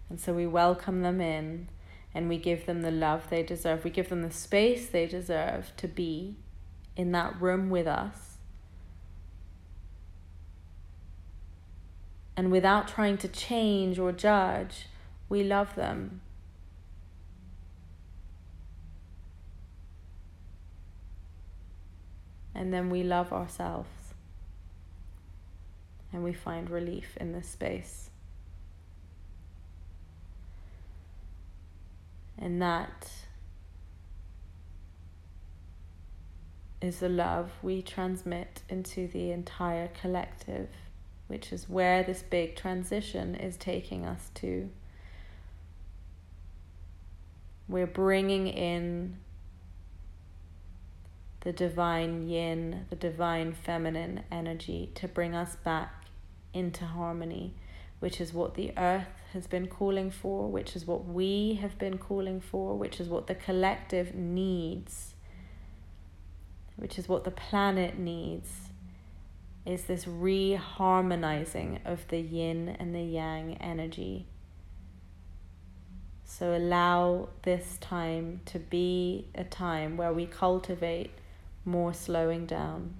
And 0.08 0.20
so 0.20 0.34
we 0.34 0.46
welcome 0.46 1.02
them 1.02 1.20
in 1.20 1.68
and 2.14 2.28
we 2.28 2.38
give 2.38 2.66
them 2.66 2.82
the 2.82 2.90
love 2.90 3.30
they 3.30 3.42
deserve. 3.42 3.84
We 3.84 3.90
give 3.90 4.08
them 4.08 4.22
the 4.22 4.30
space 4.30 4.88
they 4.88 5.06
deserve 5.06 5.72
to 5.78 5.88
be 5.88 6.36
in 6.96 7.12
that 7.12 7.40
room 7.40 7.70
with 7.70 7.86
us 7.86 8.32
and 12.36 12.50
without 12.50 12.88
trying 12.88 13.18
to 13.18 13.28
change 13.28 13.98
or 13.98 14.10
judge, 14.10 14.86
we 15.28 15.44
love 15.44 15.74
them. 15.74 16.22
And 22.54 22.72
then 22.72 22.90
we 22.90 23.02
love 23.02 23.32
ourselves. 23.32 23.88
And 26.12 26.22
we 26.22 26.32
find 26.32 26.70
relief 26.70 27.16
in 27.18 27.32
this 27.32 27.48
space. 27.48 28.10
And 32.38 32.60
that 32.60 33.10
is 36.80 36.98
the 36.98 37.08
love 37.08 37.50
we 37.62 37.82
transmit 37.82 38.62
into 38.68 39.06
the 39.06 39.30
entire 39.30 39.88
collective 39.88 40.68
which 41.32 41.50
is 41.50 41.66
where 41.66 42.02
this 42.02 42.22
big 42.22 42.54
transition 42.54 43.34
is 43.34 43.56
taking 43.56 44.04
us 44.04 44.30
to. 44.34 44.68
We're 47.66 47.86
bringing 47.86 48.48
in 48.48 49.16
the 51.40 51.52
divine 51.52 52.28
yin, 52.28 52.84
the 52.90 52.96
divine 52.96 53.54
feminine 53.54 54.24
energy 54.30 54.90
to 54.96 55.08
bring 55.08 55.34
us 55.34 55.56
back 55.56 56.04
into 56.52 56.84
harmony, 56.84 57.54
which 57.98 58.20
is 58.20 58.34
what 58.34 58.54
the 58.54 58.74
earth 58.76 59.08
has 59.32 59.46
been 59.46 59.66
calling 59.66 60.10
for, 60.10 60.48
which 60.48 60.76
is 60.76 60.86
what 60.86 61.06
we 61.06 61.58
have 61.60 61.78
been 61.78 61.98
calling 61.98 62.40
for, 62.40 62.76
which 62.76 63.00
is 63.00 63.08
what 63.08 63.26
the 63.26 63.34
collective 63.34 64.14
needs, 64.14 65.14
which 66.76 66.98
is 66.98 67.08
what 67.08 67.24
the 67.24 67.30
planet 67.30 67.98
needs, 67.98 68.50
is 69.64 69.84
this 69.84 70.04
reharmonizing 70.04 71.78
of 71.84 72.06
the 72.08 72.20
yin 72.20 72.68
and 72.78 72.94
the 72.94 73.02
yang 73.02 73.56
energy. 73.60 74.26
So 76.24 76.56
allow 76.56 77.28
this 77.42 77.76
time 77.80 78.40
to 78.46 78.58
be 78.58 79.28
a 79.34 79.44
time 79.44 79.96
where 79.96 80.12
we 80.12 80.26
cultivate 80.26 81.10
more 81.64 81.92
slowing 81.92 82.46
down. 82.46 82.94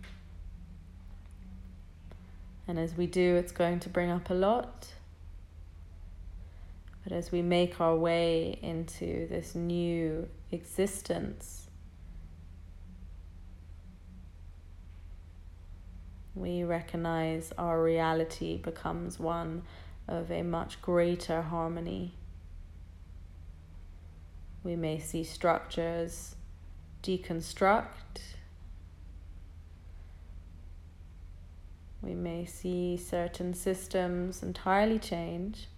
And 2.68 2.78
as 2.78 2.96
we 2.96 3.06
do, 3.06 3.36
it's 3.36 3.52
going 3.52 3.80
to 3.80 3.88
bring 3.88 4.10
up 4.10 4.30
a 4.30 4.34
lot. 4.34 4.94
But 7.02 7.12
as 7.12 7.32
we 7.32 7.42
make 7.42 7.80
our 7.80 7.96
way 7.96 8.58
into 8.62 9.26
this 9.28 9.54
new 9.54 10.28
existence, 10.50 11.68
we 16.34 16.62
recognize 16.62 17.52
our 17.58 17.82
reality 17.82 18.58
becomes 18.58 19.18
one 19.18 19.62
of 20.06 20.30
a 20.30 20.42
much 20.42 20.80
greater 20.80 21.42
harmony. 21.42 22.14
We 24.62 24.76
may 24.76 24.98
see 24.98 25.24
structures 25.24 26.36
deconstruct 27.02 28.36
We 32.02 32.14
may 32.14 32.44
see 32.46 32.96
certain 32.96 33.54
systems 33.54 34.42
entirely 34.42 34.98
change. 34.98 35.68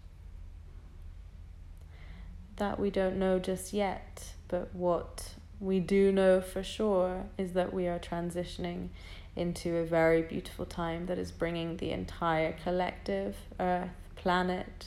That 2.57 2.79
we 2.79 2.91
don't 2.91 3.19
know 3.19 3.39
just 3.39 3.73
yet, 3.73 4.33
but 4.49 4.75
what 4.75 5.35
we 5.61 5.81
do 5.81 6.13
know 6.13 6.41
for 6.41 6.63
sure 6.63 7.25
is 7.37 7.53
that 7.53 7.73
we 7.73 7.87
are 7.87 7.99
transitioning 7.99 8.89
into 9.35 9.77
a 9.77 9.85
very 9.85 10.23
beautiful 10.23 10.65
time 10.65 11.07
that 11.07 11.19
is 11.19 11.33
bringing 11.33 11.77
the 11.79 11.91
entire 11.91 12.53
collective, 12.63 13.37
earth, 13.59 13.91
planet, 14.15 14.87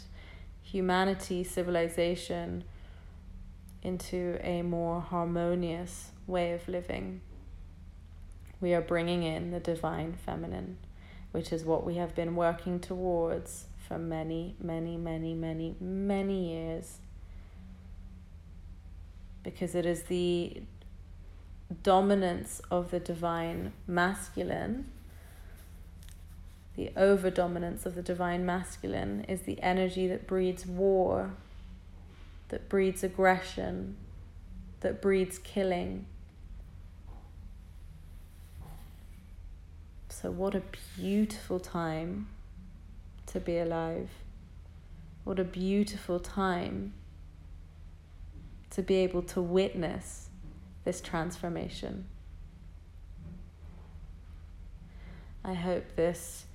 humanity, 0.62 1.44
civilization 1.44 2.64
into 3.82 4.40
a 4.42 4.62
more 4.62 5.02
harmonious 5.02 6.12
way 6.26 6.54
of 6.54 6.68
living. 6.68 7.22
We 8.62 8.74
are 8.74 8.82
bringing 8.82 9.24
in 9.24 9.52
the 9.52 9.60
divine 9.60 10.18
feminine 10.26 10.78
which 11.32 11.52
is 11.52 11.64
what 11.64 11.86
we 11.86 11.96
have 11.96 12.16
been 12.16 12.36
working 12.36 12.80
towards 12.80 13.66
for 13.88 13.98
many, 13.98 14.56
many, 14.60 14.98
many, 14.98 15.34
many, 15.34 15.76
many 15.80 16.52
years. 16.52 16.98
Because 19.48 19.76
it 19.76 19.86
is 19.86 20.04
the 20.04 20.62
dominance 21.82 22.62
of 22.70 22.92
the 22.92 23.00
divine 23.00 23.72
masculine, 23.88 24.92
the 26.76 26.92
over 26.98 27.30
dominance 27.30 27.86
of 27.86 27.96
the 27.96 28.02
divine 28.02 28.46
masculine, 28.46 29.24
is 29.30 29.44
the 29.44 29.62
energy 29.62 30.06
that 30.08 30.28
breeds 30.28 30.66
war, 30.66 31.32
that 32.50 32.68
breeds 32.68 33.04
aggression, 33.04 33.96
that 34.82 35.02
breeds 35.02 35.40
killing 35.40 36.06
So, 40.22 40.32
what 40.32 40.56
a 40.56 40.64
beautiful 40.96 41.60
time 41.60 42.28
to 43.28 43.40
be 43.40 43.60
alive. 43.60 44.10
What 45.26 45.38
a 45.38 45.44
beautiful 45.44 46.20
time 46.20 46.94
to 48.78 48.84
be 48.84 48.98
able 48.98 49.24
to 49.24 49.42
witness 49.42 50.30
this 50.86 51.02
transformation. 51.02 52.06
I 55.44 55.56
hope 55.56 55.96
this 55.96 56.46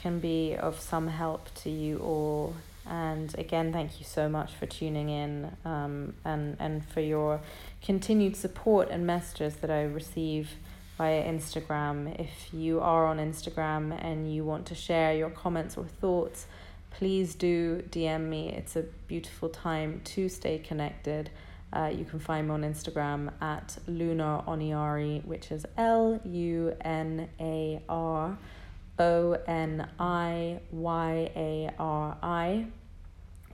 can 0.00 0.20
be 0.20 0.54
of 0.54 0.78
some 0.78 1.08
help 1.08 1.52
to 1.56 1.70
you 1.70 1.98
all. 1.98 2.54
And 2.88 3.36
again, 3.36 3.72
thank 3.72 3.98
you 3.98 4.06
so 4.06 4.28
much 4.28 4.52
for 4.52 4.66
tuning 4.66 5.08
in 5.08 5.56
um, 5.64 6.14
and, 6.24 6.56
and 6.60 6.88
for 6.88 7.00
your 7.00 7.40
continued 7.82 8.36
support 8.36 8.88
and 8.88 9.04
messages 9.04 9.56
that 9.56 9.70
I 9.70 9.82
receive 9.82 10.50
via 10.96 11.24
Instagram. 11.24 12.16
If 12.20 12.54
you 12.54 12.80
are 12.80 13.06
on 13.06 13.18
Instagram 13.18 13.92
and 14.04 14.32
you 14.32 14.44
want 14.44 14.66
to 14.66 14.76
share 14.76 15.14
your 15.14 15.30
comments 15.30 15.76
or 15.76 15.84
thoughts, 15.84 16.46
please 16.92 17.34
do 17.34 17.82
DM 17.90 18.28
me. 18.28 18.52
It's 18.52 18.76
a 18.76 18.82
beautiful 19.08 19.48
time 19.48 20.00
to 20.04 20.28
stay 20.28 20.58
connected. 20.58 21.30
Uh, 21.72 21.92
you 21.94 22.04
can 22.04 22.18
find 22.18 22.48
me 22.48 22.54
on 22.54 22.62
Instagram 22.62 23.30
at 23.40 23.76
Lunar 23.86 24.42
Oniyari, 24.46 25.24
which 25.24 25.50
is 25.50 25.66
L 25.76 26.20
U 26.24 26.74
N 26.80 27.28
A 27.40 27.82
R 27.88 28.38
O 28.98 29.32
N 29.46 29.88
I 29.98 30.60
Y 30.70 31.30
A 31.36 31.70
R 31.78 32.16
I. 32.22 32.66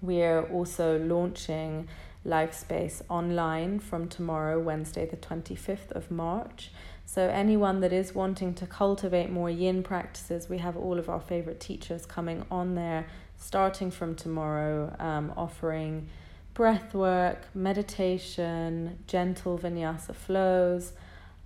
We're 0.00 0.42
also 0.42 0.98
launching 0.98 1.88
Lifespace 2.26 3.02
online 3.08 3.80
from 3.80 4.08
tomorrow, 4.08 4.60
Wednesday, 4.60 5.06
the 5.06 5.16
25th 5.16 5.90
of 5.92 6.10
March. 6.10 6.70
So, 7.04 7.28
anyone 7.28 7.80
that 7.80 7.92
is 7.92 8.14
wanting 8.14 8.54
to 8.54 8.66
cultivate 8.66 9.30
more 9.30 9.50
yin 9.50 9.82
practices, 9.82 10.48
we 10.48 10.58
have 10.58 10.76
all 10.76 10.98
of 10.98 11.08
our 11.08 11.20
favorite 11.20 11.60
teachers 11.60 12.06
coming 12.06 12.44
on 12.50 12.74
there 12.74 13.06
starting 13.36 13.90
from 13.90 14.14
tomorrow, 14.14 14.94
um, 15.00 15.32
offering 15.36 16.08
breath 16.54 16.94
work, 16.94 17.38
meditation, 17.54 18.98
gentle 19.06 19.58
vinyasa 19.58 20.14
flows. 20.14 20.92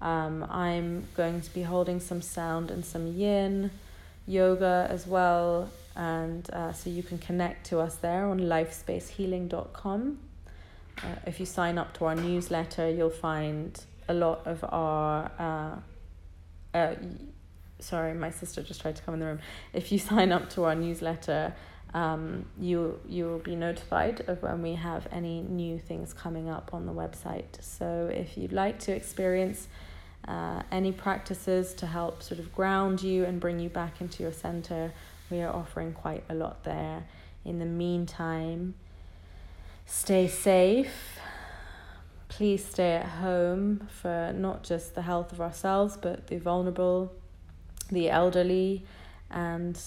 Um, 0.00 0.46
I'm 0.50 1.06
going 1.16 1.40
to 1.40 1.54
be 1.54 1.62
holding 1.62 2.00
some 2.00 2.20
sound 2.20 2.70
and 2.70 2.84
some 2.84 3.06
yin 3.06 3.70
yoga 4.26 4.86
as 4.90 5.06
well. 5.06 5.70
And 5.94 6.48
uh, 6.50 6.72
so 6.72 6.90
you 6.90 7.02
can 7.02 7.18
connect 7.18 7.66
to 7.66 7.80
us 7.80 7.96
there 7.96 8.26
on 8.26 8.40
lifespacehealing.com. 8.40 10.18
Uh, 10.98 11.06
if 11.26 11.40
you 11.40 11.46
sign 11.46 11.78
up 11.78 11.96
to 11.98 12.06
our 12.06 12.14
newsletter, 12.14 12.90
you'll 12.90 13.10
find 13.10 13.82
a 14.08 14.14
lot 14.14 14.46
of 14.46 14.64
our 14.64 15.30
uh, 15.38 16.76
uh, 16.76 16.94
sorry, 17.78 18.14
my 18.14 18.30
sister 18.30 18.62
just 18.62 18.80
tried 18.80 18.96
to 18.96 19.02
come 19.02 19.14
in 19.14 19.20
the 19.20 19.26
room. 19.26 19.40
If 19.72 19.92
you 19.92 19.98
sign 20.10 20.32
up 20.32 20.50
to 20.50 20.64
our 20.64 20.74
newsletter, 20.74 21.54
um, 21.94 22.46
you 22.58 23.00
you'll 23.08 23.38
be 23.38 23.56
notified 23.56 24.22
of 24.28 24.42
when 24.42 24.62
we 24.62 24.74
have 24.74 25.06
any 25.10 25.42
new 25.42 25.78
things 25.78 26.12
coming 26.12 26.48
up 26.48 26.70
on 26.72 26.86
the 26.86 26.92
website. 26.92 27.60
So 27.60 28.10
if 28.12 28.36
you'd 28.36 28.52
like 28.52 28.78
to 28.80 28.92
experience 28.92 29.68
uh, 30.28 30.62
any 30.70 30.92
practices 30.92 31.72
to 31.74 31.86
help 31.86 32.22
sort 32.22 32.40
of 32.40 32.52
ground 32.54 33.02
you 33.02 33.24
and 33.24 33.40
bring 33.40 33.58
you 33.60 33.68
back 33.68 34.00
into 34.00 34.22
your 34.22 34.32
center, 34.32 34.92
we 35.30 35.40
are 35.40 35.54
offering 35.54 35.92
quite 35.92 36.24
a 36.28 36.34
lot 36.34 36.64
there. 36.64 37.04
In 37.44 37.58
the 37.58 37.66
meantime, 37.66 38.74
stay 39.86 40.26
safe 40.26 41.20
please 42.36 42.64
stay 42.64 42.96
at 42.96 43.06
home 43.06 43.88
for 43.90 44.30
not 44.36 44.62
just 44.62 44.94
the 44.94 45.02
health 45.02 45.32
of 45.32 45.40
ourselves, 45.40 45.96
but 45.96 46.26
the 46.26 46.36
vulnerable, 46.36 47.10
the 47.90 48.10
elderly, 48.10 48.84
and 49.30 49.80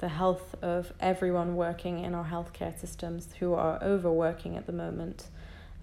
the 0.00 0.08
health 0.08 0.54
of 0.62 0.92
everyone 0.98 1.56
working 1.56 2.02
in 2.02 2.14
our 2.14 2.24
healthcare 2.24 2.78
systems 2.78 3.28
who 3.38 3.52
are 3.52 3.78
overworking 3.82 4.56
at 4.56 4.66
the 4.66 4.72
moment 4.72 5.28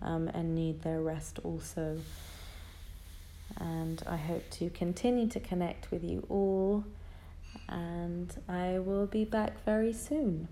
um, 0.02 0.28
and 0.34 0.56
need 0.56 0.82
their 0.82 1.00
rest 1.00 1.40
also. 1.44 2.00
And 3.58 4.02
I 4.08 4.18
hope 4.18 4.50
to 4.52 4.70
continue 4.72 5.28
to 5.28 5.40
connect 5.40 5.92
with 5.92 6.04
you 6.04 6.26
all, 6.30 6.84
and 7.70 8.36
I 8.50 8.80
will 8.80 9.06
be 9.06 9.24
back 9.24 9.64
very 9.64 9.94
soon. 9.94 10.48